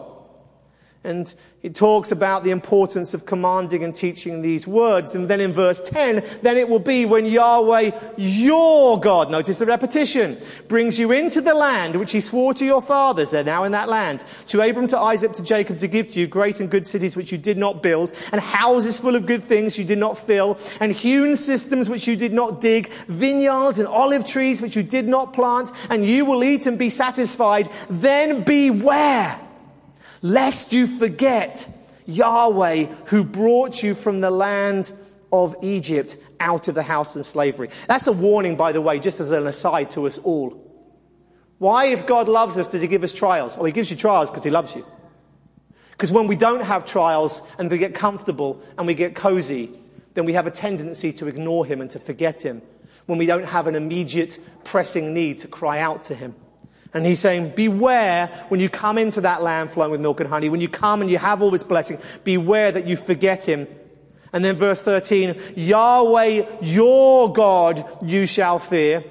And 1.03 1.33
it 1.63 1.73
talks 1.73 2.11
about 2.11 2.43
the 2.43 2.51
importance 2.51 3.15
of 3.15 3.25
commanding 3.25 3.83
and 3.83 3.95
teaching 3.95 4.43
these 4.43 4.67
words. 4.67 5.15
And 5.15 5.27
then 5.27 5.39
in 5.39 5.51
verse 5.51 5.81
10, 5.81 6.23
then 6.43 6.57
it 6.57 6.69
will 6.69 6.79
be 6.79 7.05
when 7.05 7.25
Yahweh, 7.25 7.91
your 8.17 8.99
God, 8.99 9.31
notice 9.31 9.57
the 9.57 9.65
repetition, 9.65 10.37
brings 10.67 10.99
you 10.99 11.11
into 11.11 11.41
the 11.41 11.55
land 11.55 11.95
which 11.95 12.11
he 12.11 12.21
swore 12.21 12.53
to 12.53 12.65
your 12.65 12.83
fathers, 12.83 13.31
they're 13.31 13.43
now 13.43 13.63
in 13.63 13.71
that 13.71 13.89
land, 13.89 14.23
to 14.47 14.61
Abram, 14.61 14.85
to 14.87 14.99
Isaac, 14.99 15.33
to 15.33 15.43
Jacob, 15.43 15.79
to 15.79 15.87
give 15.87 16.11
to 16.11 16.19
you 16.19 16.27
great 16.27 16.59
and 16.59 16.69
good 16.69 16.85
cities 16.85 17.17
which 17.17 17.31
you 17.31 17.37
did 17.39 17.57
not 17.57 17.81
build, 17.81 18.13
and 18.31 18.39
houses 18.39 18.99
full 18.99 19.15
of 19.15 19.25
good 19.25 19.43
things 19.43 19.79
you 19.79 19.85
did 19.85 19.97
not 19.97 20.19
fill, 20.19 20.59
and 20.79 20.91
hewn 20.91 21.35
systems 21.35 21.89
which 21.89 22.07
you 22.07 22.15
did 22.15 22.31
not 22.31 22.61
dig, 22.61 22.91
vineyards 23.07 23.79
and 23.79 23.87
olive 23.87 24.23
trees 24.23 24.61
which 24.61 24.75
you 24.75 24.83
did 24.83 25.07
not 25.07 25.33
plant, 25.33 25.71
and 25.89 26.05
you 26.05 26.25
will 26.25 26.43
eat 26.43 26.67
and 26.67 26.77
be 26.77 26.91
satisfied. 26.91 27.67
Then 27.89 28.43
beware 28.43 29.39
lest 30.21 30.73
you 30.73 30.87
forget 30.87 31.67
Yahweh 32.05 32.85
who 33.07 33.23
brought 33.23 33.81
you 33.83 33.95
from 33.95 34.21
the 34.21 34.31
land 34.31 34.91
of 35.31 35.55
Egypt 35.61 36.17
out 36.39 36.67
of 36.67 36.75
the 36.75 36.83
house 36.83 37.15
of 37.15 37.25
slavery. 37.25 37.69
That's 37.87 38.07
a 38.07 38.11
warning, 38.11 38.55
by 38.55 38.71
the 38.71 38.81
way, 38.81 38.99
just 38.99 39.19
as 39.19 39.31
an 39.31 39.47
aside 39.47 39.91
to 39.91 40.05
us 40.07 40.17
all. 40.17 40.67
Why, 41.57 41.85
if 41.85 42.05
God 42.05 42.27
loves 42.27 42.57
us, 42.57 42.71
does 42.71 42.81
he 42.81 42.87
give 42.87 43.03
us 43.03 43.13
trials? 43.13 43.57
Oh, 43.57 43.63
he 43.65 43.71
gives 43.71 43.91
you 43.91 43.97
trials 43.97 44.31
because 44.31 44.43
he 44.43 44.49
loves 44.49 44.75
you. 44.75 44.85
Because 45.91 46.11
when 46.11 46.25
we 46.25 46.35
don't 46.35 46.63
have 46.63 46.85
trials 46.85 47.43
and 47.59 47.69
we 47.69 47.77
get 47.77 47.93
comfortable 47.93 48.61
and 48.77 48.87
we 48.87 48.95
get 48.95 49.15
cozy, 49.15 49.69
then 50.15 50.25
we 50.25 50.33
have 50.33 50.47
a 50.47 50.51
tendency 50.51 51.13
to 51.13 51.27
ignore 51.27 51.65
him 51.65 51.79
and 51.79 51.91
to 51.91 51.99
forget 51.99 52.41
him 52.41 52.61
when 53.05 53.19
we 53.19 53.25
don't 53.25 53.45
have 53.45 53.67
an 53.67 53.75
immediate 53.75 54.39
pressing 54.63 55.13
need 55.13 55.39
to 55.39 55.47
cry 55.47 55.79
out 55.79 56.03
to 56.03 56.15
him. 56.15 56.35
And 56.93 57.05
he's 57.05 57.19
saying, 57.19 57.53
beware 57.55 58.27
when 58.49 58.59
you 58.59 58.69
come 58.69 58.97
into 58.97 59.21
that 59.21 59.41
land 59.41 59.71
flowing 59.71 59.91
with 59.91 60.01
milk 60.01 60.19
and 60.19 60.29
honey, 60.29 60.49
when 60.49 60.59
you 60.59 60.67
come 60.67 61.01
and 61.01 61.09
you 61.09 61.17
have 61.17 61.41
all 61.41 61.49
this 61.49 61.63
blessing, 61.63 61.97
beware 62.23 62.71
that 62.71 62.85
you 62.87 62.97
forget 62.97 63.45
him. 63.45 63.67
And 64.33 64.43
then 64.43 64.55
verse 64.55 64.81
13, 64.81 65.35
Yahweh, 65.55 66.45
your 66.61 67.31
God, 67.31 67.85
you 68.03 68.25
shall 68.25 68.59
fear 68.59 69.03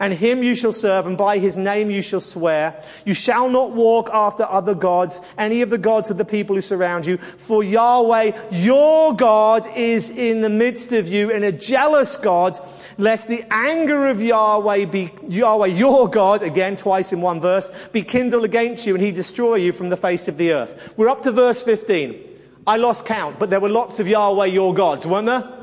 and 0.00 0.12
him 0.12 0.42
you 0.42 0.54
shall 0.54 0.72
serve, 0.72 1.06
and 1.06 1.18
by 1.18 1.38
his 1.38 1.56
name 1.56 1.90
you 1.90 2.02
shall 2.02 2.20
swear. 2.20 2.80
You 3.04 3.14
shall 3.14 3.48
not 3.48 3.72
walk 3.72 4.10
after 4.12 4.44
other 4.44 4.74
gods, 4.74 5.20
any 5.36 5.62
of 5.62 5.70
the 5.70 5.78
gods 5.78 6.10
of 6.10 6.18
the 6.18 6.24
people 6.24 6.54
who 6.54 6.62
surround 6.62 7.06
you, 7.06 7.16
for 7.16 7.64
Yahweh, 7.64 8.32
your 8.52 9.14
God, 9.14 9.66
is 9.76 10.10
in 10.10 10.40
the 10.40 10.48
midst 10.48 10.92
of 10.92 11.08
you, 11.08 11.32
and 11.32 11.44
a 11.44 11.52
jealous 11.52 12.16
God, 12.16 12.58
lest 12.96 13.28
the 13.28 13.44
anger 13.50 14.06
of 14.06 14.22
Yahweh 14.22 14.84
be, 14.84 15.10
Yahweh, 15.26 15.66
your 15.66 16.08
God, 16.08 16.42
again 16.42 16.76
twice 16.76 17.12
in 17.12 17.20
one 17.20 17.40
verse, 17.40 17.70
be 17.92 18.02
kindled 18.02 18.44
against 18.44 18.86
you, 18.86 18.94
and 18.94 19.02
he 19.02 19.10
destroy 19.10 19.56
you 19.56 19.72
from 19.72 19.88
the 19.88 19.96
face 19.96 20.28
of 20.28 20.36
the 20.36 20.52
earth. 20.52 20.94
We're 20.96 21.08
up 21.08 21.22
to 21.22 21.32
verse 21.32 21.62
15. 21.64 22.24
I 22.66 22.76
lost 22.76 23.06
count, 23.06 23.38
but 23.38 23.50
there 23.50 23.60
were 23.60 23.68
lots 23.68 23.98
of 23.98 24.06
Yahweh, 24.06 24.46
your 24.46 24.74
gods, 24.74 25.06
weren't 25.06 25.26
there? 25.26 25.57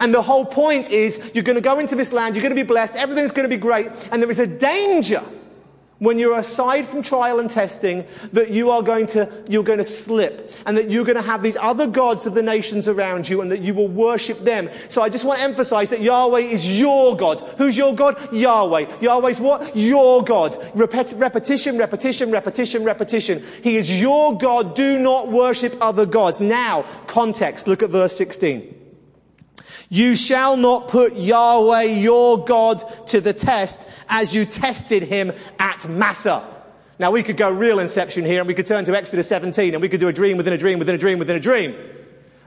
And 0.00 0.12
the 0.12 0.22
whole 0.22 0.44
point 0.44 0.90
is 0.90 1.30
you're 1.34 1.44
going 1.44 1.56
to 1.56 1.62
go 1.62 1.78
into 1.78 1.94
this 1.94 2.12
land, 2.12 2.34
you're 2.34 2.42
going 2.42 2.54
to 2.54 2.62
be 2.62 2.66
blessed, 2.66 2.96
everything's 2.96 3.32
going 3.32 3.48
to 3.48 3.54
be 3.54 3.60
great, 3.60 3.88
and 4.10 4.22
there 4.22 4.30
is 4.30 4.38
a 4.38 4.46
danger 4.46 5.22
when 6.02 6.18
you're 6.18 6.36
aside 6.36 6.84
from 6.84 7.00
trial 7.00 7.38
and 7.38 7.48
testing 7.48 8.04
that 8.32 8.50
you 8.50 8.72
are 8.72 8.82
going 8.82 9.06
to, 9.06 9.30
you're 9.48 9.62
going 9.62 9.78
to 9.78 9.84
slip 9.84 10.50
and 10.66 10.76
that 10.76 10.90
you're 10.90 11.04
going 11.04 11.14
to 11.14 11.22
have 11.22 11.44
these 11.44 11.56
other 11.58 11.86
gods 11.86 12.26
of 12.26 12.34
the 12.34 12.42
nations 12.42 12.88
around 12.88 13.28
you 13.28 13.40
and 13.40 13.52
that 13.52 13.60
you 13.60 13.72
will 13.72 13.86
worship 13.86 14.36
them. 14.40 14.68
So 14.88 15.00
I 15.00 15.08
just 15.08 15.24
want 15.24 15.38
to 15.38 15.44
emphasize 15.44 15.90
that 15.90 16.00
Yahweh 16.00 16.40
is 16.40 16.76
your 16.76 17.16
God. 17.16 17.38
Who's 17.56 17.76
your 17.76 17.94
God? 17.94 18.32
Yahweh. 18.34 18.96
Yahweh's 19.00 19.38
what? 19.38 19.76
Your 19.76 20.24
God. 20.24 20.54
Repet- 20.74 21.20
repetition, 21.20 21.78
repetition, 21.78 22.32
repetition, 22.32 22.82
repetition. 22.82 23.44
He 23.62 23.76
is 23.76 23.88
your 23.88 24.36
God. 24.36 24.74
Do 24.74 24.98
not 24.98 25.28
worship 25.28 25.76
other 25.80 26.04
gods. 26.04 26.40
Now, 26.40 26.84
context. 27.06 27.68
Look 27.68 27.80
at 27.80 27.90
verse 27.90 28.16
16. 28.16 28.81
You 29.92 30.16
shall 30.16 30.56
not 30.56 30.88
put 30.88 31.16
Yahweh 31.16 31.82
your 31.82 32.42
God 32.46 32.82
to 33.08 33.20
the 33.20 33.34
test 33.34 33.86
as 34.08 34.34
you 34.34 34.46
tested 34.46 35.02
him 35.02 35.32
at 35.58 35.86
Massah. 35.86 36.48
Now 36.98 37.10
we 37.10 37.22
could 37.22 37.36
go 37.36 37.52
real 37.52 37.78
inception 37.78 38.24
here 38.24 38.38
and 38.38 38.48
we 38.48 38.54
could 38.54 38.64
turn 38.64 38.86
to 38.86 38.96
Exodus 38.96 39.28
17 39.28 39.74
and 39.74 39.82
we 39.82 39.90
could 39.90 40.00
do 40.00 40.08
a 40.08 40.12
dream 40.14 40.38
within 40.38 40.54
a 40.54 40.56
dream 40.56 40.78
within 40.78 40.94
a 40.94 40.98
dream 40.98 41.18
within 41.18 41.36
a 41.36 41.40
dream. 41.40 41.76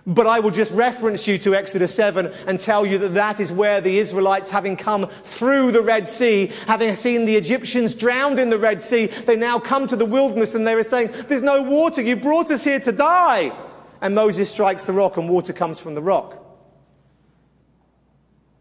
But 0.07 0.25
I 0.25 0.39
will 0.39 0.49
just 0.49 0.73
reference 0.73 1.27
you 1.27 1.37
to 1.37 1.53
Exodus 1.53 1.93
7 1.93 2.33
and 2.47 2.59
tell 2.59 2.83
you 2.83 2.97
that 2.97 3.13
that 3.13 3.39
is 3.39 3.51
where 3.51 3.79
the 3.79 3.99
Israelites, 3.99 4.49
having 4.49 4.75
come 4.75 5.07
through 5.23 5.71
the 5.71 5.83
Red 5.83 6.09
Sea, 6.09 6.51
having 6.65 6.95
seen 6.95 7.25
the 7.25 7.35
Egyptians 7.35 7.93
drowned 7.93 8.39
in 8.39 8.49
the 8.49 8.57
Red 8.57 8.81
Sea, 8.81 9.05
they 9.05 9.35
now 9.35 9.59
come 9.59 9.87
to 9.89 9.95
the 9.95 10.03
wilderness 10.03 10.55
and 10.55 10.65
they 10.65 10.73
are 10.73 10.81
saying, 10.81 11.11
there's 11.27 11.43
no 11.43 11.61
water. 11.61 12.01
You 12.01 12.15
brought 12.15 12.49
us 12.49 12.63
here 12.63 12.79
to 12.79 12.91
die. 12.91 13.55
And 14.01 14.15
Moses 14.15 14.49
strikes 14.49 14.85
the 14.85 14.93
rock 14.93 15.17
and 15.17 15.29
water 15.29 15.53
comes 15.53 15.79
from 15.79 15.93
the 15.93 16.01
rock. 16.01 16.41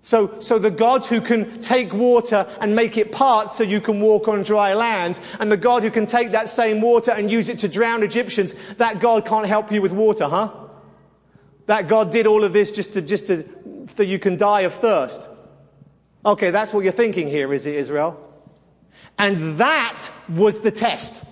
So, 0.04 0.38
so 0.38 0.58
the 0.58 0.70
God 0.70 1.06
who 1.06 1.22
can 1.22 1.62
take 1.62 1.94
water 1.94 2.46
and 2.60 2.76
make 2.76 2.98
it 2.98 3.10
part 3.10 3.52
so 3.52 3.64
you 3.64 3.80
can 3.80 4.02
walk 4.02 4.28
on 4.28 4.42
dry 4.42 4.74
land, 4.74 5.18
and 5.40 5.50
the 5.50 5.56
God 5.56 5.82
who 5.82 5.90
can 5.90 6.04
take 6.04 6.32
that 6.32 6.50
same 6.50 6.82
water 6.82 7.10
and 7.10 7.30
use 7.30 7.48
it 7.48 7.60
to 7.60 7.68
drown 7.68 8.02
Egyptians, 8.02 8.54
that 8.76 9.00
God 9.00 9.24
can't 9.24 9.46
help 9.46 9.72
you 9.72 9.80
with 9.80 9.92
water, 9.92 10.28
huh? 10.28 10.52
That 11.66 11.88
God 11.88 12.12
did 12.12 12.26
all 12.26 12.44
of 12.44 12.52
this 12.52 12.70
just 12.70 12.92
to, 12.92 13.00
just 13.00 13.28
to, 13.28 13.48
so 13.96 14.02
you 14.02 14.18
can 14.18 14.36
die 14.36 14.60
of 14.60 14.74
thirst. 14.74 15.26
Okay, 16.26 16.50
that's 16.50 16.74
what 16.74 16.84
you're 16.84 16.92
thinking 16.92 17.26
here, 17.26 17.54
is 17.54 17.64
it, 17.64 17.74
Israel? 17.74 18.20
And 19.18 19.56
that 19.56 20.10
was 20.28 20.60
the 20.60 20.70
test. 20.70 21.24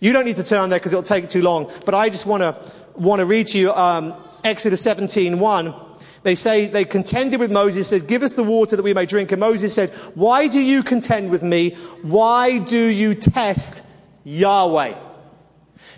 You 0.00 0.14
don't 0.14 0.24
need 0.24 0.36
to 0.36 0.44
turn 0.44 0.70
there 0.70 0.78
because 0.78 0.94
it'll 0.94 1.02
take 1.02 1.28
too 1.28 1.42
long, 1.42 1.70
but 1.84 1.94
I 1.94 2.08
just 2.08 2.24
want 2.24 2.40
to, 2.40 2.72
want 2.94 3.20
to 3.20 3.26
read 3.26 3.48
to 3.48 3.58
you, 3.58 3.74
um, 3.74 4.14
Exodus 4.42 4.80
17, 4.80 5.38
1. 5.38 5.83
They 6.24 6.34
say, 6.34 6.66
they 6.66 6.86
contended 6.86 7.38
with 7.38 7.52
Moses, 7.52 7.88
said, 7.88 8.08
give 8.08 8.22
us 8.22 8.32
the 8.32 8.42
water 8.42 8.76
that 8.76 8.82
we 8.82 8.94
may 8.94 9.06
drink. 9.06 9.30
And 9.30 9.38
Moses 9.38 9.74
said, 9.74 9.90
why 10.14 10.48
do 10.48 10.58
you 10.58 10.82
contend 10.82 11.30
with 11.30 11.42
me? 11.42 11.76
Why 12.02 12.58
do 12.58 12.78
you 12.78 13.14
test 13.14 13.84
Yahweh? 14.24 14.94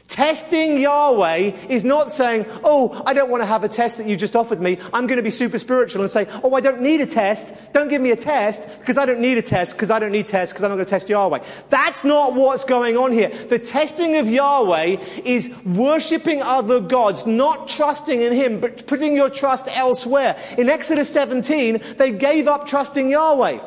Testing 0.09 0.79
Yahweh 0.79 1.67
is 1.69 1.85
not 1.85 2.13
saying, 2.13 2.47
oh, 2.63 3.03
I 3.05 3.13
don't 3.13 3.29
want 3.29 3.43
to 3.43 3.47
have 3.47 3.65
a 3.65 3.69
test 3.69 3.99
that 3.99 4.07
you 4.07 4.17
just 4.17 4.37
offered 4.37 4.61
me. 4.61 4.79
I'm 4.93 5.09
going 5.09 5.17
to 5.17 5.23
be 5.23 5.31
super 5.31 5.59
spiritual 5.59 6.03
and 6.03 6.11
say, 6.11 6.29
oh, 6.45 6.55
I 6.55 6.61
don't 6.61 6.81
need 6.81 7.01
a 7.01 7.07
test. 7.07 7.53
Don't 7.73 7.89
give 7.89 8.01
me 8.01 8.13
a 8.13 8.17
test 8.17 8.69
because 8.79 8.99
I 8.99 9.05
don't 9.05 9.21
need 9.21 9.37
a 9.37 9.43
test 9.43 9.75
because 9.75 9.91
I 9.91 9.99
don't 9.99 10.13
need 10.13 10.29
tests 10.29 10.53
because 10.53 10.63
I'm 10.63 10.71
not 10.71 10.77
going 10.77 10.87
to 10.87 10.91
test 10.91 11.09
Yahweh. 11.09 11.45
That's 11.71 12.05
not 12.05 12.35
what's 12.35 12.65
going 12.65 12.97
on 12.97 13.11
here. 13.11 13.31
The 13.31 13.59
testing 13.59 14.17
of 14.17 14.29
Yahweh 14.29 14.97
is 15.25 15.53
worshipping 15.65 16.41
other 16.41 16.79
gods, 16.79 17.27
not 17.27 17.69
trusting 17.69 18.23
in 18.23 18.33
Him, 18.33 18.61
but 18.61 18.87
putting 18.87 19.17
your 19.17 19.29
trust 19.29 19.67
elsewhere. 19.69 20.39
In 20.57 20.69
Exodus 20.69 21.13
17, 21.13 21.83
they 21.97 22.13
gave 22.13 22.47
up 22.47 22.69
trusting 22.69 23.11
Yahweh. 23.11 23.59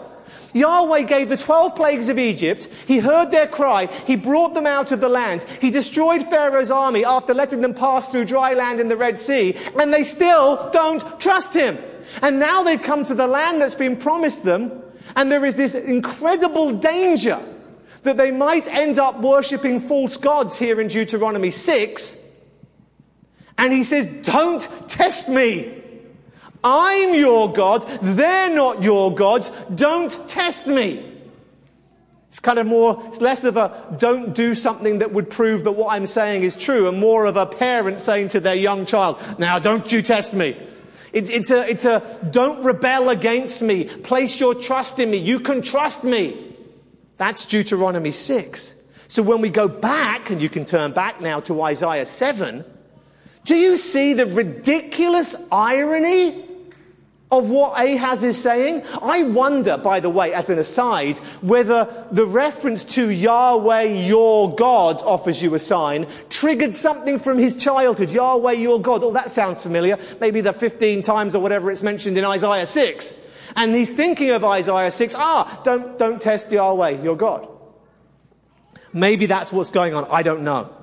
Yahweh 0.53 1.03
gave 1.03 1.29
the 1.29 1.37
12 1.37 1.75
plagues 1.75 2.09
of 2.09 2.17
Egypt. 2.17 2.67
He 2.87 2.99
heard 2.99 3.31
their 3.31 3.47
cry. 3.47 3.87
He 4.07 4.15
brought 4.15 4.53
them 4.53 4.65
out 4.65 4.91
of 4.91 4.99
the 4.99 5.09
land. 5.09 5.43
He 5.61 5.71
destroyed 5.71 6.23
Pharaoh's 6.23 6.71
army 6.71 7.05
after 7.05 7.33
letting 7.33 7.61
them 7.61 7.73
pass 7.73 8.09
through 8.09 8.25
dry 8.25 8.53
land 8.53 8.79
in 8.79 8.87
the 8.87 8.97
Red 8.97 9.19
Sea. 9.19 9.55
And 9.79 9.93
they 9.93 10.03
still 10.03 10.69
don't 10.71 11.19
trust 11.19 11.53
him. 11.53 11.77
And 12.21 12.39
now 12.39 12.63
they've 12.63 12.81
come 12.81 13.05
to 13.05 13.15
the 13.15 13.27
land 13.27 13.61
that's 13.61 13.75
been 13.75 13.97
promised 13.97 14.43
them. 14.43 14.81
And 15.15 15.31
there 15.31 15.45
is 15.45 15.55
this 15.55 15.75
incredible 15.75 16.71
danger 16.73 17.39
that 18.03 18.17
they 18.17 18.31
might 18.31 18.65
end 18.67 18.97
up 18.97 19.19
worshipping 19.19 19.81
false 19.81 20.17
gods 20.17 20.57
here 20.57 20.79
in 20.79 20.87
Deuteronomy 20.87 21.51
6. 21.51 22.17
And 23.57 23.73
he 23.73 23.83
says, 23.83 24.07
don't 24.25 24.67
test 24.87 25.27
me. 25.29 25.78
I'm 26.63 27.13
your 27.15 27.51
God. 27.53 27.87
They're 28.01 28.53
not 28.53 28.81
your 28.81 29.13
gods. 29.13 29.49
Don't 29.73 30.11
test 30.29 30.67
me. 30.67 31.05
It's 32.29 32.39
kind 32.39 32.59
of 32.59 32.67
more, 32.67 33.01
it's 33.07 33.21
less 33.21 33.43
of 33.43 33.57
a 33.57 33.97
don't 33.97 34.35
do 34.35 34.53
something 34.53 34.99
that 34.99 35.11
would 35.11 35.29
prove 35.29 35.63
that 35.63 35.71
what 35.71 35.93
I'm 35.93 36.05
saying 36.05 36.43
is 36.43 36.55
true 36.55 36.87
and 36.87 36.99
more 36.99 37.25
of 37.25 37.37
a 37.37 37.45
parent 37.45 38.01
saying 38.01 38.29
to 38.29 38.39
their 38.39 38.55
young 38.55 38.85
child, 38.85 39.19
now 39.39 39.57
don't 39.57 39.91
you 39.91 40.01
test 40.01 40.33
me. 40.33 40.55
It's, 41.11 41.29
it's 41.31 41.49
a, 41.49 41.67
it's 41.67 41.85
a 41.85 42.19
don't 42.29 42.63
rebel 42.63 43.09
against 43.09 43.63
me. 43.63 43.85
Place 43.85 44.39
your 44.39 44.53
trust 44.53 44.99
in 44.99 45.09
me. 45.09 45.17
You 45.17 45.39
can 45.39 45.63
trust 45.63 46.03
me. 46.03 46.55
That's 47.17 47.45
Deuteronomy 47.45 48.11
6. 48.11 48.75
So 49.07 49.23
when 49.23 49.41
we 49.41 49.49
go 49.49 49.67
back, 49.67 50.29
and 50.29 50.39
you 50.39 50.49
can 50.49 50.65
turn 50.65 50.91
back 50.91 51.19
now 51.19 51.39
to 51.41 51.63
Isaiah 51.63 52.05
7, 52.05 52.63
do 53.43 53.55
you 53.55 53.75
see 53.75 54.13
the 54.13 54.27
ridiculous 54.27 55.35
irony 55.51 56.45
of 57.31 57.49
what 57.49 57.79
Ahaz 57.79 58.23
is 58.23 58.41
saying? 58.41 58.83
I 59.01 59.23
wonder, 59.23 59.77
by 59.77 59.99
the 59.99 60.09
way, 60.09 60.33
as 60.33 60.49
an 60.49 60.57
aside, 60.57 61.19
whether 61.41 62.07
the 62.11 62.25
reference 62.25 62.83
to 62.95 63.09
Yahweh 63.09 63.83
your 63.83 64.55
God 64.55 65.01
offers 65.03 65.41
you 65.41 65.53
a 65.53 65.59
sign 65.59 66.07
triggered 66.29 66.75
something 66.75 67.19
from 67.19 67.37
his 67.37 67.55
childhood. 67.55 68.09
Yahweh 68.09 68.53
your 68.53 68.81
God. 68.81 69.03
Oh, 69.03 69.13
that 69.13 69.29
sounds 69.29 69.61
familiar. 69.61 69.99
Maybe 70.19 70.41
the 70.41 70.53
15 70.53 71.03
times 71.03 71.35
or 71.35 71.41
whatever 71.41 71.69
it's 71.69 71.83
mentioned 71.83 72.17
in 72.17 72.25
Isaiah 72.25 72.65
6. 72.65 73.19
And 73.55 73.75
he's 73.75 73.93
thinking 73.93 74.31
of 74.31 74.43
Isaiah 74.43 74.91
6. 74.91 75.15
Ah, 75.17 75.61
don't, 75.63 75.99
don't 75.99 76.21
test 76.21 76.51
Yahweh 76.51 77.01
your 77.03 77.15
God. 77.15 77.47
Maybe 78.91 79.27
that's 79.27 79.53
what's 79.53 79.69
going 79.69 79.93
on. 79.93 80.07
I 80.09 80.23
don't 80.23 80.43
know. 80.43 80.75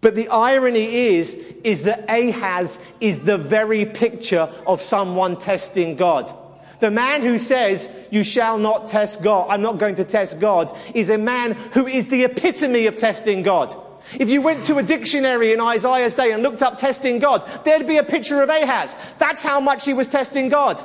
But 0.00 0.14
the 0.14 0.28
irony 0.28 1.16
is, 1.16 1.34
is 1.64 1.82
that 1.82 2.08
Ahaz 2.08 2.78
is 3.00 3.24
the 3.24 3.36
very 3.36 3.84
picture 3.84 4.48
of 4.66 4.80
someone 4.80 5.38
testing 5.38 5.96
God. 5.96 6.32
The 6.80 6.90
man 6.90 7.22
who 7.22 7.38
says, 7.38 7.88
you 8.10 8.22
shall 8.22 8.58
not 8.58 8.86
test 8.86 9.22
God, 9.22 9.48
I'm 9.50 9.62
not 9.62 9.78
going 9.78 9.96
to 9.96 10.04
test 10.04 10.38
God, 10.38 10.76
is 10.94 11.10
a 11.10 11.18
man 11.18 11.52
who 11.72 11.88
is 11.88 12.06
the 12.06 12.22
epitome 12.22 12.86
of 12.86 12.96
testing 12.96 13.42
God. 13.42 13.76
If 14.18 14.30
you 14.30 14.40
went 14.40 14.64
to 14.66 14.78
a 14.78 14.82
dictionary 14.82 15.52
in 15.52 15.60
Isaiah's 15.60 16.14
day 16.14 16.32
and 16.32 16.42
looked 16.42 16.62
up 16.62 16.78
testing 16.78 17.18
God, 17.18 17.42
there'd 17.64 17.86
be 17.86 17.96
a 17.96 18.04
picture 18.04 18.40
of 18.40 18.48
Ahaz. 18.48 18.96
That's 19.18 19.42
how 19.42 19.60
much 19.60 19.84
he 19.84 19.92
was 19.92 20.08
testing 20.08 20.48
God. 20.48 20.82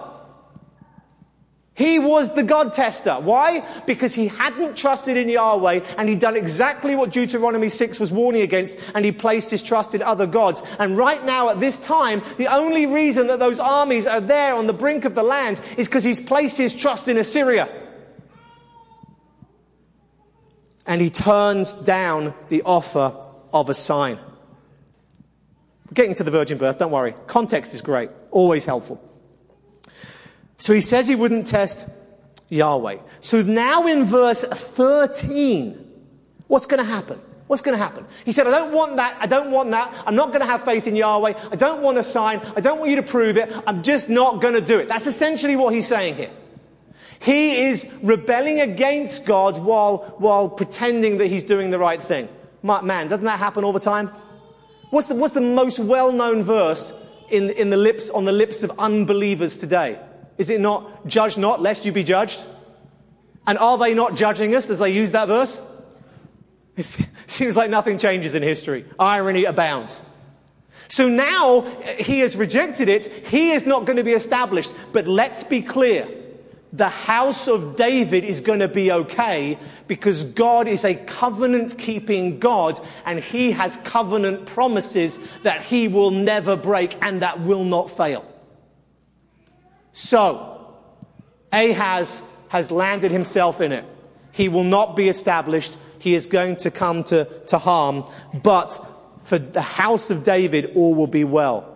He 1.75 1.97
was 1.97 2.33
the 2.35 2.43
God 2.43 2.73
tester. 2.73 3.15
Why? 3.15 3.65
Because 3.87 4.13
he 4.13 4.27
hadn't 4.27 4.77
trusted 4.77 5.17
in 5.17 5.27
Yahweh 5.27 5.79
and 5.97 6.07
he'd 6.07 6.19
done 6.19 6.35
exactly 6.35 6.95
what 6.95 7.11
Deuteronomy 7.11 7.69
6 7.69 7.99
was 7.99 8.11
warning 8.11 8.43
against 8.43 8.77
and 8.93 9.03
he 9.03 9.11
placed 9.11 9.49
his 9.49 9.63
trust 9.63 9.95
in 9.95 10.03
other 10.03 10.27
gods. 10.27 10.61
And 10.77 10.95
right 10.95 11.23
now 11.25 11.49
at 11.49 11.59
this 11.59 11.79
time, 11.79 12.21
the 12.37 12.47
only 12.47 12.85
reason 12.85 13.25
that 13.27 13.39
those 13.39 13.59
armies 13.59 14.05
are 14.05 14.21
there 14.21 14.53
on 14.53 14.67
the 14.67 14.73
brink 14.73 15.03
of 15.03 15.15
the 15.15 15.23
land 15.23 15.59
is 15.75 15.87
because 15.87 16.03
he's 16.03 16.21
placed 16.21 16.59
his 16.59 16.75
trust 16.75 17.07
in 17.07 17.17
Assyria. 17.17 17.67
And 20.85 21.01
he 21.01 21.09
turns 21.09 21.73
down 21.73 22.35
the 22.49 22.61
offer 22.63 23.15
of 23.51 23.69
a 23.69 23.73
sign. 23.73 24.19
Getting 25.91 26.13
to 26.15 26.23
the 26.23 26.31
virgin 26.31 26.59
birth, 26.59 26.77
don't 26.77 26.91
worry. 26.91 27.15
Context 27.25 27.73
is 27.73 27.81
great. 27.81 28.11
Always 28.29 28.65
helpful. 28.65 29.12
So 30.63 30.71
he 30.71 30.79
says 30.79 31.09
he 31.09 31.15
wouldn't 31.15 31.45
test 31.45 31.89
Yahweh. 32.47 32.99
So 33.19 33.41
now 33.41 33.85
in 33.85 34.05
verse 34.05 34.45
13, 34.45 35.77
what's 36.47 36.67
going 36.67 36.81
to 36.81 36.89
happen? 36.89 37.19
What's 37.47 37.61
going 37.61 37.77
to 37.77 37.83
happen? 37.83 38.05
He 38.23 38.31
said, 38.31 38.47
I 38.47 38.51
don't 38.51 38.71
want 38.71 38.95
that. 38.95 39.17
I 39.19 39.27
don't 39.27 39.51
want 39.51 39.71
that. 39.71 39.93
I'm 40.07 40.15
not 40.15 40.29
going 40.29 40.39
to 40.39 40.45
have 40.45 40.63
faith 40.63 40.87
in 40.87 40.95
Yahweh. 40.95 41.33
I 41.51 41.55
don't 41.57 41.81
want 41.81 41.97
a 41.97 42.03
sign. 42.03 42.39
I 42.55 42.61
don't 42.61 42.79
want 42.79 42.91
you 42.91 42.95
to 42.95 43.03
prove 43.03 43.35
it. 43.35 43.53
I'm 43.67 43.83
just 43.83 44.07
not 44.07 44.41
going 44.41 44.53
to 44.53 44.61
do 44.61 44.79
it. 44.79 44.87
That's 44.87 45.05
essentially 45.05 45.57
what 45.57 45.73
he's 45.73 45.85
saying 45.85 46.15
here. 46.15 46.31
He 47.19 47.65
is 47.65 47.93
rebelling 48.01 48.61
against 48.61 49.25
God 49.25 49.57
while, 49.57 50.15
while 50.17 50.47
pretending 50.47 51.17
that 51.17 51.27
he's 51.27 51.43
doing 51.43 51.71
the 51.71 51.77
right 51.77 52.01
thing. 52.01 52.29
Man, 52.61 53.09
doesn't 53.09 53.25
that 53.25 53.37
happen 53.37 53.65
all 53.65 53.73
the 53.73 53.81
time? 53.81 54.11
What's 54.91 55.09
the, 55.09 55.15
what's 55.15 55.33
the 55.33 55.41
most 55.41 55.77
well-known 55.77 56.41
verse 56.41 56.93
in, 57.29 57.49
in 57.49 57.69
the 57.69 57.75
lips, 57.75 58.09
on 58.09 58.23
the 58.23 58.31
lips 58.31 58.63
of 58.63 58.71
unbelievers 58.79 59.57
today? 59.57 59.99
Is 60.43 60.49
it 60.49 60.59
not, 60.59 61.07
judge 61.07 61.37
not 61.37 61.61
lest 61.61 61.85
you 61.85 61.93
be 61.93 62.03
judged? 62.03 62.37
And 63.47 63.57
are 63.57 63.77
they 63.77 63.93
not 63.93 64.17
judging 64.17 64.53
us 64.55 64.69
as 64.69 64.79
they 64.79 64.89
use 64.89 65.11
that 65.11 65.29
verse? 65.29 65.57
It 66.75 66.83
seems 67.27 67.55
like 67.55 67.69
nothing 67.69 67.97
changes 67.97 68.35
in 68.35 68.43
history. 68.43 68.83
Irony 68.99 69.45
abounds. 69.45 70.01
So 70.89 71.07
now 71.07 71.61
eh, 71.61 72.03
he 72.03 72.19
has 72.19 72.35
rejected 72.35 72.89
it. 72.89 73.05
He 73.27 73.51
is 73.51 73.65
not 73.65 73.85
going 73.85 73.95
to 73.95 74.03
be 74.03 74.11
established. 74.11 74.73
But 74.91 75.07
let's 75.07 75.45
be 75.45 75.61
clear. 75.61 76.09
The 76.73 76.89
house 76.89 77.47
of 77.47 77.77
David 77.77 78.25
is 78.25 78.41
going 78.41 78.59
to 78.59 78.67
be 78.67 78.91
okay 78.91 79.57
because 79.87 80.25
God 80.25 80.67
is 80.67 80.83
a 80.83 80.95
covenant 80.95 81.77
keeping 81.77 82.37
God 82.37 82.85
and 83.05 83.17
he 83.17 83.51
has 83.51 83.77
covenant 83.77 84.45
promises 84.45 85.19
that 85.43 85.61
he 85.61 85.87
will 85.87 86.11
never 86.11 86.57
break 86.57 86.97
and 87.01 87.21
that 87.21 87.39
will 87.39 87.63
not 87.63 87.95
fail. 87.95 88.25
So, 89.93 90.75
Ahaz 91.51 92.21
has 92.49 92.71
landed 92.71 93.11
himself 93.11 93.61
in 93.61 93.71
it. 93.71 93.85
He 94.31 94.49
will 94.49 94.63
not 94.63 94.95
be 94.95 95.07
established. 95.07 95.75
He 95.99 96.15
is 96.15 96.25
going 96.25 96.57
to 96.57 96.71
come 96.71 97.03
to, 97.05 97.25
to 97.47 97.57
harm. 97.59 98.03
But 98.33 98.69
for 99.21 99.37
the 99.37 99.61
house 99.61 100.09
of 100.09 100.23
David, 100.23 100.73
all 100.75 100.95
will 100.95 101.07
be 101.07 101.23
well. 101.23 101.69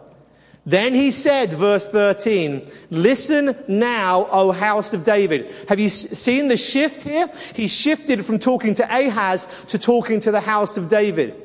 Then 0.66 0.94
he 0.94 1.12
said, 1.12 1.54
verse 1.54 1.88
13, 1.88 2.70
listen 2.90 3.56
now, 3.70 4.28
O 4.30 4.52
house 4.52 4.92
of 4.92 5.06
David. 5.06 5.50
Have 5.70 5.80
you 5.80 5.88
seen 5.88 6.50
the 6.50 6.58
shift 6.58 7.04
here? 7.04 7.30
He 7.54 7.70
shifted 7.70 8.26
from 8.26 8.38
talking 8.38 8.74
to 8.76 8.84
Ahaz 8.84 9.48
to 9.70 9.80
talking 9.80 10.20
to 10.20 10.32
the 10.32 10.42
house 10.42 10.76
of 10.76 10.90
David. 10.90 11.42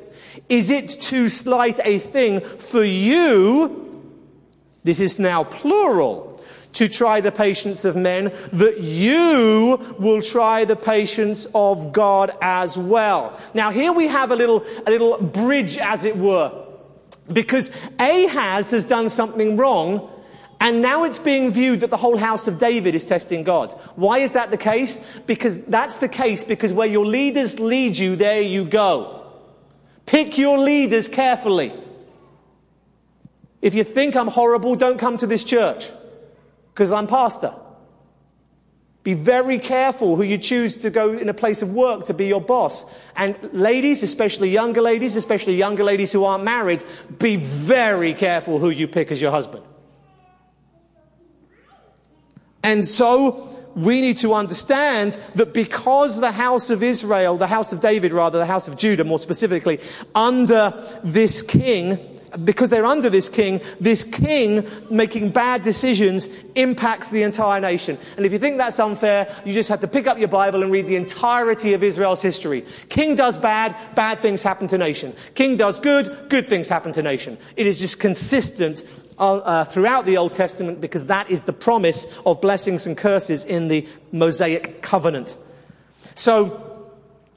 Is 0.48 0.70
it 0.70 0.88
too 0.88 1.28
slight 1.28 1.78
a 1.84 2.00
thing 2.00 2.40
for 2.40 2.82
you? 2.82 4.02
This 4.82 4.98
is 4.98 5.20
now 5.20 5.44
plural 5.44 6.31
to 6.74 6.88
try 6.88 7.20
the 7.20 7.32
patience 7.32 7.84
of 7.84 7.96
men, 7.96 8.32
that 8.52 8.80
you 8.80 9.94
will 9.98 10.22
try 10.22 10.64
the 10.64 10.76
patience 10.76 11.46
of 11.54 11.92
God 11.92 12.34
as 12.40 12.78
well. 12.78 13.38
Now 13.54 13.70
here 13.70 13.92
we 13.92 14.08
have 14.08 14.30
a 14.30 14.36
little, 14.36 14.64
a 14.86 14.90
little 14.90 15.20
bridge 15.20 15.78
as 15.78 16.04
it 16.04 16.16
were. 16.16 16.52
Because 17.32 17.70
Ahaz 17.98 18.70
has 18.70 18.84
done 18.84 19.08
something 19.08 19.56
wrong, 19.56 20.10
and 20.60 20.82
now 20.82 21.04
it's 21.04 21.18
being 21.18 21.52
viewed 21.52 21.80
that 21.80 21.90
the 21.90 21.96
whole 21.96 22.16
house 22.16 22.46
of 22.46 22.58
David 22.58 22.94
is 22.94 23.04
testing 23.04 23.42
God. 23.42 23.72
Why 23.96 24.18
is 24.18 24.32
that 24.32 24.50
the 24.50 24.56
case? 24.56 25.04
Because 25.26 25.58
that's 25.64 25.96
the 25.96 26.08
case 26.08 26.44
because 26.44 26.72
where 26.72 26.86
your 26.86 27.06
leaders 27.06 27.58
lead 27.58 27.98
you, 27.98 28.16
there 28.16 28.40
you 28.40 28.64
go. 28.64 29.26
Pick 30.06 30.38
your 30.38 30.58
leaders 30.58 31.08
carefully. 31.08 31.72
If 33.60 33.74
you 33.74 33.84
think 33.84 34.16
I'm 34.16 34.28
horrible, 34.28 34.74
don't 34.74 34.98
come 34.98 35.16
to 35.18 35.26
this 35.26 35.44
church 35.44 35.90
because 36.72 36.92
I'm 36.92 37.06
pastor. 37.06 37.54
Be 39.02 39.14
very 39.14 39.58
careful 39.58 40.14
who 40.14 40.22
you 40.22 40.38
choose 40.38 40.76
to 40.78 40.90
go 40.90 41.12
in 41.12 41.28
a 41.28 41.34
place 41.34 41.60
of 41.60 41.72
work 41.72 42.06
to 42.06 42.14
be 42.14 42.26
your 42.26 42.40
boss. 42.40 42.84
And 43.16 43.36
ladies, 43.52 44.02
especially 44.02 44.50
younger 44.50 44.80
ladies, 44.80 45.16
especially 45.16 45.56
younger 45.56 45.82
ladies 45.82 46.12
who 46.12 46.24
aren't 46.24 46.44
married, 46.44 46.84
be 47.18 47.34
very 47.36 48.14
careful 48.14 48.60
who 48.60 48.70
you 48.70 48.86
pick 48.86 49.10
as 49.10 49.20
your 49.20 49.32
husband. 49.32 49.64
And 52.62 52.86
so 52.86 53.58
we 53.74 54.00
need 54.00 54.18
to 54.18 54.34
understand 54.34 55.18
that 55.34 55.52
because 55.52 56.20
the 56.20 56.30
house 56.30 56.70
of 56.70 56.84
Israel, 56.84 57.36
the 57.36 57.48
house 57.48 57.72
of 57.72 57.80
David 57.80 58.12
rather, 58.12 58.38
the 58.38 58.46
house 58.46 58.68
of 58.68 58.76
Judah 58.76 59.02
more 59.02 59.18
specifically, 59.18 59.80
under 60.14 60.72
this 61.02 61.42
king, 61.42 62.11
because 62.44 62.70
they're 62.70 62.86
under 62.86 63.10
this 63.10 63.28
king, 63.28 63.60
this 63.80 64.04
king 64.04 64.66
making 64.90 65.30
bad 65.30 65.62
decisions 65.62 66.28
impacts 66.54 67.10
the 67.10 67.22
entire 67.22 67.60
nation. 67.60 67.98
And 68.16 68.24
if 68.24 68.32
you 68.32 68.38
think 68.38 68.58
that's 68.58 68.78
unfair, 68.80 69.34
you 69.44 69.52
just 69.52 69.68
have 69.68 69.80
to 69.80 69.88
pick 69.88 70.06
up 70.06 70.18
your 70.18 70.28
Bible 70.28 70.62
and 70.62 70.72
read 70.72 70.86
the 70.86 70.96
entirety 70.96 71.74
of 71.74 71.82
Israel's 71.82 72.22
history. 72.22 72.64
King 72.88 73.14
does 73.16 73.38
bad, 73.38 73.76
bad 73.94 74.20
things 74.22 74.42
happen 74.42 74.68
to 74.68 74.78
nation. 74.78 75.14
King 75.34 75.56
does 75.56 75.78
good, 75.80 76.28
good 76.28 76.48
things 76.48 76.68
happen 76.68 76.92
to 76.92 77.02
nation. 77.02 77.38
It 77.56 77.66
is 77.66 77.78
just 77.78 78.00
consistent 78.00 78.84
uh, 79.18 79.36
uh, 79.36 79.64
throughout 79.64 80.06
the 80.06 80.16
Old 80.16 80.32
Testament 80.32 80.80
because 80.80 81.06
that 81.06 81.30
is 81.30 81.42
the 81.42 81.52
promise 81.52 82.06
of 82.24 82.40
blessings 82.40 82.86
and 82.86 82.96
curses 82.96 83.44
in 83.44 83.68
the 83.68 83.86
Mosaic 84.10 84.82
covenant. 84.82 85.36
So, 86.14 86.71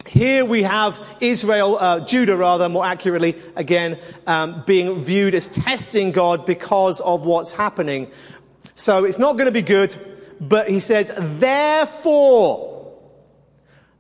here 0.08 0.46
we 0.46 0.64
have 0.64 1.00
Israel, 1.20 1.78
uh, 1.78 2.00
Judah 2.06 2.38
rather, 2.38 2.70
more 2.70 2.86
accurately, 2.86 3.36
again, 3.56 4.00
um, 4.28 4.64
being 4.66 5.00
viewed 5.00 5.34
as 5.34 5.50
testing 5.50 6.12
God 6.12 6.46
because 6.46 7.00
of 7.00 7.26
what's 7.26 7.52
happening. 7.52 8.12
So 8.76 9.06
it's 9.06 9.20
not 9.20 9.34
going 9.34 9.46
to 9.46 9.52
be 9.52 9.62
good, 9.62 9.96
but 10.40 10.70
he 10.70 10.80
says, 10.80 11.12
therefore, 11.18 12.94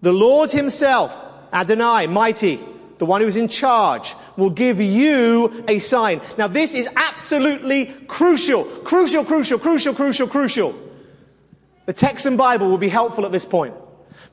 the 0.01 0.11
Lord 0.11 0.51
himself, 0.51 1.25
Adonai, 1.51 2.07
mighty, 2.07 2.59
the 2.97 3.05
one 3.05 3.21
who's 3.21 3.37
in 3.37 3.47
charge, 3.47 4.13
will 4.37 4.49
give 4.49 4.79
you 4.79 5.65
a 5.67 5.79
sign. 5.79 6.21
Now 6.37 6.47
this 6.47 6.73
is 6.73 6.87
absolutely 6.95 7.87
crucial, 8.07 8.63
crucial, 8.63 9.25
crucial, 9.25 9.59
crucial, 9.59 9.93
crucial, 9.93 10.27
crucial. 10.27 10.75
The 11.85 11.93
Texan 11.93 12.37
Bible 12.37 12.69
will 12.69 12.77
be 12.77 12.89
helpful 12.89 13.25
at 13.25 13.31
this 13.31 13.45
point. 13.45 13.75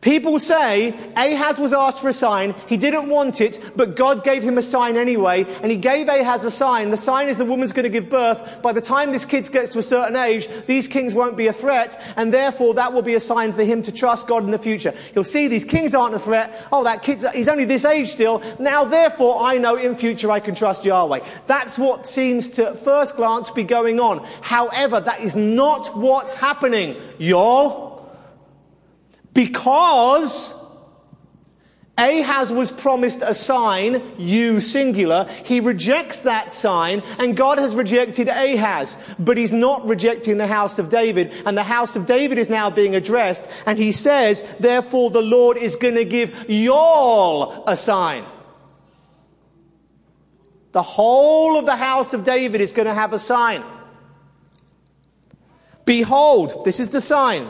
People 0.02 0.40
say 0.40 0.94
Ahaz 1.16 1.60
was 1.60 1.72
asked 1.72 2.00
for 2.00 2.08
a 2.08 2.12
sign. 2.12 2.56
He 2.66 2.76
didn't 2.76 3.08
want 3.08 3.40
it, 3.40 3.60
but 3.76 3.94
God 3.94 4.24
gave 4.24 4.42
him 4.42 4.58
a 4.58 4.62
sign 4.62 4.96
anyway. 4.96 5.44
And 5.62 5.70
he 5.70 5.78
gave 5.78 6.08
Ahaz 6.08 6.42
a 6.42 6.50
sign. 6.50 6.90
The 6.90 6.96
sign 6.96 7.28
is 7.28 7.38
the 7.38 7.44
woman's 7.44 7.72
going 7.72 7.84
to 7.84 7.88
give 7.88 8.10
birth. 8.10 8.62
By 8.62 8.72
the 8.72 8.80
time 8.80 9.12
this 9.12 9.24
kid 9.24 9.48
gets 9.52 9.72
to 9.74 9.78
a 9.78 9.82
certain 9.82 10.16
age, 10.16 10.48
these 10.66 10.88
kings 10.88 11.14
won't 11.14 11.36
be 11.36 11.46
a 11.46 11.52
threat. 11.52 12.02
And 12.16 12.34
therefore 12.34 12.74
that 12.74 12.92
will 12.92 13.02
be 13.02 13.14
a 13.14 13.20
sign 13.20 13.52
for 13.52 13.62
him 13.62 13.80
to 13.84 13.92
trust 13.92 14.26
God 14.26 14.42
in 14.42 14.50
the 14.50 14.58
future. 14.58 14.92
He'll 15.14 15.22
see 15.22 15.46
these 15.46 15.64
kings 15.64 15.94
aren't 15.94 16.16
a 16.16 16.18
threat. 16.18 16.66
Oh, 16.72 16.82
that 16.82 17.04
kid, 17.04 17.24
he's 17.32 17.48
only 17.48 17.64
this 17.64 17.84
age 17.84 18.08
still. 18.08 18.42
Now 18.58 18.84
therefore 18.84 19.44
I 19.44 19.58
know 19.58 19.76
in 19.76 19.94
future 19.94 20.32
I 20.32 20.40
can 20.40 20.56
trust 20.56 20.84
Yahweh. 20.84 21.24
That's 21.46 21.78
what 21.78 22.08
seems 22.08 22.48
to 22.50 22.74
first 22.74 23.14
glance 23.14 23.52
be 23.52 23.62
going 23.62 24.00
on. 24.00 24.26
However, 24.40 24.98
that 24.98 25.20
is 25.20 25.36
not 25.36 25.96
what's 25.96 26.34
happening. 26.34 26.96
Y'all. 27.18 27.91
Because 29.34 30.54
Ahaz 31.98 32.50
was 32.50 32.70
promised 32.70 33.20
a 33.22 33.34
sign, 33.34 34.02
you 34.18 34.60
singular. 34.60 35.28
He 35.44 35.60
rejects 35.60 36.22
that 36.22 36.50
sign 36.50 37.02
and 37.18 37.36
God 37.36 37.58
has 37.58 37.74
rejected 37.74 38.28
Ahaz, 38.28 38.96
but 39.18 39.36
he's 39.36 39.52
not 39.52 39.86
rejecting 39.86 40.38
the 40.38 40.46
house 40.46 40.78
of 40.78 40.88
David 40.88 41.32
and 41.44 41.56
the 41.56 41.62
house 41.62 41.94
of 41.94 42.06
David 42.06 42.38
is 42.38 42.48
now 42.48 42.70
being 42.70 42.94
addressed 42.94 43.48
and 43.66 43.78
he 43.78 43.92
says, 43.92 44.42
therefore 44.58 45.10
the 45.10 45.22
Lord 45.22 45.58
is 45.58 45.76
going 45.76 45.94
to 45.94 46.04
give 46.04 46.48
y'all 46.48 47.62
a 47.66 47.76
sign. 47.76 48.24
The 50.72 50.82
whole 50.82 51.58
of 51.58 51.66
the 51.66 51.76
house 51.76 52.14
of 52.14 52.24
David 52.24 52.62
is 52.62 52.72
going 52.72 52.86
to 52.86 52.94
have 52.94 53.12
a 53.12 53.18
sign. 53.18 53.62
Behold, 55.84 56.64
this 56.64 56.80
is 56.80 56.90
the 56.90 57.02
sign. 57.02 57.46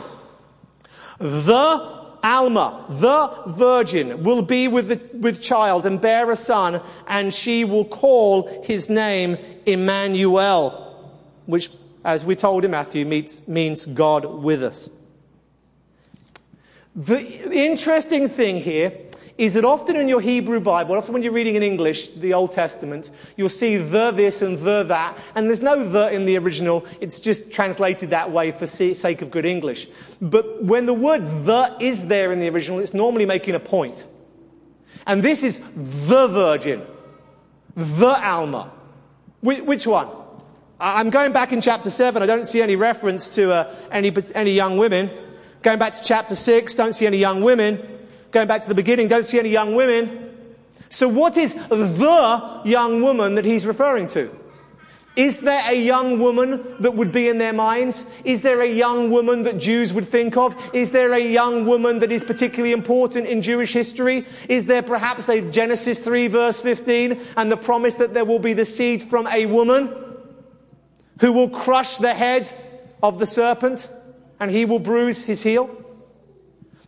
The 1.19 2.03
Alma, 2.23 2.85
the 2.89 3.33
virgin, 3.47 4.23
will 4.23 4.41
be 4.41 4.67
with, 4.69 4.87
the, 4.87 5.17
with 5.17 5.41
child 5.41 5.85
and 5.85 5.99
bear 5.99 6.31
a 6.31 6.35
son, 6.35 6.81
and 7.07 7.33
she 7.33 7.65
will 7.65 7.85
call 7.85 8.63
his 8.63 8.89
name 8.89 9.37
Emmanuel, 9.65 11.11
which, 11.45 11.69
as 12.05 12.25
we 12.25 12.35
told 12.35 12.63
in 12.63 12.71
Matthew, 12.71 13.05
means, 13.05 13.45
means 13.47 13.85
God 13.85 14.25
with 14.25 14.63
us. 14.63 14.89
The 16.95 17.51
interesting 17.51 18.29
thing 18.29 18.57
here 18.57 18.93
is 19.37 19.55
that 19.55 19.65
often 19.65 19.95
in 19.95 20.07
your 20.07 20.21
Hebrew 20.21 20.59
Bible, 20.59 20.95
often 20.95 21.13
when 21.13 21.23
you're 21.23 21.33
reading 21.33 21.55
in 21.55 21.63
English, 21.63 22.11
the 22.11 22.33
Old 22.33 22.53
Testament, 22.53 23.09
you'll 23.35 23.49
see 23.49 23.77
the 23.77 24.11
this 24.11 24.41
and 24.41 24.59
the 24.59 24.83
that, 24.83 25.17
and 25.33 25.47
there's 25.47 25.61
no 25.61 25.87
the 25.87 26.11
in 26.11 26.25
the 26.25 26.37
original, 26.37 26.85
it's 27.01 27.19
just 27.19 27.51
translated 27.51 28.11
that 28.11 28.31
way 28.31 28.51
for 28.51 28.67
sake 28.67 29.21
of 29.21 29.31
good 29.31 29.45
English. 29.45 29.87
But 30.21 30.63
when 30.63 30.85
the 30.85 30.93
word 30.93 31.45
the 31.45 31.75
is 31.79 32.07
there 32.07 32.31
in 32.31 32.39
the 32.39 32.49
original, 32.49 32.79
it's 32.79 32.93
normally 32.93 33.25
making 33.25 33.55
a 33.55 33.59
point. 33.59 34.05
And 35.07 35.23
this 35.23 35.41
is 35.43 35.59
the 35.75 36.27
virgin, 36.27 36.83
the 37.75 38.19
Alma. 38.23 38.71
Which 39.41 39.87
one? 39.87 40.07
I'm 40.79 41.09
going 41.09 41.33
back 41.33 41.51
in 41.51 41.61
chapter 41.61 41.89
7, 41.89 42.21
I 42.21 42.25
don't 42.25 42.45
see 42.45 42.61
any 42.61 42.75
reference 42.75 43.29
to 43.29 43.51
uh, 43.51 43.75
any, 43.91 44.13
any 44.35 44.51
young 44.51 44.77
women. 44.77 45.09
Going 45.61 45.79
back 45.79 45.93
to 45.95 46.03
chapter 46.03 46.35
6, 46.35 46.75
don't 46.75 46.93
see 46.93 47.07
any 47.07 47.17
young 47.17 47.41
women. 47.41 47.92
Going 48.33 48.47
back 48.47 48.63
to 48.63 48.67
the 48.67 48.75
beginning, 48.75 49.07
don't 49.07 49.23
see 49.23 49.39
any 49.39 49.49
young 49.49 49.75
women. 49.75 50.31
So 50.89 51.07
what 51.07 51.37
is 51.37 51.53
the 51.53 52.61
young 52.65 53.01
woman 53.03 53.35
that 53.35 53.45
he's 53.45 53.65
referring 53.65 54.07
to? 54.09 54.35
Is 55.15 55.41
there 55.41 55.71
a 55.71 55.75
young 55.75 56.19
woman 56.19 56.75
that 56.79 56.95
would 56.95 57.11
be 57.11 57.29
in 57.29 57.37
their 57.37 57.53
minds? 57.53 58.07
Is 58.23 58.41
there 58.41 58.61
a 58.61 58.67
young 58.67 59.11
woman 59.11 59.43
that 59.43 59.59
Jews 59.59 59.93
would 59.93 60.09
think 60.09 60.35
of? 60.35 60.55
Is 60.73 60.89
there 60.89 61.13
a 61.13 61.19
young 61.19 61.65
woman 61.65 61.99
that 61.99 62.11
is 62.11 62.23
particularly 62.23 62.71
important 62.71 63.27
in 63.27 63.43
Jewish 63.43 63.71
history? 63.71 64.25
Is 64.49 64.65
there 64.65 64.81
perhaps 64.81 65.29
a 65.29 65.39
Genesis 65.41 65.99
3 65.99 66.27
verse 66.29 66.59
15 66.59 67.21
and 67.37 67.51
the 67.51 67.57
promise 67.57 67.95
that 67.95 68.15
there 68.15 68.25
will 68.25 68.39
be 68.39 68.53
the 68.53 68.65
seed 68.65 69.03
from 69.03 69.27
a 69.27 69.45
woman 69.45 69.93
who 71.19 71.31
will 71.31 71.49
crush 71.49 71.97
the 71.97 72.15
head 72.15 72.51
of 73.03 73.19
the 73.19 73.27
serpent 73.27 73.87
and 74.39 74.49
he 74.49 74.65
will 74.65 74.79
bruise 74.79 75.23
his 75.23 75.43
heel? 75.43 75.82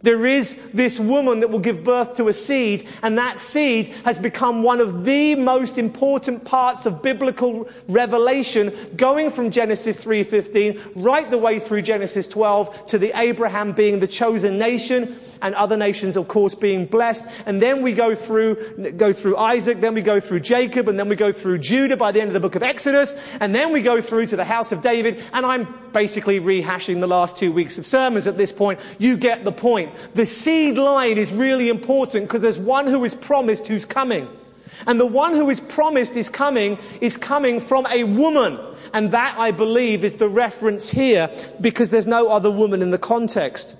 There 0.05 0.27
is 0.27 0.55
this 0.71 0.99
woman 0.99 1.39
that 1.39 1.49
will 1.49 1.57
give 1.57 1.83
birth 1.83 2.17
to 2.17 2.27
a 2.27 2.33
seed, 2.33 2.87
and 3.01 3.17
that 3.17 3.41
seed 3.41 3.87
has 4.05 4.19
become 4.19 4.61
one 4.61 4.79
of 4.79 5.03
the 5.03 5.33
most 5.33 5.79
important 5.79 6.45
parts 6.45 6.85
of 6.85 7.01
biblical 7.01 7.67
revelation, 7.87 8.71
going 8.95 9.31
from 9.31 9.49
Genesis 9.49 9.97
3.15 9.97 10.91
right 10.93 11.27
the 11.31 11.39
way 11.39 11.57
through 11.57 11.81
Genesis 11.81 12.27
12 12.27 12.85
to 12.85 12.99
the 12.99 13.19
Abraham 13.19 13.71
being 13.71 13.99
the 13.99 14.05
chosen 14.05 14.59
nation, 14.59 15.17
and 15.41 15.55
other 15.55 15.75
nations, 15.75 16.15
of 16.15 16.27
course, 16.27 16.53
being 16.53 16.85
blessed. 16.85 17.27
And 17.47 17.59
then 17.59 17.81
we 17.81 17.93
go 17.93 18.13
through, 18.13 18.91
go 18.97 19.11
through 19.11 19.37
Isaac, 19.37 19.81
then 19.81 19.95
we 19.95 20.01
go 20.03 20.19
through 20.19 20.41
Jacob, 20.41 20.87
and 20.87 20.99
then 20.99 21.09
we 21.09 21.15
go 21.15 21.31
through 21.31 21.57
Judah 21.57 21.97
by 21.97 22.11
the 22.11 22.21
end 22.21 22.29
of 22.29 22.33
the 22.33 22.39
book 22.39 22.53
of 22.53 22.61
Exodus, 22.61 23.19
and 23.39 23.55
then 23.55 23.73
we 23.73 23.81
go 23.81 24.01
through 24.01 24.27
to 24.27 24.35
the 24.35 24.45
house 24.45 24.71
of 24.71 24.83
David, 24.83 25.23
and 25.33 25.47
I'm 25.47 25.67
basically 25.93 26.39
rehashing 26.39 26.99
the 26.99 27.07
last 27.07 27.37
two 27.37 27.51
weeks 27.51 27.77
of 27.79 27.87
sermons 27.87 28.27
at 28.27 28.37
this 28.37 28.51
point. 28.51 28.79
You 28.99 29.17
get 29.17 29.43
the 29.43 29.51
point. 29.51 29.94
The 30.13 30.25
seed 30.25 30.77
line 30.77 31.17
is 31.17 31.33
really 31.33 31.69
important 31.69 32.25
because 32.25 32.41
there's 32.41 32.59
one 32.59 32.87
who 32.87 33.03
is 33.03 33.15
promised 33.15 33.67
who's 33.67 33.85
coming. 33.85 34.27
And 34.87 34.99
the 34.99 35.05
one 35.05 35.33
who 35.33 35.49
is 35.49 35.59
promised 35.59 36.15
is 36.15 36.29
coming 36.29 36.77
is 37.01 37.17
coming 37.17 37.59
from 37.59 37.85
a 37.87 38.03
woman. 38.03 38.59
And 38.93 39.11
that, 39.11 39.37
I 39.37 39.51
believe, 39.51 40.03
is 40.03 40.17
the 40.17 40.29
reference 40.29 40.89
here 40.89 41.29
because 41.59 41.89
there's 41.89 42.07
no 42.07 42.29
other 42.29 42.51
woman 42.51 42.81
in 42.81 42.91
the 42.91 42.97
context. 42.97 43.75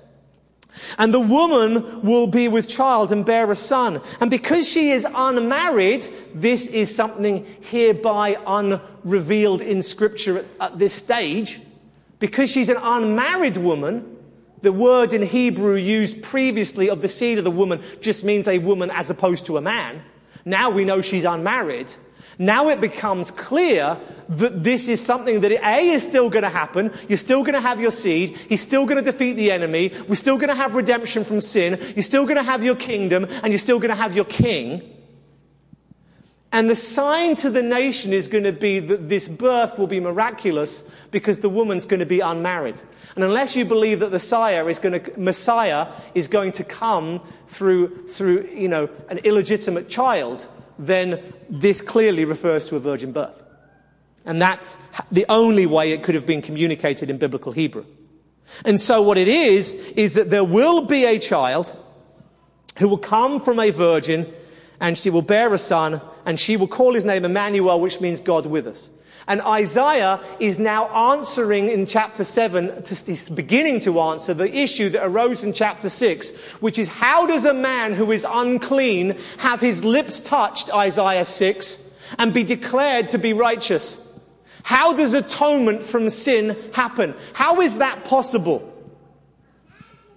And 0.97 1.13
the 1.13 1.19
woman 1.19 2.01
will 2.01 2.27
be 2.27 2.47
with 2.47 2.67
child 2.67 3.11
and 3.11 3.25
bear 3.25 3.49
a 3.49 3.55
son. 3.55 4.01
And 4.19 4.29
because 4.29 4.67
she 4.67 4.91
is 4.91 5.05
unmarried, 5.15 6.07
this 6.33 6.67
is 6.67 6.93
something 6.93 7.45
hereby 7.61 8.37
unrevealed 8.45 9.61
in 9.61 9.83
scripture 9.83 10.39
at, 10.39 10.45
at 10.59 10.79
this 10.79 10.93
stage. 10.93 11.61
Because 12.19 12.49
she's 12.49 12.69
an 12.69 12.77
unmarried 12.81 13.57
woman, 13.57 14.14
the 14.65 14.73
word 14.73 15.13
in 15.13 15.21
Hebrew 15.21 15.75
used 15.75 16.23
previously 16.23 16.89
of 16.89 17.01
the 17.01 17.07
seed 17.07 17.37
of 17.37 17.43
the 17.43 17.51
woman 17.51 17.83
just 18.01 18.23
means 18.23 18.47
a 18.47 18.57
woman 18.57 18.89
as 18.89 19.11
opposed 19.11 19.45
to 19.45 19.57
a 19.57 19.61
man. 19.61 20.01
Now 20.43 20.71
we 20.71 20.85
know 20.85 21.03
she's 21.03 21.23
unmarried. 21.23 21.93
Now 22.39 22.69
it 22.69 22.81
becomes 22.81 23.29
clear 23.29 23.97
that 24.27 24.63
this 24.63 24.87
is 24.87 25.05
something 25.05 25.41
that 25.41 25.51
A 25.51 25.89
is 25.89 26.01
still 26.01 26.31
going 26.31 26.43
to 26.43 26.49
happen. 26.49 26.91
You're 27.07 27.17
still 27.17 27.43
going 27.43 27.53
to 27.53 27.61
have 27.61 27.79
your 27.79 27.91
seed. 27.91 28.37
He's 28.49 28.61
still 28.61 28.87
going 28.87 29.03
to 29.03 29.11
defeat 29.11 29.33
the 29.33 29.51
enemy. 29.51 29.93
We're 30.09 30.15
still 30.15 30.37
going 30.37 30.49
to 30.49 30.55
have 30.55 30.73
redemption 30.73 31.23
from 31.23 31.41
sin. 31.41 31.79
You're 31.95 32.01
still 32.01 32.23
going 32.23 32.37
to 32.37 32.43
have 32.43 32.63
your 32.63 32.75
kingdom 32.75 33.25
and 33.29 33.49
you're 33.49 33.59
still 33.59 33.79
going 33.79 33.89
to 33.89 33.95
have 33.95 34.15
your 34.15 34.25
king. 34.25 34.81
And 36.51 36.69
the 36.69 36.75
sign 36.75 37.35
to 37.37 37.49
the 37.49 37.61
nation 37.61 38.13
is 38.13 38.27
going 38.27 38.45
to 38.45 38.53
be 38.53 38.79
that 38.79 39.09
this 39.09 39.27
birth 39.27 39.77
will 39.77 39.87
be 39.87 39.99
miraculous 39.99 40.83
because 41.11 41.39
the 41.39 41.49
woman's 41.49 41.85
going 41.85 41.99
to 41.99 42.05
be 42.05 42.21
unmarried. 42.21 42.79
And 43.15 43.23
unless 43.23 43.55
you 43.55 43.65
believe 43.65 43.99
that 43.99 44.07
the 44.07 44.15
Messiah 44.15 44.65
is 44.67 44.79
going 44.79 45.03
to, 45.03 45.19
Messiah 45.19 45.87
is 46.13 46.27
going 46.27 46.53
to 46.53 46.63
come 46.63 47.21
through, 47.47 48.07
through, 48.07 48.49
you 48.53 48.67
know, 48.67 48.89
an 49.09 49.19
illegitimate 49.19 49.89
child, 49.89 50.47
then 50.79 51.33
this 51.49 51.81
clearly 51.81 52.25
refers 52.25 52.65
to 52.69 52.75
a 52.75 52.79
virgin 52.79 53.11
birth. 53.11 53.41
And 54.25 54.41
that's 54.41 54.77
the 55.11 55.25
only 55.29 55.65
way 55.65 55.91
it 55.91 56.03
could 56.03 56.15
have 56.15 56.25
been 56.25 56.41
communicated 56.41 57.09
in 57.09 57.17
biblical 57.17 57.51
Hebrew. 57.51 57.85
And 58.63 58.79
so 58.79 59.01
what 59.01 59.17
it 59.17 59.27
is, 59.27 59.73
is 59.73 60.13
that 60.13 60.29
there 60.29 60.43
will 60.43 60.85
be 60.85 61.05
a 61.05 61.19
child 61.19 61.75
who 62.79 62.87
will 62.87 62.97
come 62.97 63.39
from 63.39 63.59
a 63.59 63.69
virgin 63.71 64.31
and 64.79 64.97
she 64.97 65.09
will 65.09 65.21
bear 65.21 65.53
a 65.53 65.57
son 65.57 66.01
and 66.25 66.39
she 66.39 66.57
will 66.57 66.67
call 66.67 66.93
his 66.93 67.05
name 67.05 67.25
Emmanuel, 67.25 67.79
which 67.79 68.01
means 68.01 68.19
God 68.19 68.45
with 68.45 68.67
us. 68.67 68.89
And 69.27 69.41
Isaiah 69.41 70.19
is 70.39 70.59
now 70.59 70.87
answering 71.13 71.69
in 71.69 71.87
chapter 71.87 72.23
7, 72.23 72.83
he's 72.87 73.27
beginning 73.29 73.79
to 73.81 73.99
answer 73.99 74.35
the 74.35 74.53
issue 74.55 74.89
that 74.89 75.03
arose 75.03 75.43
in 75.43 75.51
chapter 75.51 75.89
6, 75.89 76.31
which 76.59 76.77
is 76.77 76.87
how 76.87 77.25
does 77.25 77.45
a 77.45 77.53
man 77.53 77.93
who 77.93 78.11
is 78.11 78.25
unclean 78.29 79.17
have 79.37 79.61
his 79.61 79.83
lips 79.83 80.21
touched, 80.21 80.71
Isaiah 80.71 81.25
6, 81.25 81.79
and 82.19 82.33
be 82.33 82.43
declared 82.43 83.09
to 83.09 83.17
be 83.17 83.33
righteous? 83.33 83.99
How 84.61 84.93
does 84.93 85.13
atonement 85.13 85.81
from 85.81 86.09
sin 86.11 86.55
happen? 86.73 87.15
How 87.33 87.61
is 87.61 87.79
that 87.79 88.03
possible? 88.03 88.74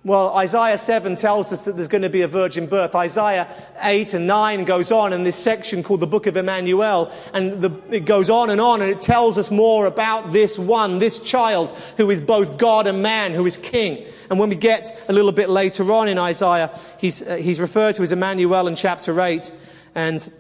Well, 0.05 0.33
Isaiah 0.37 0.79
7 0.79 1.17
tells 1.17 1.53
us 1.53 1.65
that 1.65 1.75
there's 1.75 1.89
going 1.89 2.03
to 2.03 2.09
be 2.09 2.23
a 2.23 2.29
virgin 2.29 2.69
birth. 2.69 2.95
Isaiah 2.95 3.49
8 3.81 4.15
and 4.15 4.29
9 4.29 4.65
goes 4.65 4.93
on 4.93 5.13
in 5.13 5.25
this 5.25 5.35
section 5.35 5.83
called 5.83 5.99
the 5.99 6.07
Book 6.07 6.29
of 6.29 6.37
Emmanuel, 6.37 7.13
and 7.35 7.61
the, 7.61 7.71
it 7.91 8.05
goes 8.05 8.31
on 8.31 8.49
and 8.51 8.61
on, 8.61 8.81
and 8.81 8.91
it 8.93 9.01
tells 9.01 9.39
us 9.39 9.51
more 9.51 9.87
about 9.87 10.33
this 10.33 10.57
one, 10.57 11.01
this 11.01 11.19
child, 11.19 11.77
who 11.97 12.11
is 12.11 12.21
both 12.21 12.59
God 12.59 12.87
and 12.87 13.03
man, 13.03 13.35
who 13.35 13.45
is 13.45 13.57
king. 13.57 14.07
And 14.31 14.39
when 14.39 14.51
we 14.51 14.55
get 14.55 15.05
a 15.09 15.13
little 15.13 15.33
bit 15.33 15.49
later 15.49 15.91
on 15.93 16.07
in 16.07 16.17
Isaiah, 16.17 16.79
he's, 16.99 17.21
uh, 17.21 17.35
he's 17.35 17.59
referred 17.59 17.97
to 17.97 18.03
as 18.05 18.13
Emmanuel 18.13 18.69
in 18.69 18.77
chapter 18.77 19.21
8, 19.21 19.51
and 19.97 20.33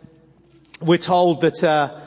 we're 0.81 0.99
told 0.99 1.41
that 1.41 1.65
uh, 1.65 2.01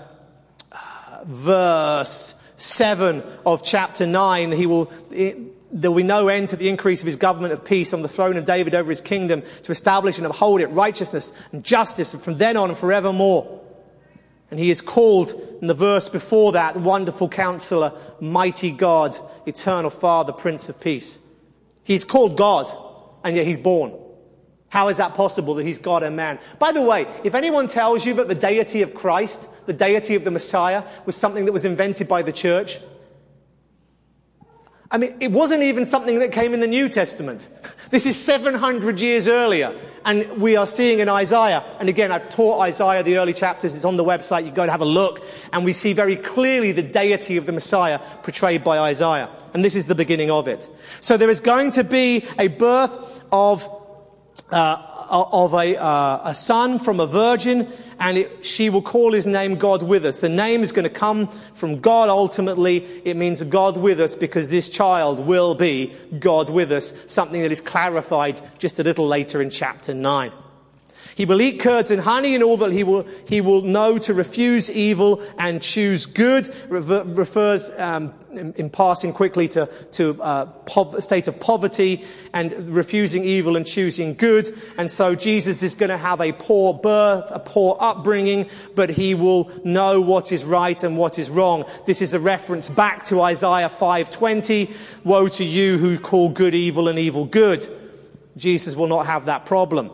verse 1.25 2.39
7 2.55 3.21
of 3.45 3.61
chapter 3.61 4.07
9, 4.07 4.53
he 4.53 4.65
will... 4.65 4.89
It, 5.11 5.50
there 5.73 5.91
will 5.91 5.97
be 5.97 6.03
no 6.03 6.27
end 6.27 6.49
to 6.49 6.55
the 6.55 6.69
increase 6.69 7.01
of 7.01 7.05
his 7.05 7.15
government 7.15 7.53
of 7.53 7.63
peace 7.63 7.93
on 7.93 8.01
the 8.01 8.09
throne 8.09 8.37
of 8.37 8.45
David 8.45 8.75
over 8.75 8.89
his 8.89 9.01
kingdom 9.01 9.43
to 9.63 9.71
establish 9.71 10.17
and 10.17 10.27
uphold 10.27 10.61
it 10.61 10.67
righteousness 10.67 11.33
and 11.51 11.63
justice 11.63 12.13
from 12.13 12.37
then 12.37 12.57
on 12.57 12.69
and 12.69 12.77
forevermore. 12.77 13.59
And 14.49 14.59
he 14.59 14.69
is 14.69 14.81
called 14.81 15.31
in 15.61 15.67
the 15.67 15.73
verse 15.73 16.09
before 16.09 16.51
that, 16.53 16.75
wonderful 16.75 17.29
counselor, 17.29 17.93
mighty 18.19 18.71
God, 18.71 19.17
eternal 19.45 19.89
father, 19.89 20.33
prince 20.33 20.67
of 20.67 20.81
peace. 20.81 21.19
He's 21.83 22.03
called 22.03 22.35
God 22.35 22.69
and 23.23 23.35
yet 23.35 23.47
he's 23.47 23.57
born. 23.57 23.93
How 24.67 24.89
is 24.89 24.97
that 24.97 25.15
possible 25.15 25.55
that 25.55 25.65
he's 25.65 25.79
God 25.79 26.03
and 26.03 26.15
man? 26.15 26.39
By 26.59 26.73
the 26.73 26.81
way, 26.81 27.07
if 27.23 27.33
anyone 27.33 27.67
tells 27.67 28.05
you 28.05 28.13
that 28.15 28.27
the 28.27 28.35
deity 28.35 28.81
of 28.81 28.93
Christ, 28.93 29.47
the 29.65 29.73
deity 29.73 30.15
of 30.15 30.23
the 30.23 30.31
Messiah, 30.31 30.83
was 31.05 31.15
something 31.15 31.45
that 31.45 31.51
was 31.51 31.65
invented 31.65 32.07
by 32.07 32.21
the 32.21 32.31
church, 32.31 32.79
I 34.91 34.97
mean, 34.97 35.15
it 35.21 35.31
wasn't 35.31 35.63
even 35.63 35.85
something 35.85 36.19
that 36.19 36.33
came 36.33 36.53
in 36.53 36.59
the 36.59 36.67
New 36.67 36.89
Testament. 36.89 37.47
This 37.91 38.05
is 38.05 38.19
700 38.19 38.99
years 38.99 39.27
earlier. 39.27 39.73
And 40.03 40.41
we 40.41 40.55
are 40.55 40.65
seeing 40.65 40.99
in 40.99 41.07
Isaiah, 41.07 41.63
and 41.79 41.87
again, 41.87 42.11
I've 42.11 42.29
taught 42.31 42.59
Isaiah 42.61 43.03
the 43.03 43.17
early 43.17 43.33
chapters, 43.33 43.75
it's 43.75 43.85
on 43.85 43.97
the 43.97 44.03
website, 44.03 44.45
you 44.45 44.51
go 44.51 44.63
and 44.63 44.71
have 44.71 44.81
a 44.81 44.85
look, 44.85 45.23
and 45.53 45.63
we 45.63 45.73
see 45.73 45.93
very 45.93 46.15
clearly 46.15 46.71
the 46.71 46.81
deity 46.81 47.37
of 47.37 47.45
the 47.45 47.51
Messiah 47.51 47.99
portrayed 48.23 48.63
by 48.63 48.79
Isaiah. 48.79 49.29
And 49.53 49.63
this 49.63 49.75
is 49.75 49.85
the 49.85 49.93
beginning 49.93 50.31
of 50.31 50.47
it. 50.47 50.67
So 51.01 51.17
there 51.17 51.29
is 51.29 51.39
going 51.39 51.71
to 51.71 51.83
be 51.83 52.25
a 52.39 52.47
birth 52.47 53.23
of, 53.31 53.67
uh, 54.49 54.77
of 55.11 55.53
a, 55.53 55.77
uh, 55.79 56.21
a 56.25 56.33
son 56.33 56.79
from 56.79 56.99
a 56.99 57.05
virgin, 57.05 57.71
and 58.01 58.17
it, 58.17 58.43
she 58.43 58.71
will 58.71 58.81
call 58.81 59.13
his 59.13 59.27
name 59.27 59.55
God 59.55 59.83
with 59.83 60.05
us. 60.05 60.19
The 60.19 60.27
name 60.27 60.63
is 60.63 60.71
going 60.71 60.83
to 60.83 60.89
come 60.89 61.27
from 61.53 61.79
God 61.79 62.09
ultimately. 62.09 62.77
It 63.05 63.15
means 63.15 63.43
God 63.43 63.77
with 63.77 64.01
us 64.01 64.15
because 64.15 64.49
this 64.49 64.69
child 64.69 65.19
will 65.19 65.53
be 65.53 65.95
God 66.19 66.49
with 66.49 66.71
us, 66.71 66.93
something 67.05 67.43
that 67.43 67.51
is 67.51 67.61
clarified 67.61 68.41
just 68.57 68.79
a 68.79 68.83
little 68.83 69.07
later 69.07 69.39
in 69.39 69.51
chapter 69.51 69.93
9. 69.93 70.31
He 71.15 71.25
will 71.25 71.41
eat 71.41 71.59
curds 71.59 71.91
and 71.91 72.01
honey 72.01 72.35
and 72.35 72.43
all 72.43 72.57
that 72.57 72.71
he 72.71 72.83
will, 72.83 73.05
he 73.27 73.41
will 73.41 73.61
know 73.61 73.97
to 73.99 74.13
refuse 74.13 74.71
evil 74.71 75.21
and 75.37 75.61
choose 75.61 76.05
good. 76.05 76.53
Rever, 76.69 77.03
refers 77.03 77.69
um, 77.77 78.13
in, 78.31 78.53
in, 78.53 78.69
passing 78.69 79.11
quickly 79.11 79.47
to, 79.49 79.69
to 79.93 80.21
uh, 80.21 80.49
a 80.95 81.01
state 81.01 81.27
of 81.27 81.39
poverty 81.39 82.05
and 82.33 82.69
refusing 82.69 83.25
evil 83.25 83.55
and 83.55 83.67
choosing 83.67 84.13
good. 84.13 84.47
And 84.77 84.89
so 84.89 85.15
Jesus 85.15 85.63
is 85.63 85.75
going 85.75 85.89
to 85.89 85.97
have 85.97 86.21
a 86.21 86.31
poor 86.31 86.73
birth, 86.73 87.25
a 87.29 87.39
poor 87.39 87.77
upbringing, 87.79 88.49
but 88.75 88.89
he 88.89 89.13
will 89.13 89.51
know 89.65 89.99
what 90.01 90.31
is 90.31 90.45
right 90.45 90.81
and 90.81 90.97
what 90.97 91.19
is 91.19 91.29
wrong. 91.29 91.65
This 91.85 92.01
is 92.01 92.13
a 92.13 92.19
reference 92.19 92.69
back 92.69 93.05
to 93.05 93.21
Isaiah 93.21 93.69
5:20. 93.69 94.69
Woe 95.03 95.27
to 95.27 95.43
you 95.43 95.77
who 95.77 95.99
call 95.99 96.29
good 96.29 96.55
evil 96.55 96.87
and 96.87 96.97
evil 96.97 97.25
good. 97.25 97.67
Jesus 98.37 98.75
will 98.75 98.87
not 98.87 99.07
have 99.07 99.25
that 99.25 99.45
problem. 99.45 99.91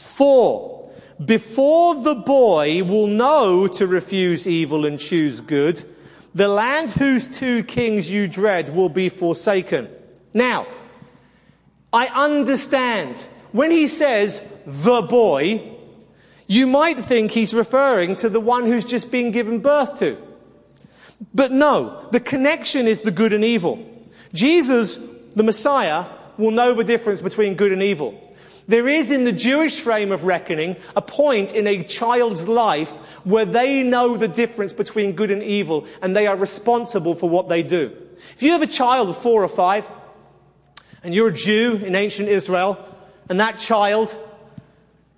Four, 0.00 0.90
before 1.22 2.02
the 2.02 2.14
boy 2.14 2.82
will 2.82 3.06
know 3.06 3.68
to 3.68 3.86
refuse 3.86 4.46
evil 4.46 4.86
and 4.86 4.98
choose 4.98 5.42
good, 5.42 5.84
the 6.34 6.48
land 6.48 6.90
whose 6.90 7.28
two 7.28 7.62
kings 7.64 8.10
you 8.10 8.26
dread 8.26 8.74
will 8.74 8.88
be 8.88 9.10
forsaken. 9.10 9.90
Now, 10.32 10.66
I 11.92 12.06
understand 12.06 13.24
when 13.52 13.70
he 13.70 13.88
says 13.88 14.42
the 14.64 15.02
boy, 15.02 15.76
you 16.46 16.66
might 16.66 16.98
think 16.98 17.32
he's 17.32 17.52
referring 17.52 18.16
to 18.16 18.28
the 18.30 18.40
one 18.40 18.64
who's 18.64 18.84
just 18.84 19.10
been 19.10 19.32
given 19.32 19.58
birth 19.58 19.98
to. 19.98 20.16
But 21.34 21.52
no, 21.52 22.08
the 22.10 22.20
connection 22.20 22.86
is 22.86 23.02
the 23.02 23.10
good 23.10 23.34
and 23.34 23.44
evil. 23.44 23.86
Jesus, 24.32 24.96
the 25.34 25.42
Messiah, 25.42 26.06
will 26.38 26.52
know 26.52 26.72
the 26.72 26.84
difference 26.84 27.20
between 27.20 27.54
good 27.54 27.72
and 27.72 27.82
evil. 27.82 28.29
There 28.70 28.88
is 28.88 29.10
in 29.10 29.24
the 29.24 29.32
Jewish 29.32 29.80
frame 29.80 30.12
of 30.12 30.22
reckoning 30.22 30.76
a 30.94 31.02
point 31.02 31.52
in 31.54 31.66
a 31.66 31.82
child's 31.82 32.46
life 32.46 32.90
where 33.24 33.44
they 33.44 33.82
know 33.82 34.16
the 34.16 34.28
difference 34.28 34.72
between 34.72 35.14
good 35.16 35.32
and 35.32 35.42
evil 35.42 35.88
and 36.00 36.14
they 36.14 36.28
are 36.28 36.36
responsible 36.36 37.16
for 37.16 37.28
what 37.28 37.48
they 37.48 37.64
do. 37.64 37.90
If 38.36 38.44
you 38.44 38.52
have 38.52 38.62
a 38.62 38.68
child 38.68 39.08
of 39.08 39.16
four 39.16 39.42
or 39.42 39.48
five 39.48 39.90
and 41.02 41.12
you're 41.12 41.30
a 41.30 41.32
Jew 41.32 41.80
in 41.84 41.96
ancient 41.96 42.28
Israel 42.28 42.78
and 43.28 43.40
that 43.40 43.58
child 43.58 44.16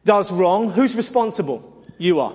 does 0.06 0.32
wrong, 0.32 0.70
who's 0.70 0.96
responsible? 0.96 1.84
You 1.98 2.20
are. 2.20 2.34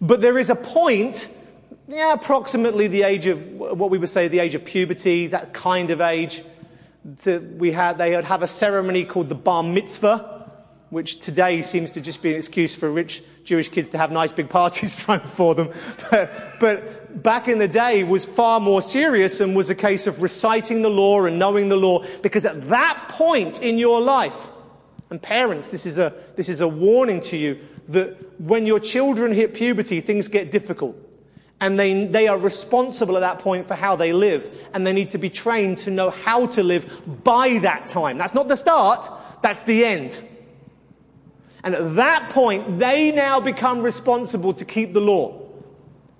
But 0.00 0.20
there 0.20 0.36
is 0.36 0.50
a 0.50 0.56
point, 0.56 1.32
yeah, 1.86 2.12
approximately 2.14 2.88
the 2.88 3.04
age 3.04 3.26
of 3.26 3.46
what 3.52 3.88
we 3.88 3.98
would 3.98 4.10
say 4.10 4.26
the 4.26 4.40
age 4.40 4.56
of 4.56 4.64
puberty, 4.64 5.28
that 5.28 5.52
kind 5.52 5.92
of 5.92 6.00
age, 6.00 6.42
to, 7.22 7.38
we 7.38 7.72
had, 7.72 7.98
they 7.98 8.14
would 8.14 8.24
have 8.24 8.42
a 8.42 8.48
ceremony 8.48 9.04
called 9.04 9.28
the 9.28 9.34
bar 9.34 9.62
mitzvah, 9.62 10.50
which 10.90 11.18
today 11.20 11.62
seems 11.62 11.90
to 11.92 12.00
just 12.00 12.22
be 12.22 12.30
an 12.30 12.36
excuse 12.36 12.74
for 12.74 12.90
rich 12.90 13.22
Jewish 13.44 13.68
kids 13.70 13.88
to 13.90 13.98
have 13.98 14.12
nice 14.12 14.30
big 14.30 14.48
parties 14.48 14.94
thrown 15.02 15.20
for 15.20 15.54
them. 15.54 15.70
But, 16.10 16.60
but 16.60 17.22
back 17.22 17.48
in 17.48 17.58
the 17.58 17.68
day 17.68 18.04
was 18.04 18.24
far 18.24 18.60
more 18.60 18.82
serious 18.82 19.40
and 19.40 19.56
was 19.56 19.70
a 19.70 19.74
case 19.74 20.06
of 20.06 20.20
reciting 20.22 20.82
the 20.82 20.90
law 20.90 21.24
and 21.24 21.38
knowing 21.38 21.68
the 21.68 21.76
law 21.76 22.04
because 22.22 22.44
at 22.44 22.68
that 22.68 23.06
point 23.08 23.62
in 23.62 23.78
your 23.78 24.00
life, 24.00 24.48
and 25.10 25.20
parents, 25.20 25.70
this 25.70 25.86
is 25.86 25.98
a, 25.98 26.14
this 26.36 26.48
is 26.48 26.60
a 26.60 26.68
warning 26.68 27.20
to 27.22 27.36
you 27.36 27.58
that 27.88 28.40
when 28.40 28.64
your 28.64 28.80
children 28.80 29.32
hit 29.32 29.54
puberty, 29.54 30.00
things 30.00 30.28
get 30.28 30.50
difficult 30.52 30.96
and 31.62 31.78
they, 31.78 32.06
they 32.06 32.26
are 32.26 32.36
responsible 32.36 33.16
at 33.16 33.20
that 33.20 33.38
point 33.38 33.68
for 33.68 33.76
how 33.76 33.94
they 33.94 34.12
live, 34.12 34.50
and 34.74 34.84
they 34.84 34.92
need 34.92 35.12
to 35.12 35.18
be 35.18 35.30
trained 35.30 35.78
to 35.78 35.92
know 35.92 36.10
how 36.10 36.46
to 36.46 36.62
live 36.62 36.84
by 37.22 37.58
that 37.58 37.86
time. 37.86 38.18
That's 38.18 38.34
not 38.34 38.48
the 38.48 38.56
start, 38.56 39.08
that's 39.42 39.62
the 39.62 39.84
end. 39.84 40.18
And 41.62 41.76
at 41.76 41.94
that 41.94 42.30
point, 42.30 42.80
they 42.80 43.12
now 43.12 43.38
become 43.38 43.80
responsible 43.84 44.52
to 44.54 44.64
keep 44.64 44.92
the 44.92 45.00
law. 45.00 45.40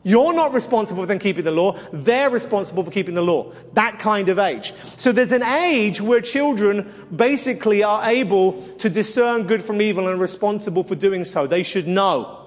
You're 0.04 0.32
not 0.32 0.54
responsible 0.54 1.02
for 1.02 1.06
them 1.06 1.18
keeping 1.18 1.44
the 1.44 1.50
law, 1.50 1.76
they're 1.92 2.30
responsible 2.30 2.84
for 2.84 2.92
keeping 2.92 3.16
the 3.16 3.22
law. 3.22 3.52
That 3.72 3.98
kind 3.98 4.28
of 4.28 4.38
age. 4.38 4.72
So 4.84 5.10
there's 5.10 5.32
an 5.32 5.42
age 5.42 6.00
where 6.00 6.20
children 6.20 6.88
basically 7.14 7.82
are 7.82 8.08
able 8.08 8.62
to 8.78 8.88
discern 8.88 9.48
good 9.48 9.64
from 9.64 9.82
evil 9.82 10.06
and 10.06 10.20
responsible 10.20 10.84
for 10.84 10.94
doing 10.94 11.24
so. 11.24 11.48
They 11.48 11.64
should 11.64 11.88
know. 11.88 12.41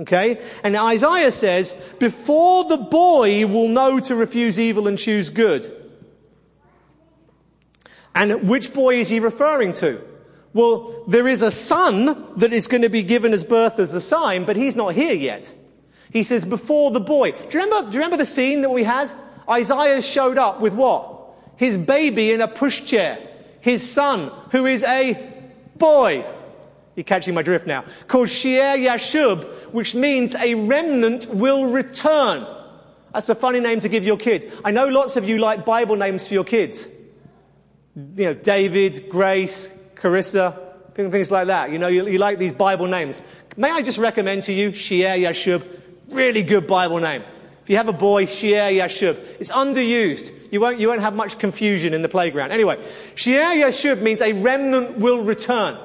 Okay? 0.00 0.40
And 0.64 0.74
Isaiah 0.76 1.30
says, 1.30 1.74
before 1.98 2.64
the 2.64 2.78
boy 2.78 3.46
will 3.46 3.68
know 3.68 4.00
to 4.00 4.16
refuse 4.16 4.58
evil 4.58 4.88
and 4.88 4.98
choose 4.98 5.30
good. 5.30 5.76
And 8.14 8.48
which 8.48 8.72
boy 8.72 8.96
is 8.96 9.08
he 9.08 9.20
referring 9.20 9.74
to? 9.74 10.00
Well, 10.52 11.04
there 11.06 11.28
is 11.28 11.42
a 11.42 11.50
son 11.50 12.38
that 12.38 12.52
is 12.52 12.66
going 12.66 12.82
to 12.82 12.88
be 12.88 13.02
given 13.02 13.32
as 13.32 13.44
birth 13.44 13.78
as 13.78 13.94
a 13.94 14.00
sign, 14.00 14.44
but 14.44 14.56
he's 14.56 14.74
not 14.74 14.94
here 14.94 15.14
yet. 15.14 15.52
He 16.12 16.24
says, 16.24 16.44
before 16.44 16.90
the 16.90 17.00
boy. 17.00 17.32
Do 17.32 17.38
you 17.58 17.64
remember, 17.64 17.88
do 17.88 17.94
you 17.94 18.00
remember 18.00 18.16
the 18.16 18.26
scene 18.26 18.62
that 18.62 18.70
we 18.70 18.82
had? 18.82 19.10
Isaiah 19.48 20.02
showed 20.02 20.38
up 20.38 20.60
with 20.60 20.72
what? 20.72 21.34
His 21.56 21.78
baby 21.78 22.32
in 22.32 22.40
a 22.40 22.48
pushchair. 22.48 23.24
His 23.60 23.88
son, 23.88 24.32
who 24.50 24.66
is 24.66 24.82
a 24.82 25.30
boy. 25.76 26.26
You're 26.96 27.04
catching 27.04 27.34
my 27.34 27.42
drift 27.42 27.66
now. 27.66 27.84
Called 28.08 28.28
Shear 28.28 28.76
Yashub, 28.76 29.59
which 29.72 29.94
means 29.94 30.34
a 30.34 30.54
remnant 30.54 31.26
will 31.28 31.66
return. 31.66 32.46
That's 33.12 33.28
a 33.28 33.34
funny 33.34 33.60
name 33.60 33.80
to 33.80 33.88
give 33.88 34.04
your 34.04 34.16
kid. 34.16 34.52
I 34.64 34.70
know 34.70 34.86
lots 34.88 35.16
of 35.16 35.28
you 35.28 35.38
like 35.38 35.64
Bible 35.64 35.96
names 35.96 36.28
for 36.28 36.34
your 36.34 36.44
kids. 36.44 36.86
You 37.96 38.24
know, 38.26 38.34
David, 38.34 39.08
Grace, 39.08 39.68
Carissa, 39.96 40.56
things 40.94 41.30
like 41.30 41.48
that. 41.48 41.70
You 41.70 41.78
know, 41.78 41.88
you, 41.88 42.06
you 42.06 42.18
like 42.18 42.38
these 42.38 42.52
Bible 42.52 42.86
names. 42.86 43.22
May 43.56 43.70
I 43.70 43.82
just 43.82 43.98
recommend 43.98 44.44
to 44.44 44.52
you 44.52 44.72
Shear 44.72 45.16
Yashub? 45.16 45.64
Really 46.10 46.42
good 46.42 46.66
Bible 46.66 46.98
name. 46.98 47.22
If 47.62 47.70
you 47.70 47.76
have 47.76 47.88
a 47.88 47.92
boy, 47.92 48.26
Shear 48.26 48.70
Yashub. 48.70 49.16
It's 49.40 49.50
underused. 49.50 50.32
You 50.52 50.60
won't, 50.60 50.78
you 50.78 50.88
won't 50.88 51.00
have 51.00 51.14
much 51.14 51.38
confusion 51.38 51.94
in 51.94 52.02
the 52.02 52.08
playground. 52.08 52.52
Anyway, 52.52 52.82
Shear 53.14 53.44
Yashub 53.44 54.02
means 54.02 54.20
a 54.20 54.32
remnant 54.32 54.98
will 54.98 55.22
return. 55.22 55.78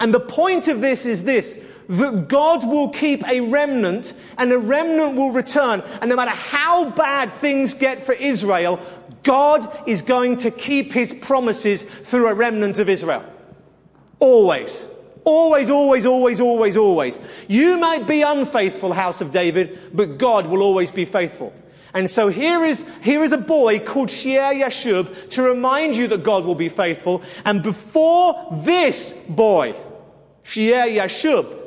And 0.00 0.12
the 0.12 0.20
point 0.20 0.68
of 0.68 0.80
this 0.80 1.06
is 1.06 1.24
this 1.24 1.64
that 1.88 2.28
God 2.28 2.66
will 2.66 2.88
keep 2.88 3.26
a 3.28 3.40
remnant 3.40 4.14
and 4.38 4.52
a 4.52 4.58
remnant 4.58 5.16
will 5.16 5.32
return. 5.32 5.82
And 6.00 6.08
no 6.08 6.16
matter 6.16 6.30
how 6.30 6.90
bad 6.90 7.32
things 7.40 7.74
get 7.74 8.04
for 8.04 8.12
Israel, 8.12 8.80
God 9.22 9.70
is 9.86 10.02
going 10.02 10.38
to 10.38 10.50
keep 10.50 10.92
his 10.92 11.12
promises 11.12 11.82
through 11.82 12.28
a 12.28 12.34
remnant 12.34 12.78
of 12.78 12.88
Israel. 12.88 13.24
Always. 14.18 14.86
Always, 15.24 15.70
always, 15.70 16.04
always, 16.04 16.40
always, 16.40 16.76
always. 16.76 17.20
You 17.46 17.78
might 17.78 18.08
be 18.08 18.22
unfaithful, 18.22 18.92
house 18.92 19.20
of 19.20 19.30
David, 19.32 19.78
but 19.92 20.18
God 20.18 20.46
will 20.48 20.62
always 20.62 20.90
be 20.90 21.04
faithful. 21.04 21.52
And 21.94 22.10
so 22.10 22.28
here 22.28 22.64
is, 22.64 22.90
here 23.02 23.22
is 23.22 23.32
a 23.32 23.38
boy 23.38 23.78
called 23.78 24.10
Shear 24.10 24.42
Yashub 24.42 25.30
to 25.32 25.42
remind 25.42 25.94
you 25.94 26.08
that 26.08 26.24
God 26.24 26.44
will 26.44 26.54
be 26.54 26.70
faithful. 26.70 27.22
And 27.44 27.62
before 27.62 28.48
this 28.64 29.12
boy, 29.28 29.76
Shear 30.42 30.86
Yashub, 30.86 31.61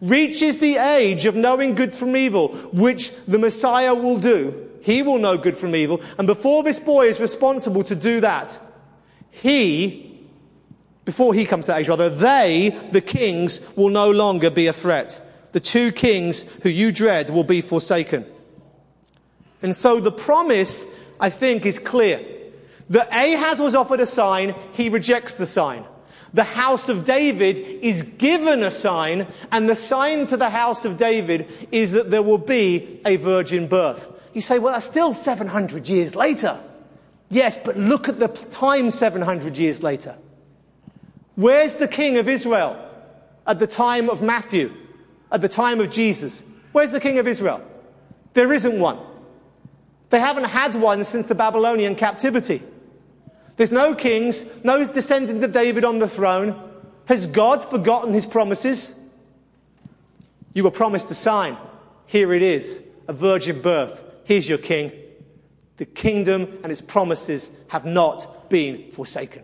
reaches 0.00 0.58
the 0.58 0.76
age 0.76 1.26
of 1.26 1.34
knowing 1.34 1.74
good 1.74 1.94
from 1.94 2.16
evil, 2.16 2.48
which 2.72 3.14
the 3.26 3.38
Messiah 3.38 3.94
will 3.94 4.18
do. 4.18 4.68
He 4.80 5.02
will 5.02 5.18
know 5.18 5.36
good 5.36 5.56
from 5.56 5.74
evil. 5.74 6.00
And 6.18 6.26
before 6.26 6.62
this 6.62 6.80
boy 6.80 7.08
is 7.08 7.20
responsible 7.20 7.84
to 7.84 7.94
do 7.94 8.20
that, 8.20 8.58
he, 9.30 10.20
before 11.04 11.34
he 11.34 11.44
comes 11.44 11.66
to 11.66 11.72
that 11.72 11.80
age, 11.80 11.88
rather, 11.88 12.10
they, 12.10 12.70
the 12.92 13.00
kings, 13.00 13.66
will 13.76 13.90
no 13.90 14.10
longer 14.10 14.50
be 14.50 14.66
a 14.66 14.72
threat. 14.72 15.20
The 15.52 15.60
two 15.60 15.92
kings 15.92 16.42
who 16.62 16.68
you 16.68 16.92
dread 16.92 17.30
will 17.30 17.44
be 17.44 17.60
forsaken. 17.60 18.26
And 19.62 19.74
so 19.74 20.00
the 20.00 20.12
promise, 20.12 20.86
I 21.20 21.30
think, 21.30 21.66
is 21.66 21.78
clear. 21.78 22.24
That 22.90 23.08
Ahaz 23.08 23.60
was 23.60 23.74
offered 23.74 24.00
a 24.00 24.06
sign, 24.06 24.54
he 24.72 24.88
rejects 24.88 25.36
the 25.36 25.46
sign. 25.46 25.84
The 26.34 26.44
house 26.44 26.88
of 26.88 27.04
David 27.04 27.56
is 27.82 28.02
given 28.02 28.62
a 28.62 28.70
sign, 28.70 29.26
and 29.50 29.68
the 29.68 29.76
sign 29.76 30.26
to 30.26 30.36
the 30.36 30.50
house 30.50 30.84
of 30.84 30.98
David 30.98 31.48
is 31.72 31.92
that 31.92 32.10
there 32.10 32.22
will 32.22 32.38
be 32.38 33.00
a 33.06 33.16
virgin 33.16 33.66
birth. 33.66 34.08
You 34.34 34.40
say, 34.40 34.58
well, 34.58 34.74
that's 34.74 34.86
still 34.86 35.14
700 35.14 35.88
years 35.88 36.14
later. 36.14 36.60
Yes, 37.30 37.58
but 37.62 37.76
look 37.76 38.08
at 38.08 38.18
the 38.18 38.28
time 38.28 38.90
700 38.90 39.56
years 39.56 39.82
later. 39.82 40.16
Where's 41.34 41.76
the 41.76 41.88
king 41.88 42.18
of 42.18 42.28
Israel 42.28 42.76
at 43.46 43.58
the 43.58 43.66
time 43.66 44.10
of 44.10 44.22
Matthew, 44.22 44.72
at 45.30 45.40
the 45.40 45.48
time 45.48 45.80
of 45.80 45.90
Jesus? 45.90 46.42
Where's 46.72 46.90
the 46.90 47.00
king 47.00 47.18
of 47.18 47.26
Israel? 47.26 47.62
There 48.34 48.52
isn't 48.52 48.78
one. 48.78 48.98
They 50.10 50.20
haven't 50.20 50.44
had 50.44 50.74
one 50.74 51.04
since 51.04 51.28
the 51.28 51.34
Babylonian 51.34 51.94
captivity. 51.94 52.62
There's 53.58 53.72
no 53.72 53.92
kings, 53.92 54.44
no 54.62 54.86
descendant 54.86 55.42
of 55.42 55.52
David 55.52 55.84
on 55.84 55.98
the 55.98 56.08
throne. 56.08 56.70
Has 57.06 57.26
God 57.26 57.64
forgotten 57.64 58.14
his 58.14 58.24
promises? 58.24 58.94
You 60.54 60.62
were 60.62 60.70
promised 60.70 61.10
a 61.10 61.14
sign. 61.14 61.58
Here 62.06 62.32
it 62.32 62.42
is, 62.42 62.80
a 63.08 63.12
virgin 63.12 63.60
birth. 63.60 64.00
Here's 64.22 64.48
your 64.48 64.58
king. 64.58 64.92
The 65.76 65.86
kingdom 65.86 66.60
and 66.62 66.70
its 66.70 66.80
promises 66.80 67.50
have 67.66 67.84
not 67.84 68.48
been 68.48 68.92
forsaken. 68.92 69.42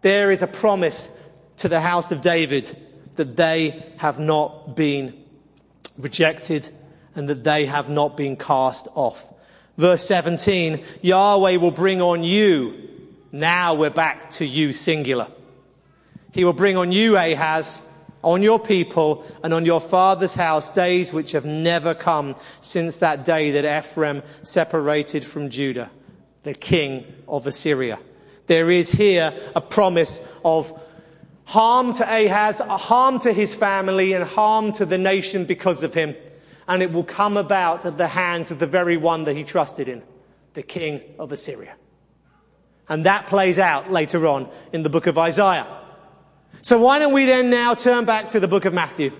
There 0.00 0.30
is 0.30 0.40
a 0.40 0.46
promise 0.46 1.14
to 1.58 1.68
the 1.68 1.80
house 1.80 2.10
of 2.10 2.22
David 2.22 2.74
that 3.16 3.36
they 3.36 3.92
have 3.98 4.18
not 4.18 4.74
been 4.74 5.22
rejected 5.98 6.70
and 7.14 7.28
that 7.28 7.44
they 7.44 7.66
have 7.66 7.90
not 7.90 8.16
been 8.16 8.36
cast 8.36 8.88
off. 8.94 9.29
Verse 9.80 10.06
17, 10.06 10.84
Yahweh 11.00 11.56
will 11.56 11.70
bring 11.70 12.02
on 12.02 12.22
you. 12.22 12.74
Now 13.32 13.72
we're 13.72 13.88
back 13.88 14.28
to 14.32 14.44
you 14.44 14.74
singular. 14.74 15.28
He 16.34 16.44
will 16.44 16.52
bring 16.52 16.76
on 16.76 16.92
you, 16.92 17.16
Ahaz, 17.16 17.80
on 18.22 18.42
your 18.42 18.58
people 18.60 19.24
and 19.42 19.54
on 19.54 19.64
your 19.64 19.80
father's 19.80 20.34
house 20.34 20.68
days 20.68 21.14
which 21.14 21.32
have 21.32 21.46
never 21.46 21.94
come 21.94 22.36
since 22.60 22.96
that 22.96 23.24
day 23.24 23.52
that 23.52 23.78
Ephraim 23.78 24.22
separated 24.42 25.24
from 25.24 25.48
Judah, 25.48 25.90
the 26.42 26.52
king 26.52 27.06
of 27.26 27.46
Assyria. 27.46 27.98
There 28.48 28.70
is 28.70 28.92
here 28.92 29.32
a 29.56 29.62
promise 29.62 30.20
of 30.44 30.78
harm 31.46 31.94
to 31.94 32.04
Ahaz, 32.04 32.58
harm 32.58 33.18
to 33.20 33.32
his 33.32 33.54
family, 33.54 34.12
and 34.12 34.24
harm 34.24 34.74
to 34.74 34.84
the 34.84 34.98
nation 34.98 35.46
because 35.46 35.82
of 35.82 35.94
him. 35.94 36.14
And 36.70 36.82
it 36.82 36.92
will 36.92 37.04
come 37.04 37.36
about 37.36 37.84
at 37.84 37.98
the 37.98 38.06
hands 38.06 38.52
of 38.52 38.60
the 38.60 38.66
very 38.66 38.96
one 38.96 39.24
that 39.24 39.36
he 39.36 39.44
trusted 39.44 39.88
in, 39.88 40.02
the 40.54 40.62
king 40.62 41.02
of 41.18 41.32
Assyria. 41.32 41.74
And 42.88 43.04
that 43.06 43.26
plays 43.26 43.58
out 43.58 43.90
later 43.90 44.26
on 44.26 44.48
in 44.72 44.84
the 44.84 44.88
book 44.88 45.06
of 45.08 45.18
Isaiah. 45.18 45.66
So 46.62 46.80
why 46.80 47.00
don't 47.00 47.12
we 47.12 47.24
then 47.24 47.50
now 47.50 47.74
turn 47.74 48.04
back 48.04 48.30
to 48.30 48.40
the 48.40 48.48
book 48.48 48.66
of 48.66 48.72
Matthew? 48.72 49.12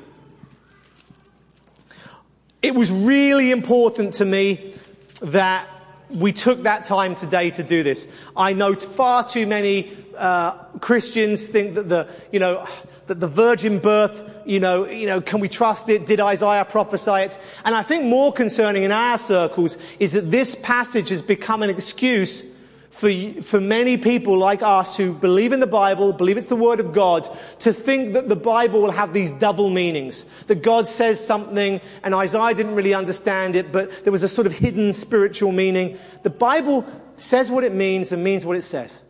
It 2.63 2.75
was 2.75 2.93
really 2.93 3.51
important 3.51 4.15
to 4.15 4.25
me 4.25 4.75
that 5.23 5.69
we 6.11 6.33
took 6.33 6.63
that 6.63 6.85
time 6.85 7.17
today 7.17 7.51
to 7.51 7.65
do 7.65 7.83
this. 7.83 8.07
I 8.37 8.53
know 8.53 8.75
far 8.75 9.27
too 9.29 9.47
many 9.47 9.97
uh, 10.17 10.53
Christians 10.81 11.47
think 11.47 11.75
that 11.75 11.89
the, 11.89 12.09
you 12.31 12.39
know, 12.39 12.67
that 13.07 13.19
the 13.19 13.29
virgin 13.29 13.81
birth, 13.81 14.30
you 14.51 14.59
know, 14.59 14.85
you 14.85 15.07
know, 15.07 15.21
can 15.21 15.39
we 15.39 15.49
trust 15.49 15.89
it? 15.89 16.07
Did 16.07 16.19
Isaiah 16.21 16.65
prophesy 16.65 17.23
it? 17.23 17.39
And 17.65 17.73
I 17.73 17.85
think 17.85 18.05
more 18.05 18.33
concerning 18.33 18.83
in 18.83 18.91
our 18.91 19.17
circles 19.17 19.79
is 20.01 20.13
that 20.13 20.33
this 20.33 20.57
passage 20.57 21.11
has 21.11 21.23
become 21.23 21.63
an 21.63 21.71
excuse 21.71 22.45
for, 22.91 23.13
for 23.43 23.61
many 23.61 23.97
people 23.97 24.37
like 24.37 24.61
us 24.63 24.97
who 24.97 25.15
believe 25.15 25.53
in 25.53 25.61
the 25.61 25.69
Bible, 25.69 26.13
believe 26.13 26.37
it's 26.37 26.49
the 26.49 26.57
Word 26.57 26.81
of 26.81 26.93
God, 26.93 27.29
to 27.61 27.73
think 27.73 28.15
that 28.15 28.29
the 28.29 28.35
Bible 28.35 28.83
will 28.83 28.91
have 28.91 29.13
these 29.13 29.31
double 29.31 29.71
meanings. 29.71 30.25
That 30.49 30.63
God 30.63 30.89
says 30.89 31.25
something 31.25 31.81
and 32.03 32.13
Isaiah 32.13 32.53
didn't 32.53 32.75
really 32.75 32.93
understand 32.93 33.55
it, 33.55 33.71
but 33.71 34.03
there 34.03 34.13
was 34.13 34.25
a 34.25 34.29
sort 34.29 34.49
of 34.49 34.53
hidden 34.53 34.93
spiritual 34.93 35.53
meaning. 35.53 35.97
The 36.25 36.31
Bible 36.31 36.85
says 37.15 37.53
what 37.53 37.63
it 37.63 37.73
means 37.73 38.11
and 38.11 38.25
means 38.25 38.45
what 38.45 38.57
it 38.57 38.63
says. 38.63 39.01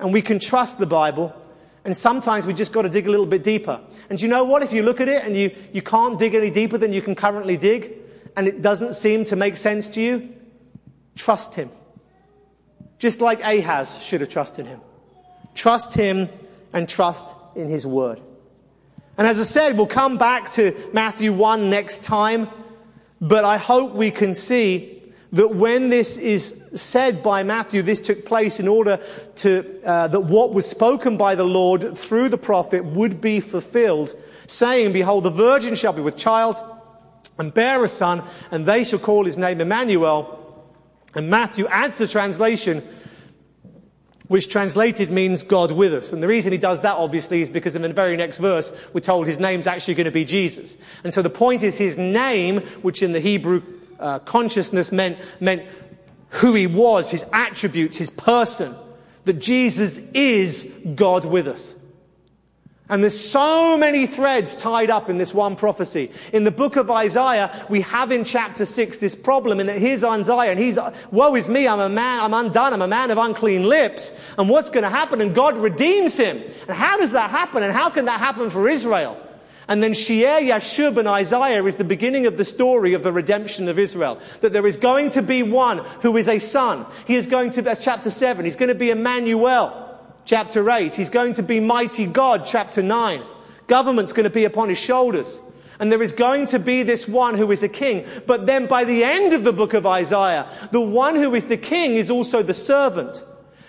And 0.00 0.12
we 0.12 0.22
can 0.22 0.40
trust 0.40 0.80
the 0.80 0.86
Bible. 0.86 1.32
And 1.86 1.96
sometimes 1.96 2.44
we 2.44 2.52
just 2.52 2.74
got 2.74 2.82
to 2.82 2.90
dig 2.90 3.06
a 3.06 3.10
little 3.10 3.24
bit 3.24 3.42
deeper. 3.42 3.80
And 4.10 4.20
you 4.20 4.28
know 4.28 4.44
what? 4.44 4.62
If 4.62 4.74
you 4.74 4.82
look 4.82 5.00
at 5.00 5.08
it 5.08 5.24
and 5.24 5.34
you, 5.34 5.56
you 5.72 5.80
can't 5.80 6.18
dig 6.18 6.34
any 6.34 6.50
deeper 6.50 6.76
than 6.76 6.92
you 6.92 7.00
can 7.00 7.14
currently 7.14 7.56
dig, 7.56 7.92
and 8.36 8.46
it 8.46 8.60
doesn't 8.60 8.92
seem 8.94 9.24
to 9.26 9.36
make 9.36 9.56
sense 9.56 9.88
to 9.90 10.02
you, 10.02 10.28
trust 11.14 11.54
Him. 11.54 11.70
Just 12.98 13.20
like 13.20 13.42
Ahaz 13.44 14.02
should 14.02 14.20
have 14.20 14.30
trusted 14.30 14.66
him. 14.66 14.80
Trust 15.54 15.94
him 15.94 16.28
and 16.72 16.88
trust 16.88 17.26
in 17.54 17.68
his 17.68 17.86
word. 17.86 18.20
And 19.18 19.26
as 19.26 19.38
I 19.38 19.44
said, 19.44 19.76
we'll 19.76 19.86
come 19.86 20.18
back 20.18 20.52
to 20.52 20.74
Matthew 20.92 21.32
1 21.32 21.70
next 21.70 22.02
time, 22.02 22.48
but 23.20 23.44
I 23.44 23.56
hope 23.58 23.92
we 23.92 24.10
can 24.10 24.34
see 24.34 24.95
that 25.32 25.54
when 25.54 25.88
this 25.88 26.16
is 26.16 26.62
said 26.74 27.22
by 27.22 27.42
Matthew, 27.42 27.82
this 27.82 28.00
took 28.00 28.24
place 28.24 28.60
in 28.60 28.68
order 28.68 29.00
to, 29.36 29.82
uh, 29.84 30.08
that 30.08 30.20
what 30.20 30.54
was 30.54 30.68
spoken 30.68 31.16
by 31.16 31.34
the 31.34 31.44
Lord 31.44 31.98
through 31.98 32.28
the 32.28 32.38
prophet 32.38 32.84
would 32.84 33.20
be 33.20 33.40
fulfilled, 33.40 34.14
saying, 34.46 34.92
Behold, 34.92 35.24
the 35.24 35.30
virgin 35.30 35.74
shall 35.74 35.92
be 35.92 36.02
with 36.02 36.16
child 36.16 36.56
and 37.38 37.52
bear 37.52 37.84
a 37.84 37.88
son, 37.88 38.22
and 38.50 38.64
they 38.64 38.84
shall 38.84 38.98
call 38.98 39.24
his 39.24 39.36
name 39.36 39.60
Emmanuel. 39.60 40.32
And 41.14 41.28
Matthew 41.28 41.66
adds 41.66 41.98
the 41.98 42.06
translation 42.06 42.82
which 44.28 44.48
translated 44.48 45.10
means 45.10 45.42
God 45.42 45.70
with 45.70 45.94
us. 45.94 46.12
And 46.12 46.22
the 46.22 46.26
reason 46.26 46.52
he 46.52 46.58
does 46.58 46.80
that, 46.80 46.96
obviously, 46.96 47.42
is 47.42 47.50
because 47.50 47.76
in 47.76 47.82
the 47.82 47.92
very 47.92 48.16
next 48.16 48.38
verse, 48.38 48.72
we're 48.92 49.00
told 49.00 49.26
his 49.26 49.38
name's 49.38 49.66
actually 49.66 49.94
going 49.94 50.06
to 50.06 50.10
be 50.10 50.24
Jesus. 50.24 50.76
And 51.04 51.14
so 51.14 51.22
the 51.22 51.30
point 51.30 51.62
is 51.62 51.78
his 51.78 51.96
name, 51.96 52.58
which 52.82 53.02
in 53.02 53.12
the 53.12 53.20
Hebrew 53.20 53.62
uh, 53.98 54.18
consciousness 54.20 54.92
meant, 54.92 55.18
meant 55.40 55.62
who 56.30 56.54
he 56.54 56.66
was, 56.66 57.10
his 57.10 57.24
attributes, 57.32 57.96
his 57.96 58.10
person, 58.10 58.74
that 59.24 59.34
Jesus 59.34 59.98
is 60.14 60.74
God 60.94 61.24
with 61.24 61.48
us. 61.48 61.74
And 62.88 63.02
there's 63.02 63.18
so 63.18 63.76
many 63.76 64.06
threads 64.06 64.54
tied 64.54 64.90
up 64.90 65.10
in 65.10 65.18
this 65.18 65.34
one 65.34 65.56
prophecy. 65.56 66.12
In 66.32 66.44
the 66.44 66.52
book 66.52 66.76
of 66.76 66.88
Isaiah, 66.88 67.66
we 67.68 67.80
have 67.80 68.12
in 68.12 68.24
chapter 68.24 68.64
6 68.64 68.98
this 68.98 69.16
problem 69.16 69.58
in 69.58 69.66
that 69.66 69.80
here's 69.80 70.04
Isaiah 70.04 70.52
and 70.52 70.60
he's, 70.60 70.78
woe 71.10 71.34
is 71.34 71.50
me, 71.50 71.66
I'm 71.66 71.80
a 71.80 71.88
man, 71.88 72.20
I'm 72.20 72.32
undone, 72.32 72.72
I'm 72.72 72.82
a 72.82 72.86
man 72.86 73.10
of 73.10 73.18
unclean 73.18 73.68
lips. 73.68 74.16
And 74.38 74.48
what's 74.48 74.70
going 74.70 74.84
to 74.84 74.90
happen? 74.90 75.20
And 75.20 75.34
God 75.34 75.58
redeems 75.58 76.16
him. 76.16 76.40
And 76.68 76.76
how 76.76 76.96
does 76.96 77.10
that 77.10 77.30
happen? 77.30 77.64
And 77.64 77.72
how 77.72 77.90
can 77.90 78.04
that 78.04 78.20
happen 78.20 78.50
for 78.50 78.68
Israel? 78.68 79.20
And 79.68 79.82
then 79.82 79.94
Shear 79.94 80.40
Yashub 80.40 80.96
and 80.96 81.08
Isaiah 81.08 81.64
is 81.64 81.76
the 81.76 81.84
beginning 81.84 82.26
of 82.26 82.36
the 82.36 82.44
story 82.44 82.94
of 82.94 83.02
the 83.02 83.12
redemption 83.12 83.68
of 83.68 83.78
Israel. 83.78 84.20
That 84.40 84.52
there 84.52 84.66
is 84.66 84.76
going 84.76 85.10
to 85.10 85.22
be 85.22 85.42
one 85.42 85.78
who 86.02 86.16
is 86.16 86.28
a 86.28 86.38
son. 86.38 86.86
He 87.06 87.16
is 87.16 87.26
going 87.26 87.50
to, 87.52 87.62
that's 87.62 87.82
chapter 87.82 88.10
7, 88.10 88.44
he's 88.44 88.56
going 88.56 88.68
to 88.68 88.76
be 88.76 88.90
Emmanuel 88.90 89.86
chapter 90.24 90.68
8. 90.70 90.94
He's 90.94 91.08
going 91.08 91.34
to 91.34 91.42
be 91.42 91.60
mighty 91.60 92.06
God, 92.06 92.44
chapter 92.46 92.82
9. 92.82 93.22
Government's 93.66 94.12
going 94.12 94.24
to 94.24 94.30
be 94.30 94.44
upon 94.44 94.68
his 94.68 94.78
shoulders. 94.78 95.40
And 95.78 95.90
there 95.90 96.02
is 96.02 96.12
going 96.12 96.46
to 96.46 96.58
be 96.58 96.82
this 96.82 97.08
one 97.08 97.34
who 97.34 97.50
is 97.50 97.62
a 97.62 97.68
king. 97.68 98.06
But 98.26 98.46
then 98.46 98.66
by 98.66 98.84
the 98.84 99.04
end 99.04 99.32
of 99.32 99.44
the 99.44 99.52
book 99.52 99.74
of 99.74 99.86
Isaiah, 99.86 100.48
the 100.72 100.80
one 100.80 101.16
who 101.16 101.34
is 101.34 101.46
the 101.46 101.56
king 101.56 101.94
is 101.94 102.10
also 102.10 102.42
the 102.42 102.54
servant. 102.54 103.22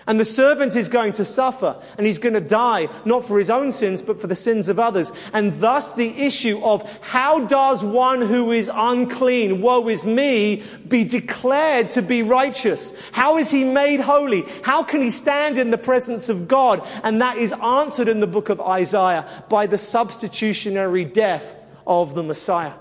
And 0.08 0.18
the 0.18 0.24
servant 0.24 0.74
is 0.74 0.88
going 0.88 1.12
to 1.12 1.24
suffer 1.24 1.76
and 1.98 2.06
he's 2.06 2.16
going 2.16 2.32
to 2.32 2.40
die, 2.40 2.88
not 3.04 3.26
for 3.26 3.38
his 3.38 3.50
own 3.50 3.72
sins, 3.72 4.00
but 4.00 4.18
for 4.18 4.26
the 4.26 4.34
sins 4.34 4.70
of 4.70 4.78
others. 4.78 5.12
And 5.34 5.60
thus 5.60 5.92
the 5.92 6.08
issue 6.08 6.58
of 6.64 6.82
how 7.02 7.44
does 7.44 7.84
one 7.84 8.22
who 8.22 8.50
is 8.50 8.70
unclean, 8.72 9.60
woe 9.60 9.86
is 9.88 10.06
me, 10.06 10.64
be 10.88 11.04
declared 11.04 11.90
to 11.90 12.00
be 12.00 12.22
righteous? 12.22 12.94
How 13.12 13.36
is 13.36 13.50
he 13.50 13.64
made 13.64 14.00
holy? 14.00 14.46
How 14.62 14.82
can 14.82 15.02
he 15.02 15.10
stand 15.10 15.58
in 15.58 15.70
the 15.70 15.76
presence 15.76 16.30
of 16.30 16.48
God? 16.48 16.88
And 17.02 17.20
that 17.20 17.36
is 17.36 17.52
answered 17.52 18.08
in 18.08 18.20
the 18.20 18.26
book 18.26 18.48
of 18.48 18.62
Isaiah 18.62 19.44
by 19.50 19.66
the 19.66 19.76
substitutionary 19.76 21.04
death 21.04 21.54
of 21.86 22.14
the 22.14 22.22
Messiah. 22.22 22.72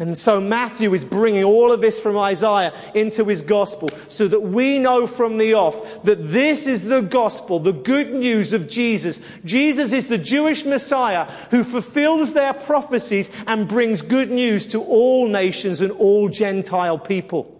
And 0.00 0.16
so 0.16 0.40
Matthew 0.40 0.94
is 0.94 1.04
bringing 1.04 1.42
all 1.42 1.72
of 1.72 1.80
this 1.80 1.98
from 1.98 2.16
Isaiah 2.16 2.72
into 2.94 3.24
his 3.24 3.42
gospel 3.42 3.90
so 4.06 4.28
that 4.28 4.40
we 4.40 4.78
know 4.78 5.08
from 5.08 5.38
the 5.38 5.54
off 5.54 6.04
that 6.04 6.30
this 6.30 6.68
is 6.68 6.82
the 6.82 7.00
gospel, 7.00 7.58
the 7.58 7.72
good 7.72 8.14
news 8.14 8.52
of 8.52 8.68
Jesus. 8.68 9.20
Jesus 9.44 9.92
is 9.92 10.06
the 10.06 10.16
Jewish 10.16 10.64
Messiah 10.64 11.24
who 11.50 11.64
fulfills 11.64 12.32
their 12.32 12.54
prophecies 12.54 13.28
and 13.48 13.66
brings 13.66 14.00
good 14.00 14.30
news 14.30 14.68
to 14.68 14.80
all 14.80 15.26
nations 15.26 15.80
and 15.80 15.90
all 15.90 16.28
Gentile 16.28 16.98
people. 16.98 17.54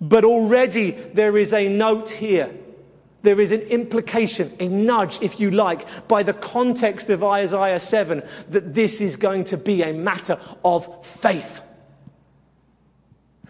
But 0.00 0.24
already 0.24 0.92
there 0.92 1.36
is 1.36 1.52
a 1.52 1.68
note 1.68 2.10
here 2.10 2.54
there 3.22 3.40
is 3.40 3.52
an 3.52 3.60
implication, 3.62 4.54
a 4.58 4.68
nudge, 4.68 5.20
if 5.22 5.38
you 5.38 5.50
like, 5.50 5.86
by 6.08 6.22
the 6.22 6.32
context 6.32 7.10
of 7.10 7.22
Isaiah 7.22 7.80
7 7.80 8.22
that 8.50 8.74
this 8.74 9.00
is 9.00 9.16
going 9.16 9.44
to 9.44 9.56
be 9.56 9.82
a 9.82 9.92
matter 9.92 10.40
of 10.64 11.04
faith. 11.04 11.62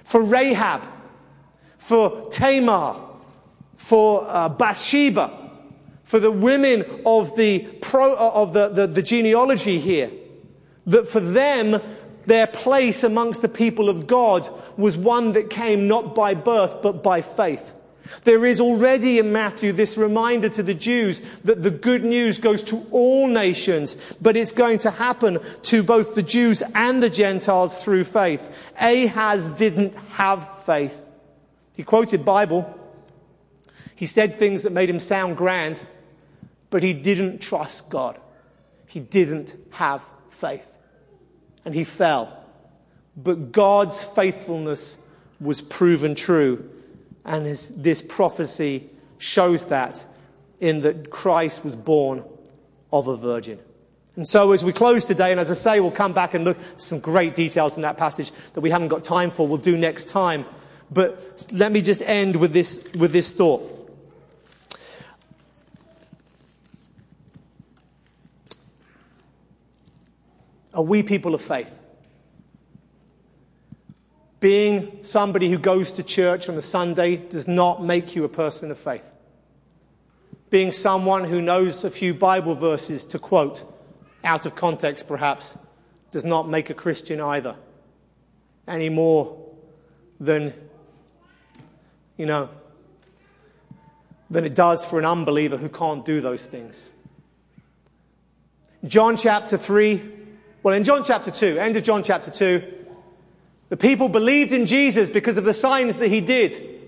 For 0.05 0.23
Rahab, 0.23 0.87
for 1.79 2.29
Tamar, 2.31 2.97
for 3.77 4.25
uh, 4.27 4.49
Bathsheba, 4.49 5.51
for 6.03 6.18
the 6.18 6.33
women 6.33 6.85
of 7.07 7.37
the, 7.37 7.61
pro, 7.81 8.12
uh, 8.12 8.31
of 8.35 8.53
the, 8.53 8.68
the, 8.68 8.87
the 8.89 9.03
genealogy 9.03 9.79
here, 9.79 10.11
that 10.87 11.07
for 11.07 11.21
them, 11.21 11.81
their 12.27 12.49
place 12.49 13.05
amongst 13.05 13.43
the 13.43 13.49
people 13.49 13.89
of 13.89 14.07
God 14.07 14.49
was 14.77 14.97
one 14.97 15.33
that 15.33 15.51
came 15.51 15.87
not 15.87 16.14
by 16.14 16.35
birth, 16.35 16.83
but 16.83 17.03
by 17.03 17.23
faith. 17.23 17.75
There 18.25 18.45
is 18.45 18.61
already 18.61 19.19
in 19.19 19.33
Matthew 19.33 19.73
this 19.73 19.97
reminder 19.97 20.49
to 20.51 20.63
the 20.63 20.75
Jews 20.75 21.23
that 21.45 21.63
the 21.63 21.71
good 21.71 22.05
news 22.05 22.39
goes 22.39 22.63
to 22.65 22.87
all 22.91 23.29
nations, 23.29 23.97
but 24.21 24.37
it's 24.37 24.53
going 24.53 24.79
to 24.81 24.91
happen 24.91 25.39
to 25.63 25.83
both 25.83 26.15
the 26.15 26.23
Jews 26.23 26.63
and 26.75 27.03
the 27.03 27.11
Gentiles 27.11 27.83
through 27.83 28.05
faith. 28.05 28.49
Ahaz 28.79 29.51
didn't 29.51 29.95
have 30.13 30.65
faith. 30.65 31.01
He 31.75 31.83
quoted 31.83 32.25
Bible. 32.25 32.79
He 33.95 34.07
said 34.07 34.39
things 34.39 34.65
that 34.65 34.73
made 34.73 34.91
him 34.91 35.01
sound 35.01 35.37
grand, 35.37 35.83
but 36.71 36.83
he 36.83 36.93
didn't 36.93 37.41
trust 37.41 37.89
God. 37.91 38.19
he 38.87 38.99
didn't 38.99 39.55
have 39.71 40.03
faith. 40.31 40.69
And 41.65 41.75
he 41.75 41.85
fell. 41.85 42.45
But 43.17 43.53
God's 43.53 44.03
faithfulness 44.05 44.97
was 45.41 45.61
proven 45.61 46.15
true. 46.15 46.69
And 47.25 47.47
his, 47.47 47.68
this 47.71 48.03
prophecy 48.03 48.89
shows 49.18 49.66
that 49.66 50.05
in 50.59 50.81
that 50.83 51.11
Christ 51.11 51.64
was 51.64 51.77
born 51.77 52.25
of 52.93 53.09
a 53.09 53.16
virgin. 53.16 53.59
And 54.16 54.27
so 54.27 54.53
as 54.53 54.64
we 54.64 54.73
close 54.73 55.07
today, 55.07 55.31
and 55.31 55.41
as 55.41 55.51
I 55.51 55.55
say, 55.55 55.81
we'll 55.81 55.91
come 55.91 56.12
back 56.12 56.35
and 56.35 56.45
look 56.45 56.59
at 56.59 56.83
some 56.83 57.01
great 57.01 57.35
details 57.35 57.77
in 57.77 57.83
that 57.83 57.97
passage 57.97 58.33
that 58.55 58.61
we 58.61 58.71
haven't 58.71 58.89
got 58.89 59.05
time 59.05 59.31
for. 59.31 59.47
We'll 59.47 59.59
do 59.59 59.77
next 59.77 60.09
time. 60.09 60.45
But 60.91 61.47
let 61.53 61.71
me 61.71 61.81
just 61.81 62.03
end 62.03 62.37
with 62.37 62.53
this, 62.53 62.87
with 62.99 63.12
this 63.12 63.31
thought. 63.31 63.77
Are 70.75 70.83
we 70.83 71.03
people 71.03 71.35
of 71.35 71.43
faith? 71.43 71.80
Being 74.41 75.05
somebody 75.05 75.51
who 75.51 75.59
goes 75.59 75.93
to 75.93 76.03
church 76.03 76.49
on 76.49 76.57
a 76.57 76.62
Sunday 76.62 77.16
does 77.16 77.47
not 77.47 77.84
make 77.84 78.16
you 78.16 78.24
a 78.24 78.28
person 78.28 78.70
of 78.70 78.78
faith. 78.78 79.05
Being 80.49 80.72
someone 80.72 81.24
who 81.24 81.43
knows 81.43 81.84
a 81.84 81.91
few 81.91 82.14
Bible 82.14 82.55
verses 82.55 83.05
to 83.07 83.18
quote, 83.18 83.62
out 84.24 84.47
of 84.47 84.57
context 84.57 85.07
perhaps, 85.07 85.55
does 86.11 86.24
not 86.24 86.49
make 86.49 86.70
a 86.70 86.74
Christian 86.74 87.20
either. 87.20 87.55
Any 88.66 88.88
more 88.88 89.36
than, 90.18 90.55
you 92.16 92.26
know, 92.26 92.49
than 94.30 94.45
it 94.45 94.55
does 94.55 94.84
for 94.84 94.99
an 94.99 95.05
unbeliever 95.05 95.57
who 95.57 95.68
can't 95.68 96.05
do 96.05 96.20
those 96.20 96.47
things. 96.47 96.88
John 98.84 99.16
chapter 99.16 99.59
3, 99.59 100.03
well, 100.62 100.74
in 100.74 100.84
John 100.84 101.05
chapter 101.05 101.30
2, 101.30 101.59
end 101.59 101.76
of 101.76 101.84
John 101.84 102.03
chapter 102.03 102.30
2, 102.30 102.80
the 103.71 103.77
people 103.77 104.09
believed 104.11 104.53
in 104.53 104.66
Jesus 104.66 105.09
because 105.09 105.39
of 105.39 105.45
the 105.45 105.55
signs 105.55 105.97
that 105.97 106.09
he 106.09 106.21
did. 106.21 106.79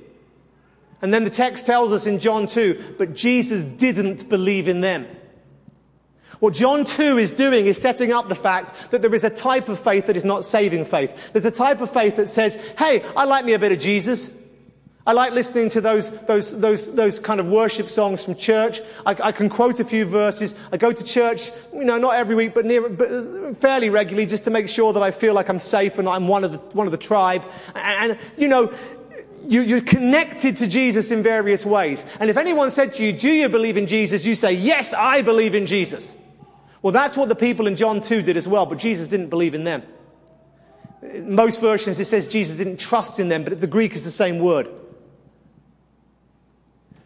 And 1.00 1.14
then 1.14 1.24
the 1.24 1.30
text 1.30 1.64
tells 1.64 1.92
us 1.92 2.06
in 2.06 2.18
John 2.18 2.46
2, 2.46 2.96
but 2.98 3.14
Jesus 3.14 3.64
didn't 3.64 4.28
believe 4.28 4.68
in 4.68 4.82
them. 4.82 5.06
What 6.38 6.54
John 6.54 6.84
2 6.84 7.18
is 7.18 7.30
doing 7.30 7.66
is 7.66 7.80
setting 7.80 8.12
up 8.12 8.28
the 8.28 8.34
fact 8.34 8.90
that 8.90 9.00
there 9.00 9.14
is 9.14 9.22
a 9.22 9.30
type 9.30 9.68
of 9.68 9.78
faith 9.78 10.06
that 10.06 10.16
is 10.16 10.24
not 10.24 10.44
saving 10.44 10.84
faith. 10.84 11.32
There's 11.32 11.44
a 11.44 11.52
type 11.52 11.80
of 11.80 11.92
faith 11.92 12.16
that 12.16 12.28
says, 12.28 12.56
hey, 12.78 13.04
I 13.16 13.24
like 13.24 13.44
me 13.44 13.52
a 13.52 13.60
bit 13.60 13.70
of 13.70 13.78
Jesus. 13.78 14.32
I 15.04 15.12
like 15.12 15.32
listening 15.32 15.68
to 15.70 15.80
those, 15.80 16.10
those, 16.26 16.60
those, 16.60 16.94
those 16.94 17.18
kind 17.18 17.40
of 17.40 17.48
worship 17.48 17.88
songs 17.88 18.24
from 18.24 18.36
church. 18.36 18.80
I, 19.04 19.16
I, 19.20 19.32
can 19.32 19.48
quote 19.48 19.80
a 19.80 19.84
few 19.84 20.04
verses. 20.04 20.56
I 20.70 20.76
go 20.76 20.92
to 20.92 21.04
church, 21.04 21.50
you 21.74 21.84
know, 21.84 21.98
not 21.98 22.14
every 22.14 22.36
week, 22.36 22.54
but, 22.54 22.64
near, 22.64 22.88
but 22.88 23.10
uh, 23.10 23.54
fairly 23.54 23.90
regularly 23.90 24.26
just 24.26 24.44
to 24.44 24.50
make 24.50 24.68
sure 24.68 24.92
that 24.92 25.02
I 25.02 25.10
feel 25.10 25.34
like 25.34 25.48
I'm 25.48 25.58
safe 25.58 25.98
and 25.98 26.08
I'm 26.08 26.28
one 26.28 26.44
of 26.44 26.52
the, 26.52 26.58
one 26.76 26.86
of 26.86 26.92
the 26.92 26.98
tribe. 26.98 27.42
And, 27.74 28.12
and 28.12 28.20
you 28.36 28.46
know, 28.46 28.72
you, 29.48 29.62
you're 29.62 29.80
connected 29.80 30.58
to 30.58 30.68
Jesus 30.68 31.10
in 31.10 31.20
various 31.24 31.66
ways. 31.66 32.06
And 32.20 32.30
if 32.30 32.36
anyone 32.36 32.70
said 32.70 32.94
to 32.94 33.04
you, 33.04 33.12
do 33.12 33.28
you 33.28 33.48
believe 33.48 33.76
in 33.76 33.88
Jesus? 33.88 34.24
You 34.24 34.36
say, 34.36 34.52
yes, 34.52 34.94
I 34.94 35.22
believe 35.22 35.56
in 35.56 35.66
Jesus. 35.66 36.16
Well, 36.80 36.92
that's 36.92 37.16
what 37.16 37.28
the 37.28 37.34
people 37.34 37.66
in 37.66 37.74
John 37.74 38.02
2 38.02 38.22
did 38.22 38.36
as 38.36 38.46
well, 38.46 38.66
but 38.66 38.78
Jesus 38.78 39.08
didn't 39.08 39.30
believe 39.30 39.56
in 39.56 39.64
them. 39.64 39.82
Most 41.24 41.60
versions 41.60 41.98
it 41.98 42.04
says 42.04 42.28
Jesus 42.28 42.58
didn't 42.58 42.78
trust 42.78 43.18
in 43.18 43.28
them, 43.28 43.42
but 43.42 43.60
the 43.60 43.66
Greek 43.66 43.94
is 43.94 44.04
the 44.04 44.10
same 44.10 44.38
word. 44.38 44.68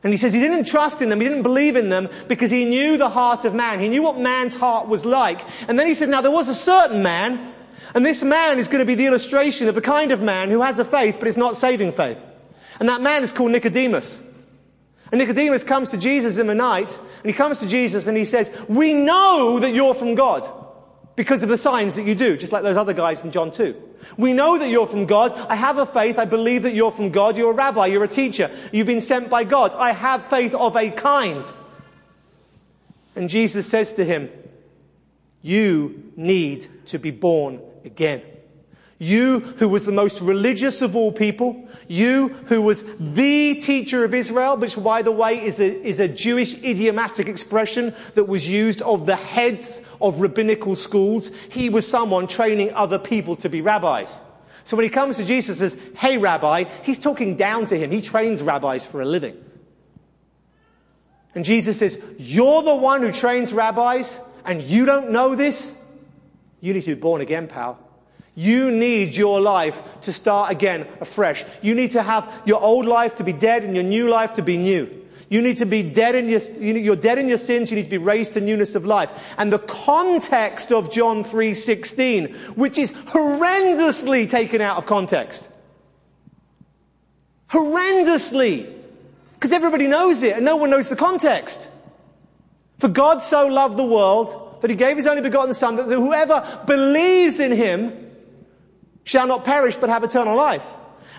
And 0.07 0.13
he 0.13 0.19
says 0.19 0.33
he 0.33 0.39
didn't 0.39 0.67
trust 0.67 1.03
in 1.03 1.09
them, 1.09 1.21
he 1.21 1.27
didn't 1.27 1.43
believe 1.43 1.75
in 1.75 1.89
them 1.89 2.09
because 2.29 2.49
he 2.49 2.65
knew 2.65 2.97
the 2.97 3.09
heart 3.09 3.45
of 3.45 3.55
man. 3.55 3.81
He 3.81 3.89
knew 3.89 4.03
what 4.03 4.17
man's 4.17 4.55
heart 4.55 4.87
was 4.87 5.05
like. 5.05 5.45
And 5.67 5.77
then 5.77 5.89
he 5.89 5.95
said, 5.95 6.09
now 6.09 6.21
there 6.21 6.31
was 6.31 6.49
a 6.49 6.55
certain 6.55 7.03
man, 7.03 7.53
and 7.93 8.07
this 8.07 8.23
man 8.23 8.61
is 8.61 8.69
going 8.69 8.79
to 8.79 8.85
be 8.85 8.95
the 8.95 9.07
illustration 9.07 9.67
of 9.67 9.75
the 9.75 9.83
kind 9.83 10.13
of 10.13 10.23
man 10.23 10.49
who 10.49 10.63
has 10.63 10.79
a 10.79 10.85
faith, 10.85 11.17
but 11.19 11.27
it's 11.27 11.37
not 11.37 11.57
saving 11.57 11.91
faith. 11.91 12.25
And 12.79 12.89
that 12.89 13.01
man 13.01 13.25
is 13.25 13.33
called 13.33 13.51
Nicodemus. 13.51 14.23
And 15.11 15.19
Nicodemus 15.19 15.65
comes 15.65 15.91
to 15.91 15.99
Jesus 15.99 16.39
in 16.39 16.47
the 16.47 16.55
night, 16.55 16.97
and 17.25 17.27
he 17.27 17.33
comes 17.33 17.59
to 17.59 17.67
Jesus 17.67 18.07
and 18.07 18.17
he 18.17 18.25
says, 18.25 18.57
we 18.69 18.95
know 18.95 19.59
that 19.59 19.73
you're 19.73 19.95
from 19.95 20.15
God 20.15 20.49
because 21.17 21.43
of 21.43 21.49
the 21.49 21.59
signs 21.59 21.97
that 21.97 22.03
you 22.03 22.15
do, 22.15 22.37
just 22.37 22.53
like 22.53 22.63
those 22.63 22.77
other 22.77 22.93
guys 22.93 23.25
in 23.25 23.33
John 23.33 23.51
2. 23.51 23.75
We 24.19 24.35
know 24.35 24.59
that 24.59 24.69
you're 24.69 24.87
from 24.87 25.07
God. 25.07 25.33
I 25.49 25.57
have 25.57 25.79
a 25.79 25.87
faith. 25.87 26.19
I 26.19 26.27
believe 26.27 26.63
that 26.63 26.75
you're 26.75 26.91
from 26.91 27.11
God. 27.11 27.37
You're 27.37 27.51
a 27.51 27.55
rabbi. 27.55 27.87
You're 27.87 28.05
a 28.05 28.09
teacher. 28.09 28.51
You've 28.71 28.87
been 28.87 29.01
sent 29.01 29.31
by 29.31 29.45
God. 29.45 29.73
I 29.73 29.93
have 29.93 30.27
faith 30.27 30.55
of 30.55 30.77
a 30.77 30.91
kind. 30.91 31.45
And 33.17 33.31
Jesus 33.31 33.67
says 33.67 33.95
to 33.95 34.05
him, 34.05 34.31
you 35.41 36.13
need 36.17 36.67
to 36.87 36.99
be 36.99 37.11
born 37.11 37.61
again. 37.85 38.23
You 38.99 39.41
who 39.41 39.69
was 39.69 39.85
the 39.85 39.93
most 39.93 40.21
religious 40.23 40.81
of 40.81 40.97
all 40.97 41.13
people, 41.13 41.69
you 41.87 42.29
who 42.29 42.63
was 42.63 42.83
the 42.99 43.57
teacher 43.57 44.05
of 44.05 44.15
Israel, 44.15 44.57
which 44.57 44.83
by 44.83 45.03
the 45.03 45.13
way 45.13 45.45
is 45.45 45.61
a, 45.61 45.87
is 45.87 46.01
a 46.01 46.09
Jewish 46.09 46.55
idiomatic 46.63 47.29
expression 47.29 47.95
that 48.15 48.25
was 48.25 48.49
used 48.49 48.81
of 48.83 49.05
the 49.05 49.17
heads 49.17 49.83
of 50.01 50.21
rabbinical 50.21 50.77
schools. 50.77 51.31
He 51.51 51.69
was 51.69 51.87
someone 51.87 52.27
training 52.27 52.73
other 52.75 52.99
people 52.99 53.37
to 53.37 53.49
be 53.49 53.61
rabbis. 53.61 54.21
So 54.65 54.77
when 54.77 54.85
he 54.85 54.91
comes 54.91 55.17
to 55.19 55.25
Jesus 55.25 55.61
and 55.61 55.71
says, 55.71 55.81
hey 55.97 56.19
rabbi, 56.19 56.65
he's 56.83 56.99
talking 56.99 57.37
down 57.37 57.67
to 57.67 57.79
him. 57.79 57.91
He 57.91 58.03
trains 58.03 58.43
rabbis 58.43 58.85
for 58.85 59.01
a 59.01 59.05
living. 59.05 59.37
And 61.35 61.45
Jesus 61.45 61.79
says, 61.79 62.03
you're 62.19 62.63
the 62.63 62.75
one 62.75 63.03
who 63.03 63.13
trains 63.13 63.53
rabbis 63.53 64.19
and 64.45 64.63
you 64.63 64.87
don't 64.87 65.11
know 65.11 65.37
this? 65.37 65.77
You 66.61 66.75
need 66.75 66.83
to 66.83 66.95
be 66.95 67.01
born 67.01 67.21
again, 67.21 67.47
pal. 67.47 67.79
You 68.35 68.71
need 68.71 69.17
your 69.17 69.41
life 69.41 69.81
to 70.03 70.13
start 70.13 70.51
again 70.51 70.87
afresh. 71.01 71.45
You 71.63 71.75
need 71.75 71.93
to 71.93 72.03
have 72.03 72.31
your 72.45 72.61
old 72.61 72.87
life 72.87 73.15
to 73.17 73.25
be 73.25 73.33
dead 73.33 73.65
and 73.65 73.75
your 73.75 73.85
new 73.85 74.09
life 74.09 74.35
to 74.35 74.43
be 74.43 74.57
new. 74.57 75.06
You 75.29 75.43
need 75.43 75.57
to 75.57 75.67
be 75.67 75.83
dead 75.83 76.15
in 76.15 76.29
your, 76.29 76.41
you're 76.61 76.95
dead 76.95 77.19
in 77.19 77.29
your 77.29 77.39
sins. 77.39 77.71
You 77.71 77.77
need 77.77 77.85
to 77.85 77.91
be 77.91 77.99
raised 77.99 78.35
to 78.35 78.41
newness 78.41 78.75
of 78.75 78.85
life. 78.85 79.13
And 79.39 79.53
the 79.53 79.59
context 79.59 80.71
of 80.71 80.93
John 80.93 81.25
3.16, 81.25 82.57
which 82.57 82.79
is 82.79 82.93
horrendously 82.93 84.31
taken 84.31 84.61
out 84.61 84.77
of 84.77 84.87
context. 84.87 85.49
Horrendously. 87.51 88.73
Because 89.35 89.53
everybody 89.53 89.87
knows 89.87 90.23
it 90.23 90.37
and 90.37 90.45
no 90.45 90.57
one 90.57 90.71
knows 90.71 90.89
the 90.89 90.97
context. 90.97 91.69
For 92.79 92.89
God 92.89 93.21
so 93.21 93.47
loved 93.47 93.77
the 93.77 93.85
world 93.85 94.59
that 94.61 94.71
he 94.71 94.77
gave 94.77 94.97
his 94.97 95.07
only 95.07 95.23
begotten 95.23 95.55
son 95.55 95.77
that 95.77 95.87
whoever 95.87 96.63
believes 96.67 97.41
in 97.41 97.53
him 97.53 98.11
shall 99.05 99.27
not 99.27 99.45
perish 99.45 99.77
but 99.77 99.89
have 99.89 100.05
eternal 100.05 100.37
life. 100.37 100.65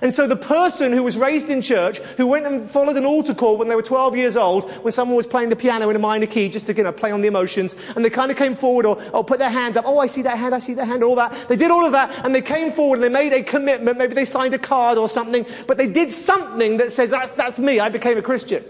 And 0.01 0.13
so 0.13 0.27
the 0.27 0.35
person 0.35 0.93
who 0.93 1.03
was 1.03 1.17
raised 1.17 1.49
in 1.49 1.61
church, 1.61 1.97
who 2.17 2.27
went 2.27 2.45
and 2.45 2.69
followed 2.69 2.97
an 2.97 3.05
altar 3.05 3.33
call 3.33 3.57
when 3.57 3.67
they 3.67 3.75
were 3.75 3.81
12 3.81 4.15
years 4.15 4.37
old, 4.37 4.69
when 4.83 4.91
someone 4.91 5.17
was 5.17 5.25
playing 5.25 5.49
the 5.49 5.55
piano 5.55 5.89
in 5.89 5.95
a 5.95 5.99
minor 5.99 6.27
key 6.27 6.49
just 6.49 6.67
to, 6.67 6.75
you 6.75 6.83
know, 6.83 6.91
play 6.91 7.11
on 7.11 7.21
the 7.21 7.27
emotions, 7.27 7.75
and 7.95 8.05
they 8.05 8.09
kind 8.09 8.29
of 8.29 8.37
came 8.37 8.55
forward 8.55 8.85
or, 8.85 9.01
or 9.11 9.23
put 9.23 9.39
their 9.39 9.49
hand 9.49 9.75
up, 9.75 9.85
oh, 9.87 9.97
I 9.97 10.05
see 10.05 10.21
that 10.21 10.37
hand, 10.37 10.53
I 10.53 10.59
see 10.59 10.75
that 10.75 10.85
hand, 10.85 11.03
all 11.03 11.15
that. 11.15 11.35
They 11.47 11.55
did 11.55 11.71
all 11.71 11.85
of 11.85 11.93
that, 11.93 12.25
and 12.25 12.35
they 12.35 12.41
came 12.41 12.71
forward 12.71 12.97
and 12.97 13.03
they 13.03 13.09
made 13.09 13.33
a 13.33 13.43
commitment, 13.43 13.97
maybe 13.97 14.13
they 14.13 14.25
signed 14.25 14.53
a 14.53 14.59
card 14.59 14.97
or 14.99 15.09
something, 15.09 15.45
but 15.67 15.77
they 15.77 15.87
did 15.87 16.13
something 16.13 16.77
that 16.77 16.91
says, 16.91 17.09
that's, 17.09 17.31
that's 17.31 17.57
me, 17.57 17.79
I 17.79 17.89
became 17.89 18.17
a 18.17 18.21
Christian. 18.21 18.63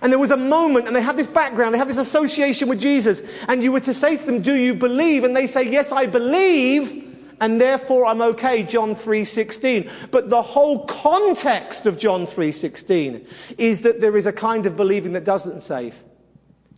And 0.00 0.12
there 0.12 0.20
was 0.20 0.30
a 0.30 0.36
moment, 0.36 0.86
and 0.86 0.94
they 0.94 1.02
have 1.02 1.16
this 1.16 1.26
background, 1.26 1.74
they 1.74 1.78
have 1.78 1.88
this 1.88 1.98
association 1.98 2.68
with 2.68 2.80
Jesus, 2.80 3.22
and 3.48 3.60
you 3.60 3.72
were 3.72 3.80
to 3.80 3.94
say 3.94 4.16
to 4.16 4.24
them, 4.24 4.40
do 4.40 4.54
you 4.54 4.74
believe? 4.74 5.24
And 5.24 5.34
they 5.34 5.48
say, 5.48 5.68
yes, 5.68 5.90
I 5.90 6.06
believe 6.06 7.07
and 7.40 7.60
therefore 7.60 8.06
I'm 8.06 8.20
okay, 8.20 8.62
John 8.62 8.94
3.16. 8.94 10.10
But 10.10 10.30
the 10.30 10.42
whole 10.42 10.84
context 10.86 11.86
of 11.86 11.98
John 11.98 12.26
3.16 12.26 13.26
is 13.56 13.80
that 13.82 14.00
there 14.00 14.16
is 14.16 14.26
a 14.26 14.32
kind 14.32 14.66
of 14.66 14.76
believing 14.76 15.12
that 15.12 15.24
doesn't 15.24 15.62
save, 15.62 16.02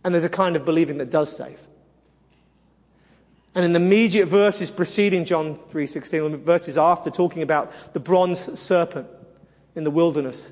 and 0.03 0.13
there's 0.13 0.23
a 0.23 0.29
kind 0.29 0.55
of 0.55 0.65
believing 0.65 0.97
that 0.99 1.09
does 1.09 1.35
save. 1.35 1.59
And 3.53 3.65
in 3.65 3.73
the 3.73 3.79
immediate 3.79 4.27
verses 4.27 4.71
preceding 4.71 5.25
John 5.25 5.57
3.16, 5.57 6.39
verses 6.39 6.77
after, 6.77 7.09
talking 7.09 7.41
about 7.41 7.93
the 7.93 7.99
bronze 7.99 8.59
serpent 8.59 9.07
in 9.75 9.83
the 9.83 9.91
wilderness, 9.91 10.51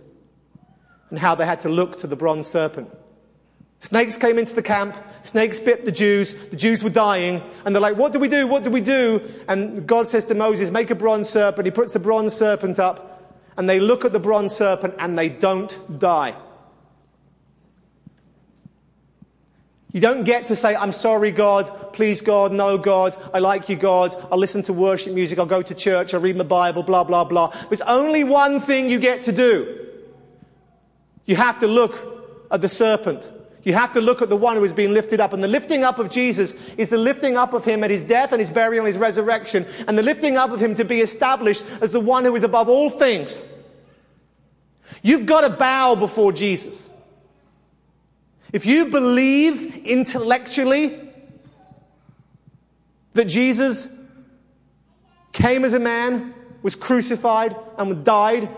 and 1.10 1.18
how 1.18 1.36
they 1.36 1.46
had 1.46 1.62
to 1.62 1.70
look 1.70 2.00
to 2.00 2.08
the 2.08 2.16
bronze 2.16 2.48
serpent. 2.48 2.90
Snakes 3.82 4.18
came 4.18 4.38
into 4.38 4.54
the 4.54 4.62
camp. 4.62 4.96
Snakes 5.24 5.60
bit 5.60 5.86
the 5.86 5.92
Jews. 5.92 6.34
The 6.34 6.56
Jews 6.56 6.84
were 6.84 6.90
dying. 6.90 7.42
And 7.66 7.74
they're 7.74 7.82
like, 7.82 7.98
what 7.98 8.14
do 8.14 8.20
we 8.20 8.28
do? 8.28 8.48
What 8.48 8.64
do 8.64 8.70
we 8.70 8.82
do? 8.82 9.22
And 9.48 9.88
God 9.88 10.08
says 10.08 10.26
to 10.26 10.36
Moses, 10.36 10.72
make 10.72 10.90
a 10.90 10.96
bronze 10.96 11.30
serpent. 11.30 11.66
He 11.66 11.72
puts 11.72 11.94
the 11.94 12.00
bronze 12.00 12.34
serpent 12.34 12.80
up. 12.80 13.06
And 13.58 13.70
they 13.70 13.80
look 13.80 14.06
at 14.06 14.14
the 14.14 14.20
bronze 14.20 14.56
serpent 14.56 14.96
and 15.00 15.18
they 15.18 15.30
don't 15.30 16.00
die. 16.00 16.36
You 19.92 20.02
don't 20.02 20.24
get 20.24 20.48
to 20.48 20.56
say, 20.56 20.76
I'm 20.76 20.94
sorry, 20.94 21.32
God. 21.32 21.94
Please, 21.94 22.22
God. 22.22 22.52
No, 22.52 22.78
God. 22.78 23.18
I 23.34 23.40
like 23.40 23.70
you, 23.70 23.76
God. 23.76 24.16
I'll 24.32 24.38
listen 24.38 24.62
to 24.64 24.74
worship 24.74 25.14
music. 25.14 25.40
I'll 25.40 25.48
go 25.48 25.64
to 25.64 25.74
church. 25.74 26.14
I'll 26.14 26.20
read 26.20 26.36
my 26.36 26.44
Bible, 26.44 26.84
blah, 26.84 27.04
blah, 27.04 27.24
blah. 27.24 27.56
There's 27.70 27.82
only 27.82 28.24
one 28.24 28.60
thing 28.60 28.90
you 28.90 29.00
get 29.00 29.24
to 29.24 29.32
do. 29.32 29.88
You 31.26 31.36
have 31.38 31.60
to 31.62 31.68
look 31.68 32.48
at 32.52 32.62
the 32.62 32.70
serpent. 32.70 33.32
You 33.70 33.76
have 33.76 33.94
to 33.94 34.02
look 34.02 34.24
at 34.24 34.30
the 34.30 34.36
one 34.36 34.56
who 34.56 34.64
is 34.64 34.74
being 34.74 34.96
lifted 34.96 35.20
up. 35.20 35.32
And 35.32 35.44
the 35.44 35.48
lifting 35.48 35.84
up 35.84 36.00
of 36.00 36.10
Jesus 36.10 36.56
is 36.76 36.90
the 36.90 36.98
lifting 36.98 37.38
up 37.38 37.54
of 37.54 37.64
him 37.64 37.84
at 37.84 37.92
his 37.92 38.02
death 38.02 38.32
and 38.32 38.40
his 38.40 38.50
burial 38.50 38.84
and 38.84 38.92
his 38.92 39.00
resurrection. 39.00 39.68
And 39.88 39.96
the 39.96 40.02
lifting 40.02 40.38
up 40.38 40.50
of 40.50 40.60
him 40.60 40.74
to 40.74 40.84
be 40.84 41.02
established 41.02 41.64
as 41.80 41.92
the 41.92 42.00
one 42.00 42.26
who 42.26 42.36
is 42.36 42.42
above 42.42 42.68
all 42.68 42.90
things. 42.90 43.46
You've 45.04 45.28
got 45.28 45.42
to 45.42 45.52
bow 45.52 45.94
before 45.94 46.32
Jesus. 46.32 46.90
If 48.52 48.66
you 48.66 48.88
believe 48.88 49.86
intellectually 49.86 51.00
that 53.14 53.26
Jesus 53.26 53.88
came 55.32 55.64
as 55.64 55.76
a 55.76 55.80
man, 55.80 56.34
was 56.64 56.74
crucified 56.74 57.56
and 57.78 58.04
died 58.04 58.50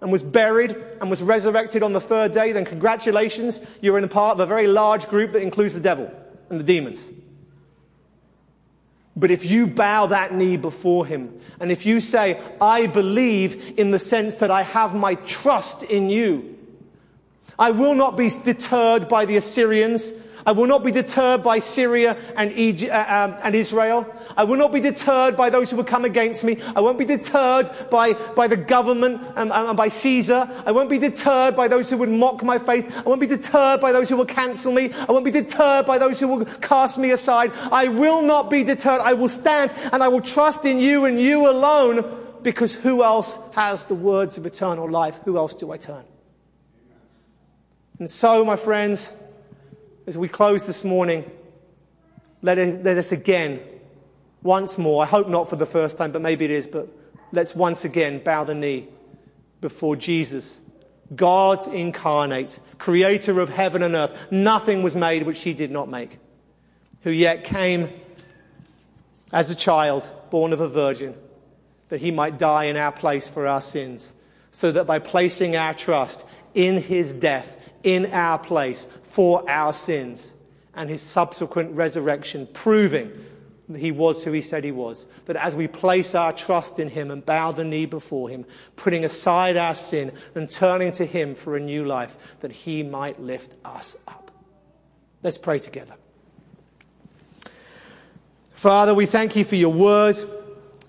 and 0.00 0.12
was 0.12 0.22
buried 0.22 0.76
and 1.00 1.10
was 1.10 1.22
resurrected 1.22 1.82
on 1.82 1.92
the 1.92 2.00
third 2.00 2.32
day, 2.32 2.52
then 2.52 2.64
congratulations, 2.64 3.60
you're 3.80 3.98
in 3.98 4.04
a 4.04 4.08
part 4.08 4.34
of 4.34 4.40
a 4.40 4.46
very 4.46 4.66
large 4.66 5.08
group 5.08 5.32
that 5.32 5.42
includes 5.42 5.74
the 5.74 5.80
devil 5.80 6.12
and 6.50 6.60
the 6.60 6.64
demons. 6.64 7.06
But 9.16 9.32
if 9.32 9.44
you 9.44 9.66
bow 9.66 10.06
that 10.06 10.32
knee 10.32 10.56
before 10.56 11.04
him, 11.04 11.40
and 11.58 11.72
if 11.72 11.84
you 11.84 11.98
say, 11.98 12.40
I 12.60 12.86
believe 12.86 13.76
in 13.76 13.90
the 13.90 13.98
sense 13.98 14.36
that 14.36 14.50
I 14.50 14.62
have 14.62 14.94
my 14.94 15.16
trust 15.16 15.82
in 15.82 16.08
you, 16.08 16.56
I 17.58 17.72
will 17.72 17.94
not 17.94 18.16
be 18.16 18.30
deterred 18.30 19.08
by 19.08 19.24
the 19.24 19.36
Assyrians 19.36 20.12
I 20.48 20.52
will 20.52 20.66
not 20.66 20.82
be 20.82 20.90
deterred 20.90 21.42
by 21.42 21.58
Syria 21.58 22.16
and, 22.34 22.50
Egypt, 22.52 22.90
uh, 22.90 23.04
um, 23.06 23.36
and 23.42 23.54
Israel. 23.54 24.06
I 24.34 24.44
will 24.44 24.56
not 24.56 24.72
be 24.72 24.80
deterred 24.80 25.36
by 25.36 25.50
those 25.50 25.70
who 25.70 25.76
will 25.76 25.84
come 25.84 26.06
against 26.06 26.42
me. 26.42 26.56
I 26.74 26.80
won't 26.80 26.96
be 26.96 27.04
deterred 27.04 27.70
by, 27.90 28.14
by 28.14 28.48
the 28.48 28.56
government 28.56 29.20
and, 29.36 29.52
and 29.52 29.76
by 29.76 29.88
Caesar. 29.88 30.50
I 30.64 30.72
won't 30.72 30.88
be 30.88 30.98
deterred 30.98 31.54
by 31.54 31.68
those 31.68 31.90
who 31.90 31.98
would 31.98 32.08
mock 32.08 32.42
my 32.42 32.56
faith. 32.56 32.90
I 32.96 33.02
won't 33.02 33.20
be 33.20 33.26
deterred 33.26 33.82
by 33.82 33.92
those 33.92 34.08
who 34.08 34.16
will 34.16 34.24
cancel 34.24 34.72
me. 34.72 34.90
I 34.90 35.12
won't 35.12 35.26
be 35.26 35.30
deterred 35.30 35.84
by 35.84 35.98
those 35.98 36.18
who 36.18 36.28
will 36.28 36.46
cast 36.46 36.96
me 36.96 37.10
aside. 37.10 37.52
I 37.70 37.88
will 37.88 38.22
not 38.22 38.48
be 38.48 38.64
deterred. 38.64 39.02
I 39.02 39.12
will 39.12 39.28
stand 39.28 39.74
and 39.92 40.02
I 40.02 40.08
will 40.08 40.22
trust 40.22 40.64
in 40.64 40.78
you 40.78 41.04
and 41.04 41.20
you 41.20 41.46
alone 41.46 42.40
because 42.42 42.72
who 42.72 43.04
else 43.04 43.38
has 43.52 43.84
the 43.84 43.94
words 43.94 44.38
of 44.38 44.46
eternal 44.46 44.90
life? 44.90 45.20
Who 45.26 45.36
else 45.36 45.52
do 45.52 45.70
I 45.72 45.76
turn? 45.76 46.04
And 47.98 48.08
so, 48.08 48.46
my 48.46 48.56
friends, 48.56 49.12
as 50.08 50.16
we 50.16 50.26
close 50.26 50.66
this 50.66 50.84
morning, 50.84 51.30
let, 52.40 52.56
it, 52.56 52.82
let 52.82 52.96
us 52.96 53.12
again, 53.12 53.60
once 54.42 54.78
more, 54.78 55.02
I 55.02 55.06
hope 55.06 55.28
not 55.28 55.50
for 55.50 55.56
the 55.56 55.66
first 55.66 55.98
time, 55.98 56.12
but 56.12 56.22
maybe 56.22 56.46
it 56.46 56.50
is, 56.50 56.66
but 56.66 56.88
let's 57.30 57.54
once 57.54 57.84
again 57.84 58.24
bow 58.24 58.44
the 58.44 58.54
knee 58.54 58.88
before 59.60 59.96
Jesus, 59.96 60.62
God 61.14 61.66
incarnate, 61.74 62.58
creator 62.78 63.38
of 63.38 63.50
heaven 63.50 63.82
and 63.82 63.94
earth. 63.94 64.16
Nothing 64.30 64.82
was 64.82 64.96
made 64.96 65.24
which 65.24 65.42
he 65.42 65.52
did 65.52 65.70
not 65.70 65.90
make, 65.90 66.18
who 67.02 67.10
yet 67.10 67.44
came 67.44 67.90
as 69.30 69.50
a 69.50 69.54
child, 69.54 70.10
born 70.30 70.54
of 70.54 70.60
a 70.60 70.68
virgin, 70.68 71.14
that 71.90 72.00
he 72.00 72.10
might 72.10 72.38
die 72.38 72.64
in 72.64 72.78
our 72.78 72.92
place 72.92 73.28
for 73.28 73.46
our 73.46 73.60
sins, 73.60 74.14
so 74.52 74.72
that 74.72 74.86
by 74.86 75.00
placing 75.00 75.54
our 75.54 75.74
trust 75.74 76.24
in 76.54 76.80
his 76.80 77.12
death, 77.12 77.57
in 77.88 78.06
our 78.12 78.38
place 78.38 78.86
for 79.02 79.48
our 79.48 79.72
sins 79.72 80.34
and 80.74 80.90
his 80.90 81.00
subsequent 81.00 81.74
resurrection, 81.74 82.46
proving 82.52 83.10
that 83.68 83.78
he 83.78 83.90
was 83.90 84.24
who 84.24 84.32
he 84.32 84.42
said 84.42 84.62
he 84.62 84.70
was. 84.70 85.06
That 85.24 85.36
as 85.36 85.56
we 85.56 85.68
place 85.68 86.14
our 86.14 86.32
trust 86.32 86.78
in 86.78 86.90
him 86.90 87.10
and 87.10 87.24
bow 87.24 87.52
the 87.52 87.64
knee 87.64 87.86
before 87.86 88.28
him, 88.28 88.44
putting 88.76 89.04
aside 89.04 89.56
our 89.56 89.74
sin 89.74 90.12
and 90.34 90.50
turning 90.50 90.92
to 90.92 91.06
him 91.06 91.34
for 91.34 91.56
a 91.56 91.60
new 91.60 91.84
life, 91.84 92.16
that 92.40 92.52
he 92.52 92.82
might 92.82 93.20
lift 93.20 93.54
us 93.64 93.96
up. 94.06 94.30
Let's 95.22 95.38
pray 95.38 95.58
together. 95.58 95.94
Father, 98.52 98.94
we 98.94 99.06
thank 99.06 99.34
you 99.34 99.44
for 99.44 99.56
your 99.56 99.72
word 99.72 100.16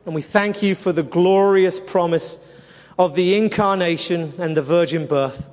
and 0.06 0.14
we 0.14 0.22
thank 0.22 0.62
you 0.62 0.76
for 0.76 0.92
the 0.92 1.04
glorious 1.04 1.80
promise 1.80 2.40
of 2.98 3.16
the 3.16 3.38
incarnation 3.38 4.34
and 4.38 4.58
the 4.58 4.62
virgin 4.62 5.06
birth 5.06 5.48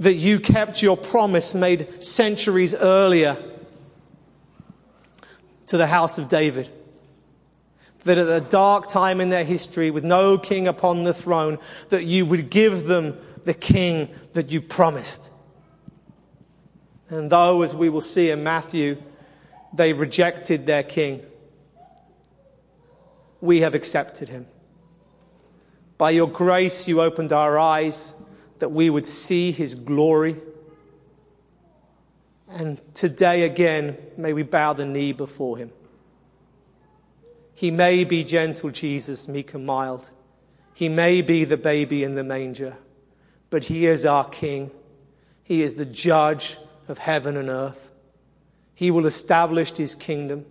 that 0.00 0.14
you 0.14 0.40
kept 0.40 0.82
your 0.82 0.96
promise 0.96 1.54
made 1.54 2.02
centuries 2.02 2.74
earlier 2.74 3.36
to 5.66 5.76
the 5.76 5.86
house 5.86 6.18
of 6.18 6.28
David. 6.28 6.68
That 8.04 8.16
at 8.16 8.28
a 8.28 8.40
dark 8.40 8.88
time 8.88 9.20
in 9.20 9.28
their 9.28 9.44
history, 9.44 9.90
with 9.90 10.04
no 10.04 10.38
king 10.38 10.66
upon 10.66 11.04
the 11.04 11.12
throne, 11.12 11.58
that 11.90 12.06
you 12.06 12.24
would 12.24 12.48
give 12.48 12.84
them 12.84 13.18
the 13.44 13.52
king 13.52 14.08
that 14.32 14.50
you 14.50 14.62
promised. 14.62 15.28
And 17.10 17.30
though, 17.30 17.60
as 17.60 17.76
we 17.76 17.90
will 17.90 18.00
see 18.00 18.30
in 18.30 18.42
Matthew, 18.42 18.96
they 19.74 19.92
rejected 19.92 20.64
their 20.64 20.82
king, 20.82 21.20
we 23.42 23.60
have 23.60 23.74
accepted 23.74 24.30
him. 24.30 24.46
By 25.98 26.10
your 26.10 26.28
grace, 26.28 26.88
you 26.88 27.02
opened 27.02 27.32
our 27.32 27.58
eyes 27.58 28.14
that 28.60 28.70
we 28.70 28.88
would 28.88 29.06
see 29.06 29.50
his 29.50 29.74
glory. 29.74 30.36
And 32.48 32.80
today 32.94 33.42
again, 33.42 33.96
may 34.16 34.32
we 34.32 34.42
bow 34.42 34.72
the 34.72 34.86
knee 34.86 35.12
before 35.12 35.56
him. 35.56 35.72
He 37.54 37.70
may 37.70 38.04
be 38.04 38.24
gentle 38.24 38.70
Jesus, 38.70 39.28
meek 39.28 39.52
and 39.54 39.66
mild. 39.66 40.10
He 40.72 40.88
may 40.88 41.20
be 41.20 41.44
the 41.44 41.56
baby 41.56 42.02
in 42.04 42.14
the 42.14 42.24
manger, 42.24 42.78
but 43.50 43.64
he 43.64 43.86
is 43.86 44.06
our 44.06 44.28
king. 44.28 44.70
He 45.42 45.62
is 45.62 45.74
the 45.74 45.84
judge 45.84 46.56
of 46.88 46.98
heaven 46.98 47.36
and 47.36 47.50
earth. 47.50 47.90
He 48.74 48.90
will 48.90 49.06
establish 49.06 49.76
his 49.76 49.94
kingdom. 49.94 50.46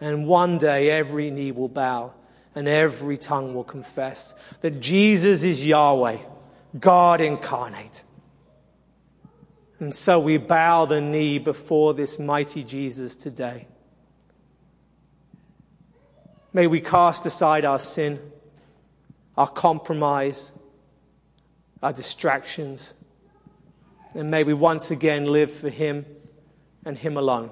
And 0.00 0.26
one 0.26 0.58
day 0.58 0.90
every 0.90 1.30
knee 1.30 1.52
will 1.52 1.68
bow 1.68 2.12
and 2.54 2.68
every 2.68 3.16
tongue 3.16 3.54
will 3.54 3.64
confess 3.64 4.34
that 4.60 4.80
Jesus 4.80 5.42
is 5.42 5.64
Yahweh 5.64 6.18
God 6.78 7.20
incarnate. 7.20 8.04
And 9.78 9.94
so 9.94 10.20
we 10.20 10.36
bow 10.36 10.84
the 10.84 11.00
knee 11.00 11.38
before 11.38 11.94
this 11.94 12.18
mighty 12.18 12.62
Jesus 12.62 13.16
today. 13.16 13.66
May 16.52 16.66
we 16.66 16.80
cast 16.80 17.24
aside 17.26 17.64
our 17.64 17.78
sin, 17.78 18.20
our 19.36 19.48
compromise, 19.48 20.52
our 21.82 21.92
distractions, 21.92 22.94
and 24.14 24.30
may 24.30 24.44
we 24.44 24.52
once 24.52 24.90
again 24.90 25.24
live 25.26 25.50
for 25.50 25.70
Him 25.70 26.04
and 26.84 26.98
Him 26.98 27.16
alone. 27.16 27.50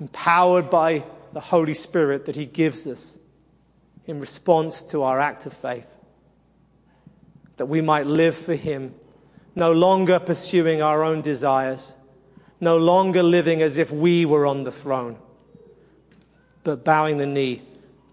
Empowered 0.00 0.68
by 0.68 1.04
the 1.32 1.40
Holy 1.40 1.74
Spirit 1.74 2.24
that 2.24 2.36
He 2.36 2.46
gives 2.46 2.86
us 2.86 3.18
in 4.06 4.18
response 4.20 4.82
to 4.82 5.02
our 5.02 5.20
act 5.20 5.46
of 5.46 5.52
faith 5.52 5.95
that 7.56 7.66
we 7.66 7.80
might 7.80 8.06
live 8.06 8.34
for 8.36 8.54
Him, 8.54 8.94
no 9.54 9.72
longer 9.72 10.18
pursuing 10.18 10.82
our 10.82 11.02
own 11.02 11.22
desires, 11.22 11.96
no 12.60 12.76
longer 12.76 13.22
living 13.22 13.62
as 13.62 13.78
if 13.78 13.90
we 13.90 14.24
were 14.24 14.46
on 14.46 14.64
the 14.64 14.72
throne, 14.72 15.18
but 16.64 16.84
bowing 16.84 17.18
the 17.18 17.26
knee 17.26 17.62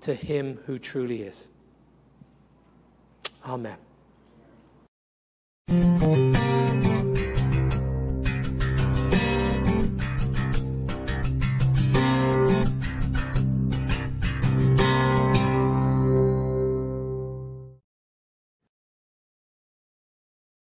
to 0.01 0.13
Him 0.13 0.59
who 0.65 0.79
truly 0.79 1.21
is. 1.21 1.47
Amen. 3.45 3.77